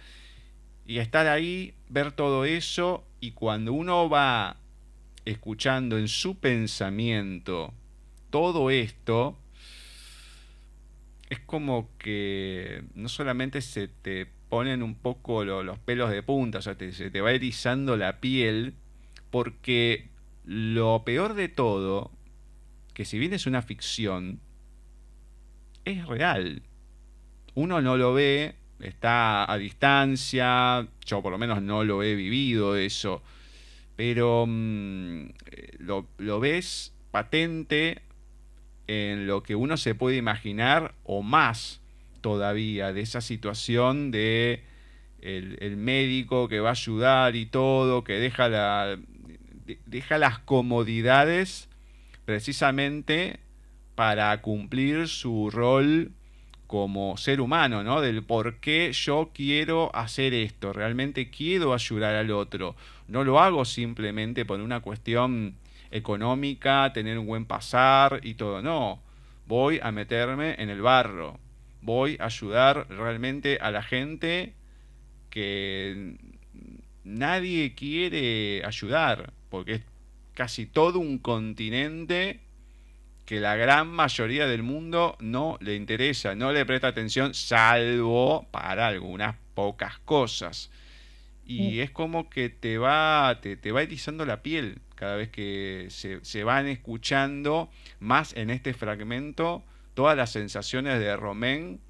[0.87, 4.57] y estar ahí, ver todo eso, y cuando uno va
[5.25, 7.73] escuchando en su pensamiento
[8.31, 9.37] todo esto,
[11.29, 16.63] es como que no solamente se te ponen un poco los pelos de punta, o
[16.63, 18.75] sea, se te va erizando la piel,
[19.31, 20.09] porque
[20.45, 22.11] lo peor de todo
[23.01, 24.41] que si bien es una ficción,
[25.87, 26.63] es real.
[27.55, 32.77] Uno no lo ve, está a distancia, yo por lo menos no lo he vivido
[32.77, 33.23] eso,
[33.97, 35.31] pero mm,
[35.79, 38.03] lo, lo ves patente
[38.87, 41.80] en lo que uno se puede imaginar o más
[42.21, 44.63] todavía de esa situación de
[45.21, 48.99] el, el, médico que va a ayudar y todo, que deja, la,
[49.87, 51.69] deja las comodidades
[52.25, 53.41] precisamente
[53.95, 56.13] para cumplir su rol
[56.67, 58.01] como ser humano, ¿no?
[58.01, 62.77] Del por qué yo quiero hacer esto, realmente quiero ayudar al otro.
[63.09, 65.57] No lo hago simplemente por una cuestión
[65.91, 69.01] económica, tener un buen pasar y todo, no.
[69.49, 71.41] Voy a meterme en el barro,
[71.83, 74.55] voy a ayudar realmente a la gente
[75.31, 76.17] que
[77.05, 79.83] nadie quiere ayudar, porque es
[80.35, 82.41] casi todo un continente
[83.25, 88.89] que la gran mayoría del mundo no le interesa, no le presta atención, salvo para
[88.89, 90.71] algunas pocas cosas.
[91.47, 96.25] Y es como que te va, te, va erizando la piel cada vez que se,
[96.25, 101.81] se, van escuchando más en este fragmento todas las sensaciones de Romén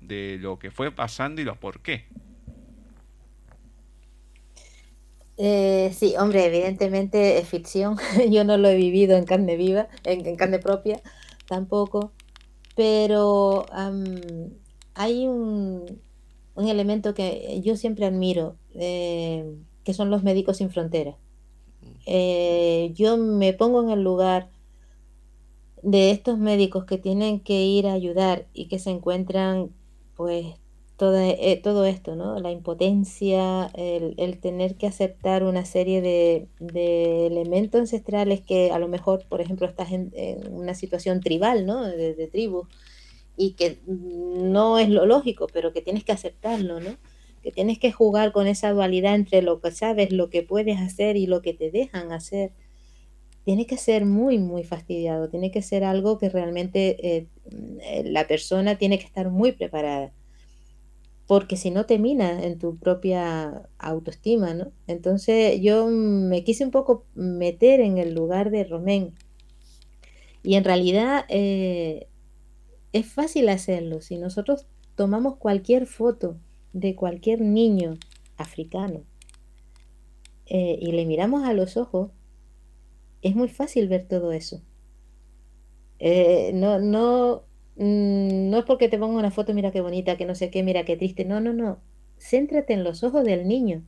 [0.00, 2.06] de lo que fue pasando y los por qué.
[5.36, 7.96] Eh, sí, hombre, evidentemente es ficción.
[8.30, 11.00] Yo no lo he vivido en carne viva, en, carne propia,
[11.46, 12.12] tampoco.
[12.76, 13.66] Pero
[14.94, 16.00] hay un,
[16.54, 21.14] un, elemento que yo siempre admiro, eh, que son los médicos sin fronteras.
[22.06, 24.50] Eh, yo me pongo en el lugar
[25.84, 29.70] de estos médicos que tienen que ir a ayudar y que se encuentran
[30.16, 30.46] pues
[31.00, 32.38] eh, todo esto, ¿no?
[32.38, 36.48] La impotencia, el, tener que aceptar una serie de,
[37.26, 40.12] elementos ancestrales que a lo mejor, por ejemplo, estás en,
[40.50, 41.82] una situación tribal, ¿no?
[41.84, 42.66] De, tribu,
[43.36, 46.96] y que no es lo lógico, pero que tienes que aceptarlo, ¿no?
[47.42, 51.16] Que tienes que jugar con esa dualidad entre lo que sabes, lo que puedes hacer
[51.16, 52.52] y lo que te dejan hacer.
[53.44, 57.28] Tiene que ser muy, muy fastidiado, tiene que ser algo que realmente eh,
[58.04, 60.12] la persona tiene que estar muy preparada
[61.26, 64.72] porque si no te mina en tu propia autoestima, ¿no?
[64.86, 69.14] Entonces yo me quise un poco meter en el lugar de Romén
[70.42, 72.08] y en realidad eh,
[72.92, 74.02] es fácil hacerlo.
[74.02, 76.36] Si nosotros tomamos cualquier foto
[76.72, 77.94] de cualquier niño
[78.36, 79.04] africano
[80.46, 82.10] eh, y le miramos a los ojos,
[83.24, 84.62] es muy fácil ver todo eso.
[85.98, 87.44] Eh, no, no,
[87.76, 90.62] Mm, no es porque te ponga una foto, mira qué bonita, que no sé qué,
[90.62, 91.24] mira qué triste.
[91.24, 91.82] No, no, no.
[92.18, 93.82] Céntrate en los ojos del niño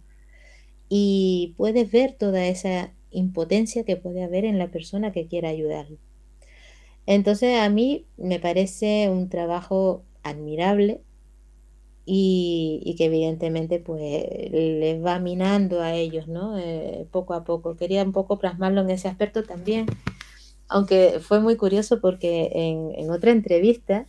[0.89, 5.99] y puedes ver toda esa impotencia que puede haber en la persona que quiera ayudarlo.
[7.07, 11.03] Entonces a mí me parece un trabajo admirable
[12.07, 14.01] y, que evidentemente pues
[14.51, 16.57] les va minando a ellos, ¿no?
[16.59, 17.77] Eh, poco a poco.
[17.77, 19.87] Quería un poco plasmarlo en ese aspecto también
[20.69, 22.51] aunque fue muy curioso porque
[22.97, 24.07] en, otra entrevista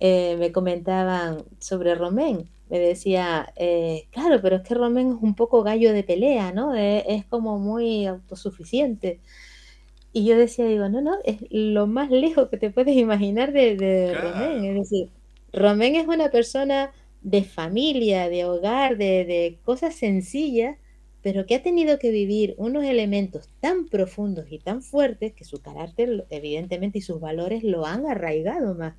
[0.00, 2.48] eh, me comentaban sobre Romén.
[2.68, 6.74] Me decía, eh, claro, pero es que Romén es un poco gallo de pelea, ¿no?
[6.74, 9.20] Es, como muy autosuficiente.
[10.12, 13.76] Y yo decía, digo, no, no, es lo más lejos que te puedes imaginar de,
[13.76, 14.64] de Romén.
[14.64, 15.08] Es decir,
[15.52, 16.92] Romén es una persona
[17.22, 20.76] de familia, de hogar, de, de cosas sencillas,
[21.22, 25.60] pero que ha tenido que vivir unos elementos tan profundos y tan fuertes que su
[25.60, 28.94] carácter, evidentemente, y sus valores lo han arraigado más.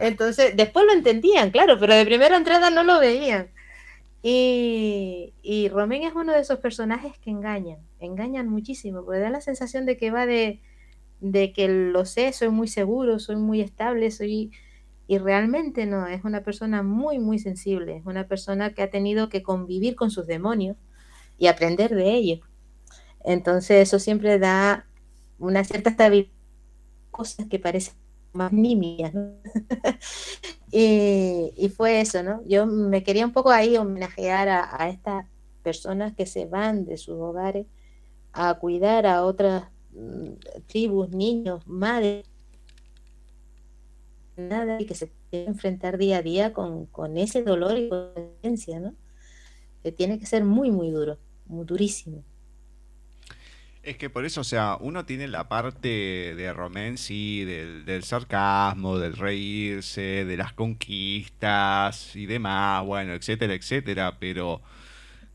[0.00, 3.48] Entonces, después lo entendían, claro, pero de primera entrada no lo veían.
[4.22, 9.40] Y, y Romén es uno de esos personajes que engañan, engañan muchísimo, porque da la
[9.40, 10.60] sensación de que va de,
[11.20, 14.52] de que lo sé, soy muy seguro, soy muy estable, soy...
[15.06, 19.28] Y realmente no, es una persona muy, muy sensible, es una persona que ha tenido
[19.28, 20.76] que convivir con sus demonios
[21.38, 22.40] y aprender de ellos.
[23.24, 24.86] Entonces eso siempre da
[25.38, 26.30] una cierta estabilidad,
[27.10, 27.94] cosas que parecen
[28.32, 29.34] más nimias, ¿no?
[30.70, 32.42] y, fue eso, ¿no?
[32.46, 35.26] Yo me quería un poco ahí homenajear a, a estas
[35.62, 37.66] personas que se van de sus hogares
[38.32, 40.32] a cuidar a otras mm,
[40.66, 42.26] tribus, niños, madres,
[44.36, 48.80] nada, y que se tiene enfrentar día a día con, con ese dolor y conciencia,
[48.80, 48.94] ¿no?
[49.82, 52.24] Que tiene que ser muy, muy duro, muy durísimo.
[53.82, 58.98] Es que por eso, o sea, uno tiene la parte de Romen, sí, del, sarcasmo,
[58.98, 64.62] del reírse, de las conquistas y demás, bueno, etcétera, etcétera, pero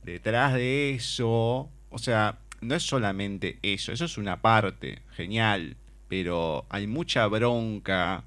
[0.03, 5.75] detrás de eso, o sea, no es solamente eso, eso es una parte, genial,
[6.07, 8.23] pero hay mucha bronca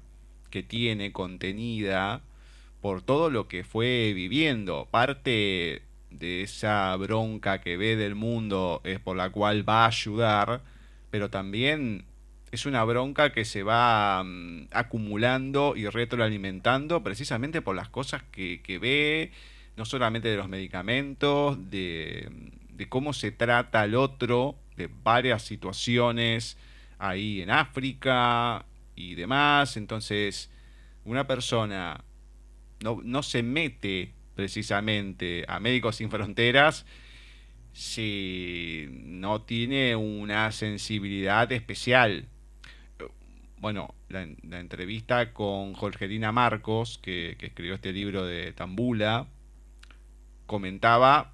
[0.51, 2.21] que tiene contenida
[2.81, 4.87] por todo lo que fue viviendo.
[4.91, 10.61] Parte de esa bronca que ve del mundo es por la cual va a ayudar,
[11.09, 12.05] pero también
[12.51, 18.79] es una bronca que se va mm, acumulando y retroalimentando precisamente por las cosas que,
[18.81, 19.31] ve,
[19.77, 22.29] no solamente de los medicamentos, de,
[22.73, 26.57] de cómo se trata al otro, de varias situaciones
[26.99, 28.65] ahí en África
[29.09, 29.77] y demás.
[29.77, 30.49] Entonces,
[31.05, 32.03] una persona
[32.81, 36.85] no, no se mete precisamente a Médicos Sin Fronteras
[37.73, 42.27] si no tiene una sensibilidad especial.
[43.57, 44.23] Bueno, la,
[44.59, 49.27] entrevista con Jorgelina Marcos, que, escribió este libro de Tambula,
[50.47, 51.33] comentaba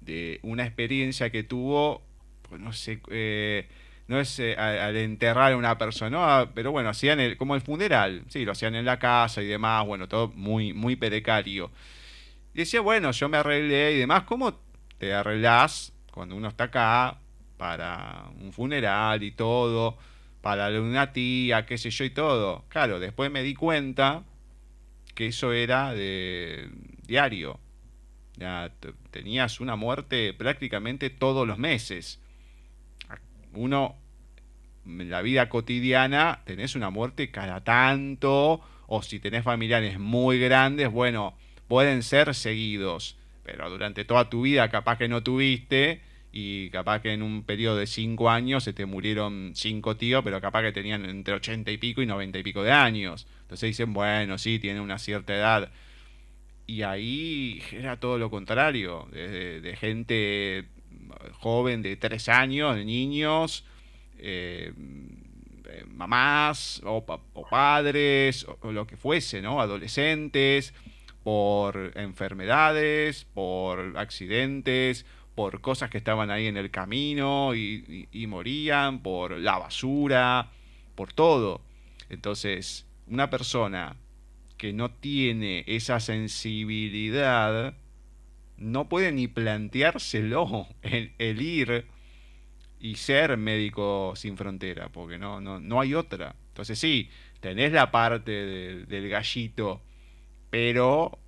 [0.00, 2.02] de una experiencia que tuvo,
[2.42, 3.66] pues no sé, eh,
[4.06, 8.44] no es eh, al, enterrar a una persona, pero bueno, hacían como el funeral, sí,
[8.44, 11.70] lo hacían en la casa y demás, bueno, todo muy, muy precario.
[12.54, 14.22] Y decía, bueno, yo me arreglé y demás.
[14.22, 14.60] ¿Cómo
[14.98, 17.18] te arreglás cuando uno está acá
[17.56, 19.98] para un funeral y todo?
[20.40, 22.64] Para una tía, qué sé yo y todo.
[22.68, 24.22] Claro, después me di cuenta
[25.14, 26.70] que eso era de
[27.06, 27.58] diario.
[28.36, 28.72] Ya
[29.10, 32.20] tenías una muerte prácticamente todos los meses.
[33.54, 33.96] Uno,
[34.86, 40.90] en la vida cotidiana, tenés una muerte cada tanto, o si tenés familiares muy grandes,
[40.90, 41.36] bueno,
[41.68, 46.02] pueden ser seguidos, pero durante toda tu vida capaz que no tuviste
[46.32, 50.40] y capaz que en un periodo de cinco años se te murieron cinco tíos, pero
[50.40, 53.26] capaz que tenían entre ochenta y pico y noventa y pico de años.
[53.42, 55.70] Entonces dicen, bueno, sí, tiene una cierta edad.
[56.66, 60.64] Y ahí era todo lo contrario, de, gente
[61.32, 63.64] joven de tres años, de niños,
[64.18, 64.72] eh,
[65.88, 67.04] mamás o,
[67.50, 69.60] padres, o, lo que fuese, ¿no?
[69.60, 70.74] Adolescentes
[71.22, 79.32] por enfermedades, por accidentes, por cosas que estaban ahí en el camino y, morían, por
[79.38, 80.50] la basura,
[80.94, 81.62] por todo.
[82.10, 83.96] Entonces, una persona
[84.58, 87.74] que no tiene esa sensibilidad
[88.56, 91.86] no puede ni planteárselo el, ir
[92.80, 96.36] y ser médico sin frontera, porque no, no, no hay otra.
[96.48, 97.10] Entonces sí,
[97.40, 98.30] tenés la parte
[98.86, 99.82] del gallito
[100.54, 101.18] pero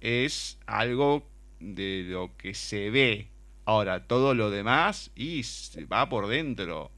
[0.00, 1.24] es algo
[1.60, 3.28] de lo que se ve.
[3.64, 5.42] Ahora, todo lo demás y
[5.84, 6.90] va por dentro.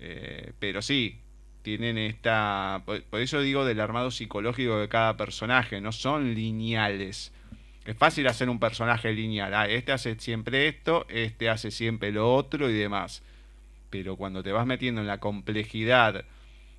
[0.00, 1.20] Eh, pero sí,
[1.62, 2.82] tienen esta...
[2.84, 7.32] Por, eso digo del armado psicológico de cada personaje, no son lineales.
[7.86, 9.54] Es fácil hacer un personaje lineal.
[9.54, 13.22] Ah, este hace siempre esto, este hace siempre lo otro y demás.
[13.90, 16.24] Pero cuando te vas metiendo en la complejidad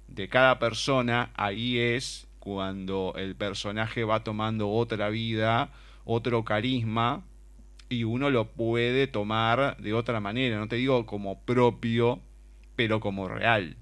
[0.09, 5.69] de cada persona, ahí es cuando el personaje va tomando otra vida,
[6.03, 7.23] otro carisma,
[7.89, 12.19] y uno lo puede tomar de otra manera, no te digo como propio,
[12.75, 13.77] pero como real.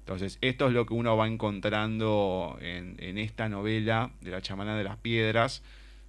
[0.00, 4.76] Entonces, esto es lo que uno va encontrando en, en esta novela de la chamana
[4.76, 5.62] de las piedras,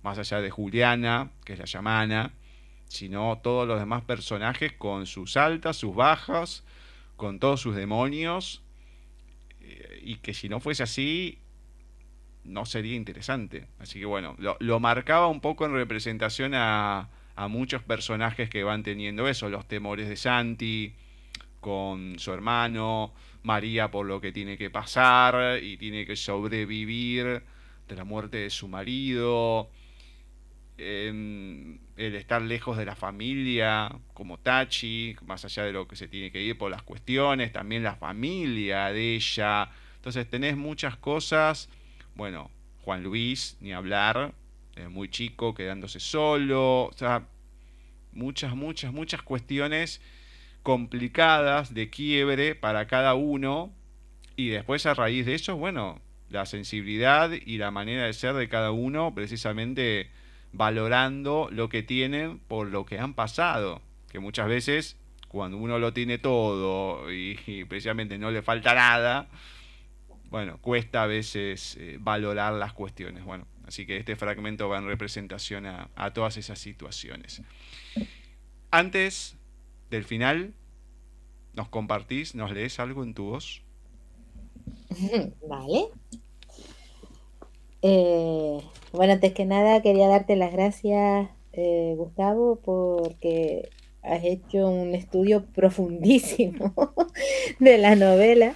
[0.03, 2.33] más allá de Juliana, que es la chamana,
[2.87, 6.63] sino todos los demás personajes con sus altas, sus bajas,
[7.15, 8.61] con todos sus demonios,
[9.61, 11.39] eh, y que si no fuese así,
[12.43, 13.67] no sería interesante.
[13.79, 18.83] Así que bueno, lo, marcaba un poco en representación a, a, muchos personajes que van
[18.83, 20.93] teniendo eso, los temores de Santi
[21.61, 27.41] con su hermano, María por lo que tiene que pasar y tiene que sobrevivir
[27.87, 29.69] de la muerte de su marido.
[30.77, 36.31] El estar lejos de la familia, como Tachi, más allá de lo que se tiene
[36.31, 39.69] que ir por las cuestiones, también la familia de ella.
[39.95, 41.69] Entonces tenés muchas cosas.
[42.15, 42.49] Bueno,
[42.83, 44.33] Juan Luis, ni hablar,
[44.89, 46.85] muy chico, quedándose solo.
[46.85, 47.27] O sea,
[48.11, 50.01] muchas, muchas, muchas cuestiones
[50.63, 53.71] complicadas de quiebre para cada uno.
[54.35, 58.49] Y después a raíz de eso, bueno, la sensibilidad y la manera de ser de
[58.49, 60.09] cada uno, precisamente
[60.53, 63.81] valorando lo que tienen por lo que han pasado.
[64.11, 64.97] Que muchas veces,
[65.27, 69.27] cuando uno lo tiene todo y, precisamente no le falta nada,
[70.29, 73.25] bueno, cuesta a veces eh, valorar las cuestiones.
[73.25, 77.41] Bueno, así que este fragmento va en representación a, a todas esas situaciones.
[78.71, 79.35] Antes
[79.89, 80.53] del final,
[81.53, 83.63] ¿nos compartís, nos lees algo en tu voz?
[85.47, 85.89] Vale.
[87.81, 88.61] Eh,
[88.93, 93.69] bueno, antes que nada quería darte las gracias, eh, Gustavo, porque
[94.03, 96.73] has hecho un estudio profundísimo
[97.59, 98.55] de la novela.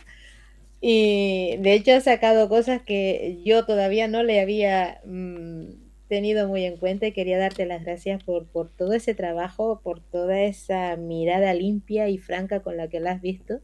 [0.79, 5.69] Y de hecho has sacado cosas que yo todavía no le había mm,
[6.07, 10.01] tenido muy en cuenta y quería darte las gracias por, por todo ese trabajo, por
[10.01, 13.59] toda esa mirada limpia y franca con la que la has visto.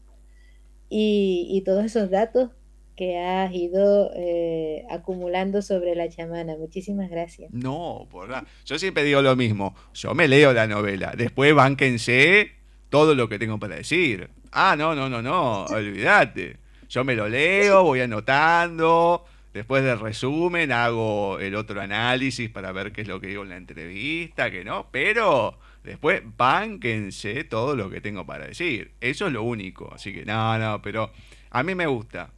[0.88, 2.50] Y, y todos esos datos
[2.96, 6.56] que has ido eh, acumulando sobre la chamana.
[6.56, 7.52] Muchísimas gracias.
[7.52, 8.46] No, por nada.
[8.64, 9.74] Yo siempre digo lo mismo.
[9.94, 11.12] Yo me leo la novela.
[11.16, 12.52] Después bánquense
[12.88, 14.30] todo lo que tengo para decir.
[14.52, 15.64] Ah, no, no, no, no.
[15.64, 16.58] Olvídate.
[16.88, 19.24] Yo me lo leo, voy anotando.
[19.52, 23.50] Después del resumen hago el otro análisis para ver qué es lo que digo en
[23.50, 24.88] la entrevista, que no.
[24.90, 28.92] Pero después bánquense todo lo que tengo para decir.
[29.00, 29.92] Eso es lo único.
[29.92, 31.10] Así que no, no, pero
[31.50, 32.30] a mí me gusta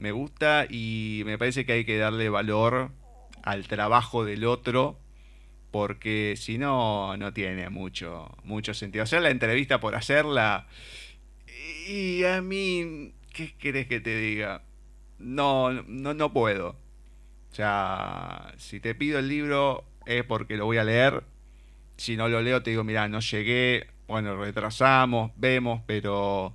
[0.00, 2.90] me gusta y me parece que hay que darle valor
[3.42, 4.98] al trabajo del otro
[5.70, 9.04] porque si no no tiene mucho mucho sentido.
[9.04, 10.66] Hacer la entrevista por hacerla
[11.86, 14.62] y a mí qué querés que te diga
[15.18, 16.76] no no no puedo.
[17.50, 21.24] O sea si te pido el libro es porque lo voy a leer.
[21.96, 26.54] Si no lo leo te digo mira no llegué bueno retrasamos vemos pero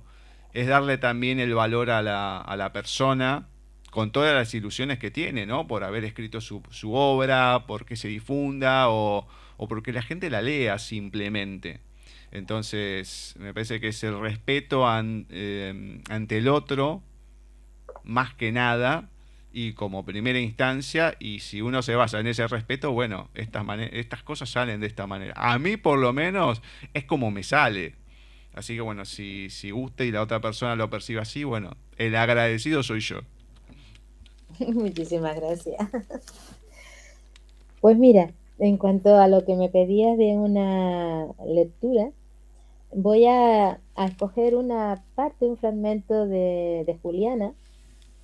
[0.56, 3.46] es darle también el valor a la, a la persona
[3.90, 5.66] con todas las ilusiones que tiene, ¿no?
[5.66, 6.62] Por haber escrito su,
[6.94, 9.28] obra, porque se difunda o,
[9.58, 11.80] o, porque la gente la lea simplemente.
[12.30, 14.86] Entonces, me parece que es el respeto
[15.30, 17.02] eh, ante el otro,
[18.02, 19.10] más que nada,
[19.52, 24.22] y como primera instancia, y si uno se basa en ese respeto, bueno, estas, estas
[24.22, 25.34] cosas salen de esta manera.
[25.36, 26.62] A mí por lo menos
[26.94, 27.94] es como me sale.
[28.56, 32.16] Así que bueno, si, si gusta y la otra persona lo percibe así, bueno, el
[32.16, 33.20] agradecido soy yo.
[34.58, 35.76] Muchísimas gracias.
[37.82, 42.10] Pues mira, en cuanto a lo que me pedías de una lectura,
[42.92, 43.78] voy a,
[44.08, 47.52] escoger una parte, un fragmento de, de, Juliana,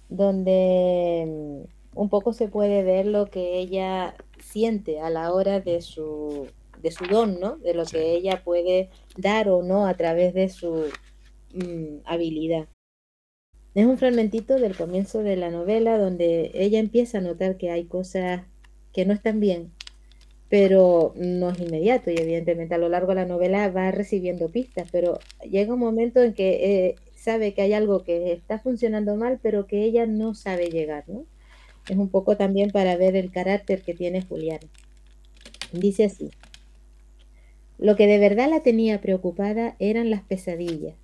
[0.08, 5.82] donde mm, un poco se puede ver lo que ella siente a la hora de
[5.82, 6.48] su
[6.82, 7.56] de su don, ¿no?
[7.58, 10.86] De lo que ella puede dar o no a través de su
[11.54, 12.68] mm, habilidad.
[13.74, 17.84] Es un fragmentito del comienzo de la novela donde ella empieza a notar que hay
[17.84, 18.42] cosas
[18.92, 19.72] que no están bien,
[20.50, 24.88] pero no es inmediato y evidentemente a lo largo de la novela va recibiendo pistas,
[24.92, 25.18] pero
[25.48, 29.66] llega un momento en que eh, sabe que hay algo que está funcionando mal, pero
[29.66, 31.24] que ella no sabe llegar, ¿no?
[31.88, 34.60] Es un poco también para ver el carácter que tiene Julián.
[35.72, 36.30] Dice así,
[37.82, 40.94] lo que de verdad la tenía preocupada eran las pesadillas,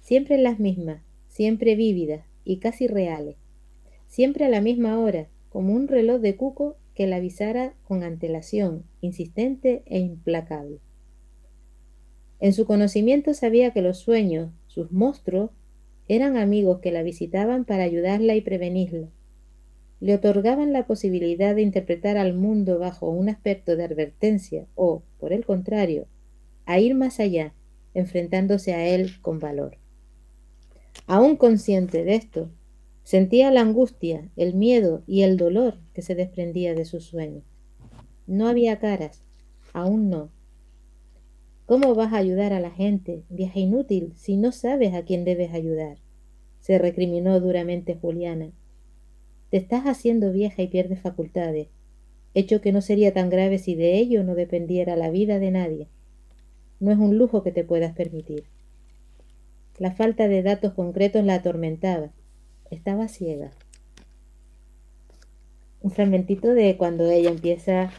[0.00, 3.36] siempre las mismas, siempre vívidas y casi reales,
[4.06, 8.84] siempre a la misma hora, como un reloj de cuco que la avisara con antelación,
[9.02, 10.78] insistente e implacable.
[12.40, 15.50] En su conocimiento sabía que los sueños, sus monstruos,
[16.08, 19.08] eran amigos que la visitaban para ayudarla y prevenirla.
[20.00, 25.32] Le otorgaban la posibilidad de interpretar al mundo bajo un aspecto de advertencia o, por
[25.32, 26.06] el contrario,
[26.66, 27.54] a ir más allá,
[27.94, 29.78] enfrentándose a él con valor.
[31.06, 32.50] Aún consciente de esto,
[33.04, 37.44] sentía la angustia, el miedo y el dolor que se desprendía de sus sueños.
[38.26, 39.22] No había caras,
[39.72, 40.30] aún no.
[41.64, 45.52] ¿Cómo vas a ayudar a la gente, viaje inútil, si no sabes a quién debes
[45.52, 45.98] ayudar?
[46.66, 48.50] se recriminó duramente Juliana.
[49.50, 51.68] Te estás haciendo vieja y pierdes facultades,
[52.34, 55.88] hecho que no sería tan grave si de ello no dependiera la vida de nadie.
[56.80, 58.44] No es un lujo que te puedas permitir.
[59.78, 62.10] La falta de datos concretos la atormentaba.
[62.70, 63.52] Estaba ciega.
[65.80, 67.92] Un fragmentito de cuando ella empieza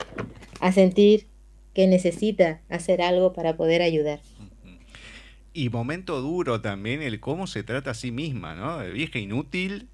[0.60, 1.28] a sentir
[1.74, 4.20] que necesita hacer algo para poder ayudar.
[5.54, 8.80] Y momento duro también el cómo se trata a sí misma, ¿no?
[8.80, 9.88] De vieja inútil,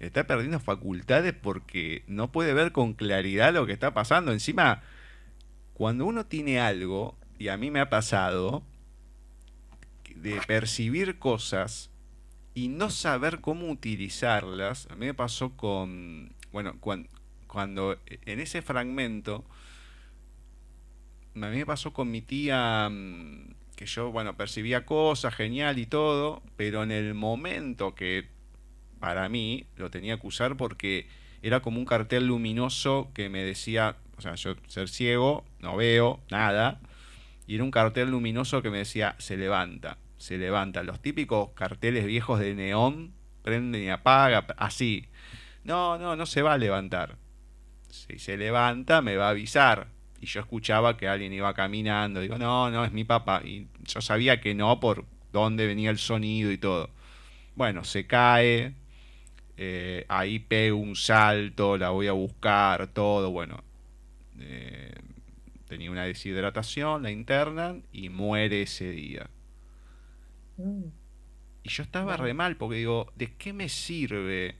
[0.00, 4.32] está perdiendo facultades porque no puede ver con claridad lo que está pasando.
[4.32, 4.82] Encima,
[5.74, 8.62] cuando uno tiene algo, y a mí me ha pasado,
[10.14, 11.90] de percibir cosas
[12.54, 17.08] y no saber cómo utilizarlas, a mí me pasó con, bueno, cuando,
[17.46, 19.44] cuando en ese fragmento,
[21.34, 25.84] a mí me pasó con mi tía, mm, que yo, bueno, percibía cosas, genial y
[25.84, 28.35] todo, pero en el momento que
[29.00, 31.08] para mí lo tenía que usar porque
[31.42, 36.20] era como un cartel luminoso que me decía, o sea, yo ser ciego, no veo
[36.30, 36.80] nada,
[37.46, 40.82] y era un cartel luminoso que me decía, se levanta, se levanta.
[40.82, 43.12] Los típicos carteles viejos de neón,
[43.42, 45.06] prenden y apaga, así.
[45.62, 47.16] No, no, no se va a levantar.
[47.88, 49.88] Si se levanta, me va a avisar.
[50.20, 52.20] Y yo escuchaba que alguien iba caminando.
[52.20, 53.42] Digo, no, no, es mi papá.
[53.44, 56.90] Y yo sabía que no por dónde venía el sonido y todo.
[57.54, 58.74] Bueno, se cae.
[59.58, 63.30] Eh, ahí pego un salto, la voy a buscar, todo.
[63.30, 63.62] Bueno,
[64.38, 64.92] eh,
[65.66, 69.30] tenía una deshidratación, la internan y muere ese día.
[70.58, 70.84] Mm.
[71.62, 74.56] Y yo estaba re mal porque digo, ¿de qué me sirve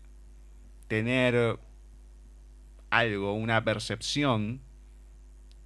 [0.88, 1.58] tener
[2.90, 4.60] algo, una percepción,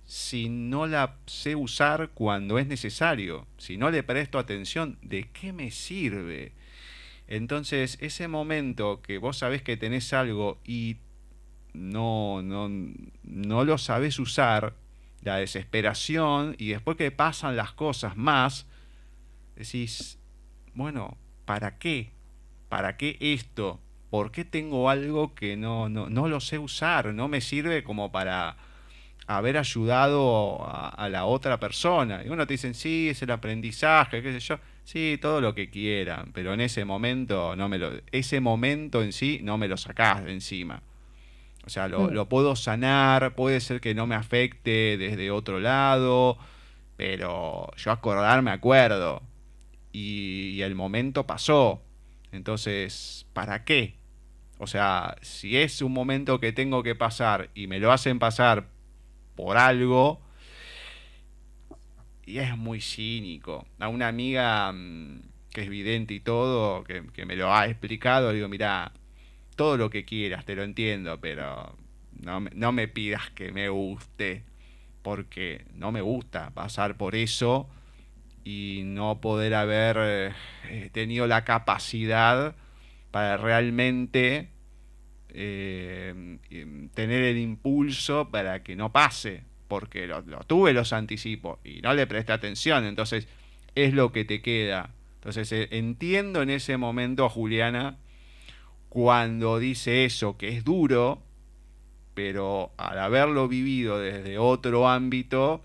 [0.05, 3.47] si no la sé usar cuando es necesario?
[3.57, 6.53] Si no le presto atención, ¿de qué me sirve?
[7.31, 10.97] Entonces, ese momento que vos sabés que tenés algo y
[11.73, 12.69] no, no,
[13.23, 14.75] no lo sabes usar,
[15.23, 18.67] la desesperación, y después que pasan las cosas más,
[19.55, 20.19] decís,
[20.75, 22.11] bueno, ¿para qué?
[22.69, 23.81] ¿Para qué esto?
[24.11, 27.15] ¿Por qué tengo algo que no, no, no lo sé usar?
[27.15, 28.57] No me sirve como para
[29.29, 32.23] haber ayudado a, la otra persona.
[32.25, 34.59] Y uno te dicen, sí, es el aprendizaje, qué sé yo.
[34.91, 39.13] Sí, todo lo que quieran, pero en ese momento no me lo, ese momento en
[39.13, 40.83] sí no me lo sacás de encima.
[41.65, 46.39] O sea, lo, lo, puedo sanar, puede ser que no me afecte desde otro lado,
[46.97, 49.23] pero yo acordar me acuerdo.
[49.93, 51.81] Y, el momento pasó.
[52.33, 53.95] Entonces, ¿para qué?
[54.59, 58.67] O sea, si es un momento que tengo que pasar y me lo hacen pasar
[59.37, 60.21] por algo,
[62.27, 63.67] y es muy cínico.
[63.79, 65.23] A una amiga mm,
[65.53, 68.93] que es vidente y todo, que, que me lo ha explicado, digo, mira,
[69.57, 71.77] todo lo que quieras, te lo entiendo, pero
[72.21, 74.45] no, no me pidas que me guste,
[75.03, 77.69] porque no me gusta pasar por eso
[78.45, 80.35] y no poder haber
[80.69, 82.55] eh, tenido la capacidad
[83.11, 84.49] para realmente
[85.31, 86.39] eh,
[86.95, 91.95] tener el impulso para que no pase, porque lo, lo, tuve los anticipos y no
[91.95, 93.27] le presté atención, entonces
[93.75, 94.91] es lo que te queda.
[95.15, 97.97] Entonces eh, entiendo en ese momento a Juliana
[98.91, 101.23] cuando dice eso, que es duro,
[102.15, 105.63] pero al haberlo vivido desde otro ámbito,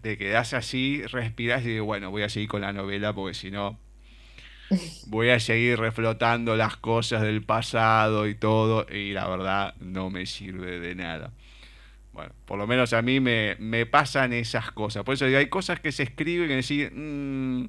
[0.00, 3.50] te quedas así, respiras y dices, bueno, voy a seguir con la novela porque si
[3.50, 3.78] no,
[5.08, 10.24] voy a seguir reflotando las cosas del pasado y todo, y la verdad no me
[10.24, 11.32] sirve de nada.
[12.18, 15.04] Bueno, por lo menos a mí me, me pasan esas cosas.
[15.04, 17.66] Por eso digo, hay cosas que se escriben y decir, mmm,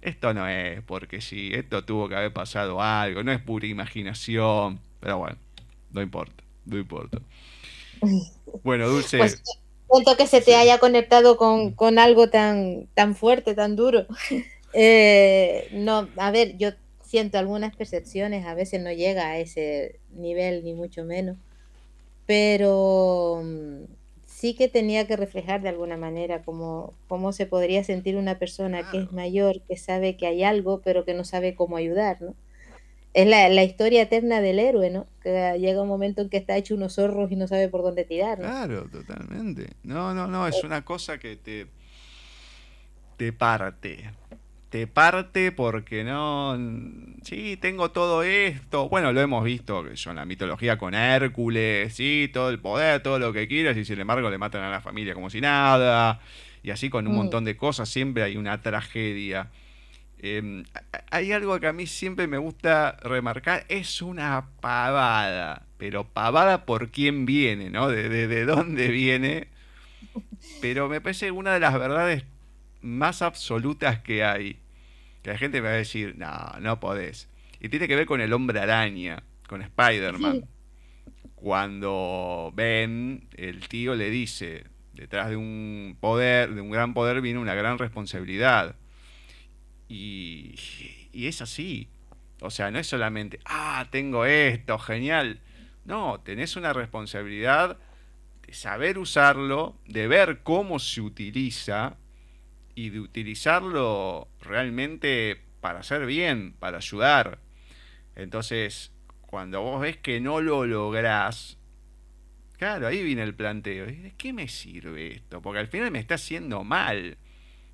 [0.00, 4.80] esto no es, porque sí, esto tuvo que haber pasado algo, no es pura imaginación,
[4.98, 5.36] pero bueno,
[5.92, 7.20] no importa, no importa.
[8.64, 9.18] Bueno, Dulce.
[9.18, 9.40] Pues
[9.88, 14.06] siento que se te haya conectado con, con, algo tan, tan fuerte, tan duro.
[14.74, 16.70] Eh, no, a ver, yo
[17.04, 21.36] siento algunas percepciones, a veces no llega a ese nivel, ni mucho menos,
[22.32, 23.92] pero mm,
[24.24, 28.90] sí que tenía que reflejar de alguna manera cómo, cómo se podría sentir una persona
[28.90, 32.34] que es mayor, que sabe que hay algo, pero que no sabe cómo ayudar, ¿no?
[33.12, 35.06] Es la, la, historia eterna del héroe, ¿no?
[35.22, 38.06] Que llega un momento en que está hecho unos zorros y no sabe por dónde
[38.06, 38.38] tirar.
[38.38, 39.66] Claro, totalmente.
[39.82, 40.66] No, no, no, es eh.
[40.66, 41.66] una cosa que te,
[43.18, 44.10] te parte
[44.72, 46.58] te parte porque no.
[47.22, 48.88] Sí, tengo todo esto.
[48.88, 53.18] Bueno, lo hemos visto yo, en la mitología con Hércules, sí, todo el poder, todo
[53.18, 56.20] lo que quieras, y sin embargo le matan a la familia como si nada.
[56.62, 59.50] Y así con un montón de cosas, siempre hay una tragedia.
[60.20, 60.64] Em,
[61.10, 66.88] hay algo que a mí siempre me gusta remarcar, es una pavada, pero pavada por
[66.90, 67.88] quién viene, ¿no?
[67.88, 69.48] De, de dónde viene.
[70.62, 72.24] Pero me parece una de las verdades
[72.80, 74.61] más absolutas que hay
[75.22, 76.30] que la gente me va a decir, no,
[76.60, 77.28] no podés.
[77.60, 80.48] Y tiene que ver con el hombre araña, con Spider-Man.
[81.36, 87.38] cuando Ben, el tío, le dice, detrás de un poder, de un gran poder viene
[87.38, 88.76] una gran responsabilidad.
[89.88, 90.54] Y,
[91.12, 91.88] y es así.
[92.40, 95.40] O sea, no es solamente, ah, tengo esto, genial.
[95.84, 97.78] No, tenés una responsabilidad
[98.46, 101.96] de saber usarlo, de ver cómo se utiliza
[102.74, 107.38] y de utilizarlo realmente para hacer bien, para ayudar.
[108.16, 111.58] Entonces, cuando vos ves que no lo lográs,
[112.58, 113.86] claro, ahí viene el planteo.
[113.86, 115.40] ¿De qué me sirve esto?
[115.40, 117.16] Porque al final me está haciendo mal.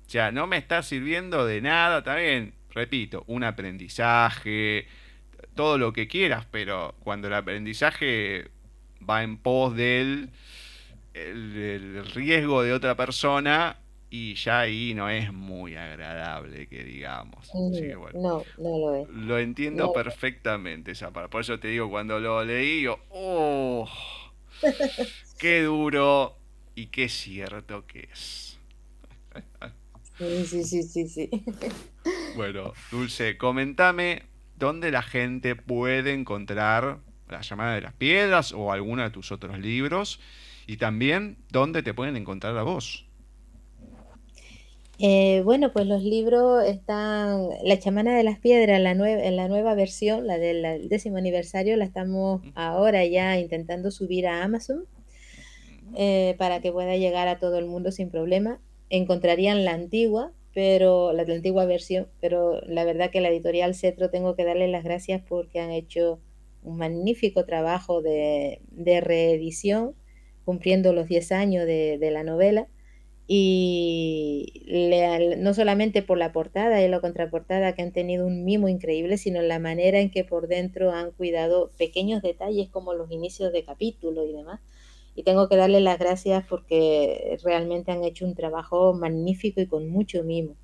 [0.05, 4.87] O sea, no me está sirviendo de nada, también, repito, un aprendizaje,
[5.55, 8.49] todo lo que quieras, pero cuando el aprendizaje
[9.07, 10.29] va en pos del
[11.13, 13.77] el riesgo de otra persona,
[14.09, 17.49] y ya ahí no es muy agradable que digamos.
[17.53, 19.09] no, no lo es.
[19.09, 21.29] Lo entiendo perfectamente esa parte.
[21.29, 23.87] Por eso te digo, cuando lo leí, yo, ¡oh!
[25.39, 26.35] ¡Qué duro!
[26.75, 28.57] Y qué cierto que es.
[30.17, 31.29] Sí, sí, sí, sí.
[32.35, 34.23] Bueno, Dulce, comentame
[34.55, 39.59] dónde la gente puede encontrar La llamada de las piedras o alguno de tus otros
[39.59, 40.19] libros
[40.67, 43.08] y también dónde te pueden encontrar a vos.
[45.01, 49.73] Eh, bueno, pues los libros están, La chamana de las piedras, la en la nueva
[49.73, 54.85] versión, la del décimo aniversario, la estamos ahora ya intentando subir a Amazon
[55.95, 58.59] eh, para que pueda llegar a todo el mundo sin problema.
[58.89, 64.35] Encontrarían la antigua, pero la, antigua versión, pero la verdad que la editorial Cetro tengo
[64.35, 66.19] que darle las gracias porque han hecho
[66.61, 68.59] un magnífico trabajo de,
[69.01, 69.95] reedición,
[70.43, 72.67] cumpliendo los 10 años de la novela
[73.31, 74.65] y
[75.37, 79.39] no solamente por la portada y la contraportada que han tenido un mimo increíble, sino
[79.43, 84.25] la manera en que por dentro han cuidado pequeños detalles como los inicios de capítulo
[84.25, 84.61] y demás.
[85.13, 89.87] Y tengo que darle las gracias porque realmente han hecho un trabajo magnífico y con
[89.89, 90.55] mucho mimo.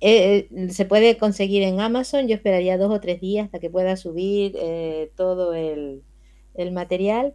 [0.00, 3.96] Eh, se puede conseguir en Amazon, yo esperaría dos o tres días hasta que pueda
[3.96, 6.04] subir eh, todo el
[6.70, 7.34] material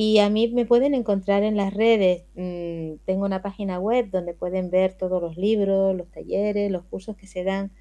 [0.00, 2.22] y a mí me pueden encontrar en las redes.
[2.36, 7.16] Mm, tengo una página web donde pueden ver todos los libros, los talleres, los cursos
[7.16, 7.72] que se dan,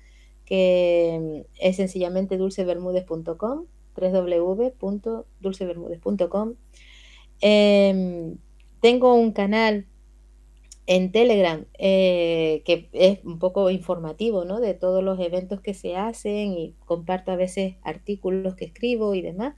[0.44, 3.66] que mm, es sencillamente dulcebermúdez.com,
[3.96, 6.56] www.dulcebermúdez.com.
[7.40, 8.38] Em,
[8.82, 9.86] tengo un canal
[10.88, 14.60] en Telegram eh, que es un poco informativo ¿no?
[14.60, 19.22] de todos los eventos que se hacen y comparto a veces artículos que escribo y
[19.22, 19.54] demás,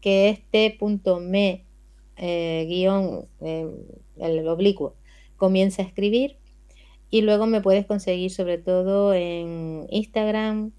[0.00, 1.64] que es t.me
[2.16, 3.68] eh, guion, eh,
[4.18, 4.94] el oblicuo,
[5.36, 6.36] comienza a escribir
[7.10, 10.72] y luego me puedes conseguir sobre todo en Instagram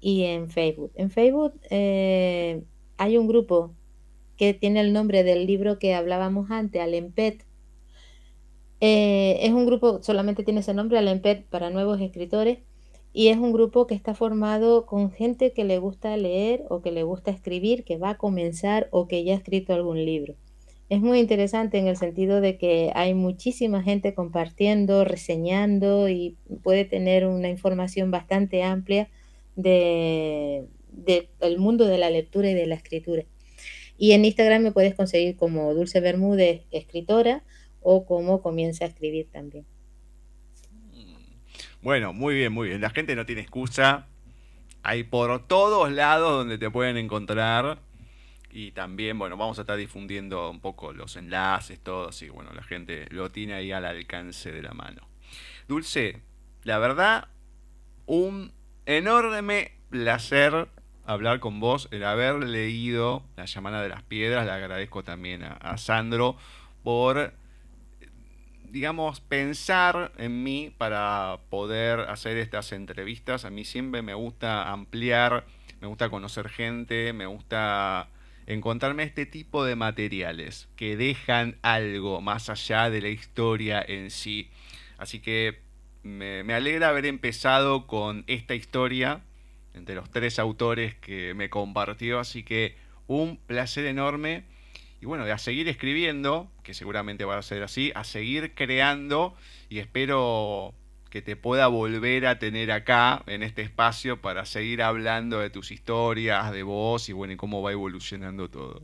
[0.00, 0.92] y en Facebook.
[0.94, 2.62] En Facebook eh,
[2.98, 3.74] hay un grupo
[4.36, 7.44] que tiene el nombre del libro que hablábamos antes, Alempet.
[8.80, 12.58] es un grupo, solamente tiene ese nombre, Alempet, para nuevos escritores,
[13.12, 16.92] y es un grupo que está formado con gente que le gusta leer o que
[16.92, 20.34] le gusta escribir, que va a comenzar o que ya ha escrito algún libro
[20.88, 26.84] es muy interesante en el sentido de que hay muchísima gente compartiendo, reseñando y puede
[26.84, 29.08] tener una información bastante amplia
[29.56, 33.24] de, del mundo de la lectura y de la escritura.
[33.96, 37.44] Y en Instagram me puedes conseguir como Dulce Bermúdez, escritora,
[37.80, 39.66] o como comienza a escribir también.
[41.82, 42.80] Bueno, muy bien, muy bien.
[42.80, 44.08] La gente no tiene excusa.
[44.82, 47.78] Hay por todos lados donde te pueden encontrar
[48.54, 52.62] y también, bueno, vamos a estar difundiendo un poco los enlaces, todo, así bueno, la
[52.62, 55.08] gente lo tiene ahí al alcance de la mano.
[55.66, 56.22] Dulce,
[56.62, 57.26] la verdad,
[58.06, 58.52] un
[58.86, 60.68] enorme placer
[61.04, 64.46] hablar con vos, el haber leído La llamada de las piedras.
[64.46, 66.36] Le agradezco también a, Sandro
[66.84, 67.34] por,
[68.70, 73.44] digamos, pensar en mí para poder hacer estas entrevistas.
[73.44, 75.44] A mí siempre me gusta ampliar,
[75.80, 78.10] me gusta conocer gente, me gusta
[78.46, 84.50] encontrarme este tipo de materiales que dejan algo más allá de la historia en sí.
[84.98, 85.60] Así que
[86.02, 89.22] me, alegra haber empezado con esta historia
[89.72, 92.76] entre los tres autores que me compartió, así que
[93.06, 94.44] un placer enorme.
[95.00, 99.34] Y bueno, a seguir escribiendo, que seguramente va a ser así, a seguir creando
[99.68, 100.74] y espero
[101.14, 105.70] que te pueda volver a tener acá en este espacio para seguir hablando de tus
[105.70, 108.82] historias, de vos y bueno, y cómo va evolucionando todo.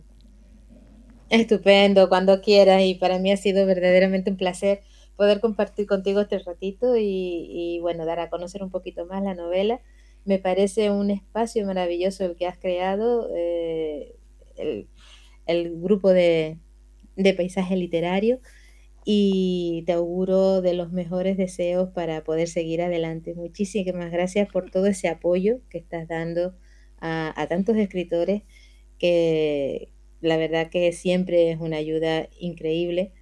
[1.28, 4.82] Estupendo, cuando quieras y para mí ha sido verdaderamente un placer
[5.16, 9.80] poder compartir contigo este ratito y, bueno, dar a conocer un poquito más la novela.
[10.24, 13.28] Me parece un espacio maravilloso el que has creado.
[13.34, 14.14] Eh,
[15.46, 16.58] el grupo de,
[17.16, 18.38] de paisaje literario
[19.04, 23.34] y te auguro de los mejores deseos para poder seguir adelante.
[23.34, 26.54] Muchísimas gracias por todo ese apoyo que estás dando
[27.00, 28.42] a, tantos escritores
[28.98, 33.12] que la verdad que siempre es una ayuda increíble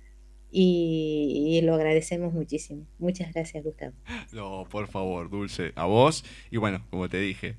[0.51, 2.87] y, lo agradecemos muchísimo.
[2.99, 3.95] Muchas gracias, Gustavo.
[4.33, 6.25] No, por favor, Dulce, a vos.
[6.51, 7.57] Y bueno, como te dije,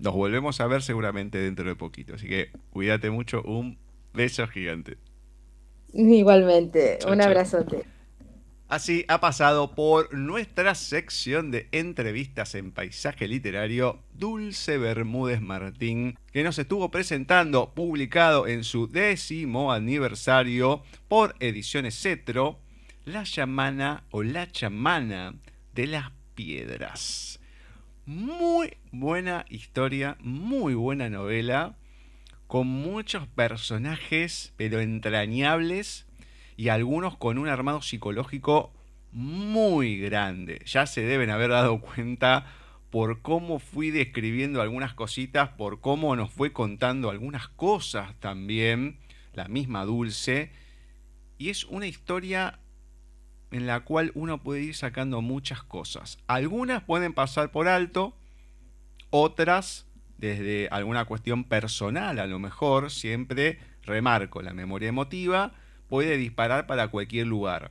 [0.00, 2.14] nos volvemos a ver seguramente dentro de poquito.
[2.14, 3.42] Así que cuídate mucho.
[3.42, 3.78] Un
[4.12, 4.96] beso gigante.
[5.96, 7.84] Igualmente, un abrazote.
[8.68, 16.42] Así ha pasado por nuestra sección de entrevistas en paisaje literario Dulce Bermúdez Martín, que
[16.42, 22.58] nos estuvo presentando, publicado en su décimo aniversario por Ediciones Cetro,
[23.04, 25.34] La chamana o La chamana
[25.72, 27.38] de las piedras.
[28.04, 31.76] Muy buena historia, muy buena novela,
[32.46, 36.06] con muchos personajes, pero entrañables
[36.56, 38.72] y algunos con un armado psicológico
[39.12, 40.62] muy grande.
[40.66, 42.46] Ya se deben haber dado cuenta
[42.90, 48.98] por cómo fui describiendo algunas cositas, por cómo nos fue contando algunas cosas también,
[49.32, 50.52] la misma Dulce.
[51.38, 52.60] Y es una historia
[53.50, 56.18] en la cual uno puede ir sacando muchas cosas.
[56.26, 58.16] Algunas pueden pasar por alto,
[59.10, 59.85] otras
[60.18, 65.52] desde alguna cuestión personal a lo mejor, siempre remarco la memoria emotiva
[65.88, 67.70] puede disparar para cualquier lugar.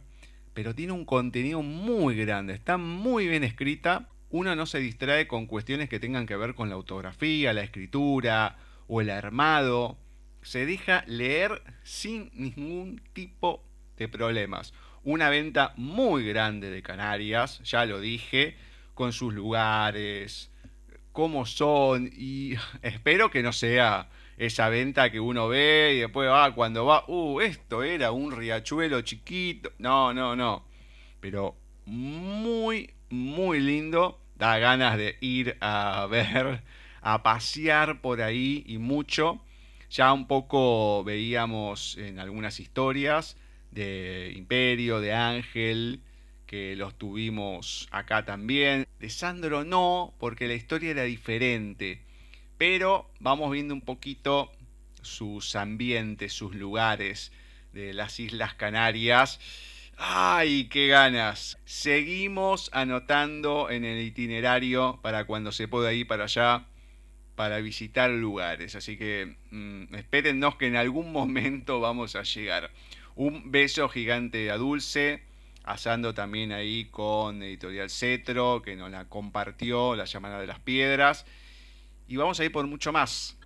[0.53, 4.07] Pero tiene un contenido muy grande, está muy bien escrita.
[4.29, 8.57] Uno no se distrae con cuestiones que tengan que ver con la autografía, la escritura
[8.87, 9.97] o el armado.
[10.41, 13.63] Se deja leer sin ningún tipo
[13.97, 14.73] de problemas.
[15.03, 18.55] Una venta muy grande de Canarias, ya lo dije,
[18.93, 20.51] con sus lugares,
[21.15, 26.53] cómo son y espero que no sea esa venta que uno ve y después va
[26.53, 29.71] cuando va, uh, esto era un riachuelo chiquito.
[29.79, 30.65] No, no, no.
[31.21, 31.55] Pero
[31.85, 34.19] muy, muy lindo.
[34.35, 36.61] Da ganas de ir a ver,
[37.01, 39.41] a pasear por ahí y mucho.
[39.89, 43.37] Ya un poco veíamos en algunas historias
[43.71, 46.01] de Imperio, de Ángel,
[46.45, 48.87] que los tuvimos acá también.
[48.99, 52.05] De Sandro no, porque la historia era diferente
[52.57, 54.51] pero vamos viendo un poquito
[55.01, 57.31] sus ambientes, sus lugares
[57.73, 59.39] de las Islas Canarias.
[59.97, 61.57] ¡Ay, qué ganas!
[61.65, 66.65] Seguimos anotando en el itinerario para cuando se pueda ir para allá
[67.35, 68.75] para visitar lugares.
[68.75, 72.71] Así que mm, espérennos que en algún momento vamos a llegar.
[73.15, 75.23] Un beso gigante a Dulce,
[75.65, 81.25] asando también ahí con Editorial Cetro, que nos la compartió, la llamada de las piedras
[82.07, 83.37] y vamos a ir por mucho más.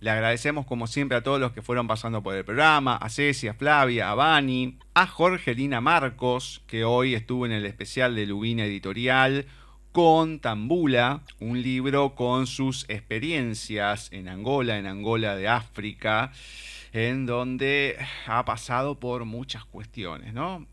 [0.00, 3.48] Le agradecemos como siempre a todos los que fueron pasando por el programa, a Ceci,
[3.48, 8.64] a Flavia, a Bani, a Jorgelina Marcos, que hoy estuvo en el especial de Lubina
[8.66, 9.46] Editorial,
[9.92, 16.30] con Tambula, un libro con sus experiencias en Angola, en Angola de África,
[16.92, 17.96] en donde
[18.26, 20.66] ha pasado por muchas cuestiones, ¿no?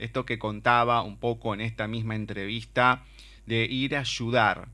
[0.00, 3.04] Esto que contaba un poco en esta misma entrevista
[3.44, 4.68] de ir a ayudar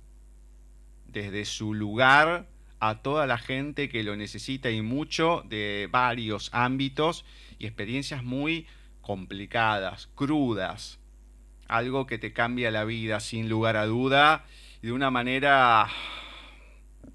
[1.06, 2.46] desde su lugar
[2.78, 7.24] a toda la gente que lo necesita y mucho de varios ámbitos
[7.58, 8.68] y experiencias muy
[9.00, 11.00] complicadas, crudas,
[11.66, 14.44] algo que te cambia la vida sin lugar a duda
[14.80, 15.88] y de una manera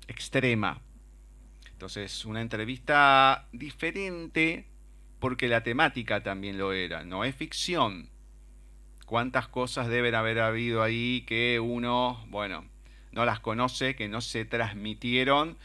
[0.10, 0.82] extrema.
[1.72, 4.71] Entonces, una entrevista diferente
[5.22, 8.10] porque la temática también lo era, no es ficción.
[9.06, 12.66] ¿Cuántas cosas deben haber habido ahí que uno, bueno,
[13.12, 15.58] no las conoce, que no se transmitieron.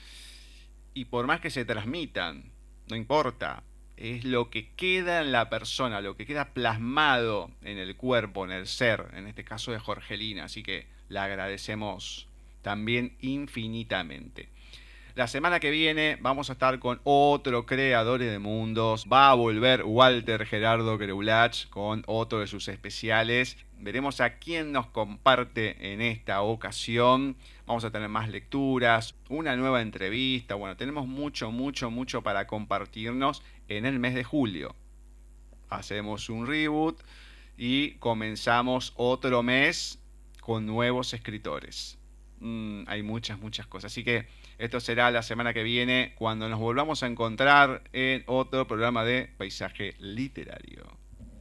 [0.95, 2.53] Y por más que se transmitan,
[2.89, 3.63] no importa,
[3.97, 8.51] es lo que queda en la persona, lo que queda plasmado en el cuerpo, en
[8.51, 10.45] el ser, en este caso de Jorgelina.
[10.45, 12.29] Así que la agradecemos
[12.63, 14.51] también infinitamente.
[15.17, 19.07] La semana que viene vamos a estar con otro creador de mundos.
[19.11, 23.57] Va a volver Walter Gerardo Greulach con otro de sus especiales.
[23.79, 27.35] Veremos a quién nos comparte en esta ocasión.
[27.65, 30.55] Vamos a tener más lecturas, una nueva entrevista.
[30.55, 34.77] Bueno, tenemos mucho, mucho, mucho para compartirnos en el mes de julio.
[35.71, 37.01] Hacemos un reboot
[37.57, 39.99] y comenzamos otro mes
[40.43, 41.97] con nuevos escritores.
[42.41, 43.91] Mm, hay muchas, muchas cosas.
[43.91, 44.27] Así que
[44.59, 49.29] esto será la semana que viene cuando nos volvamos a encontrar en otro programa de
[49.37, 51.06] paisaje literario.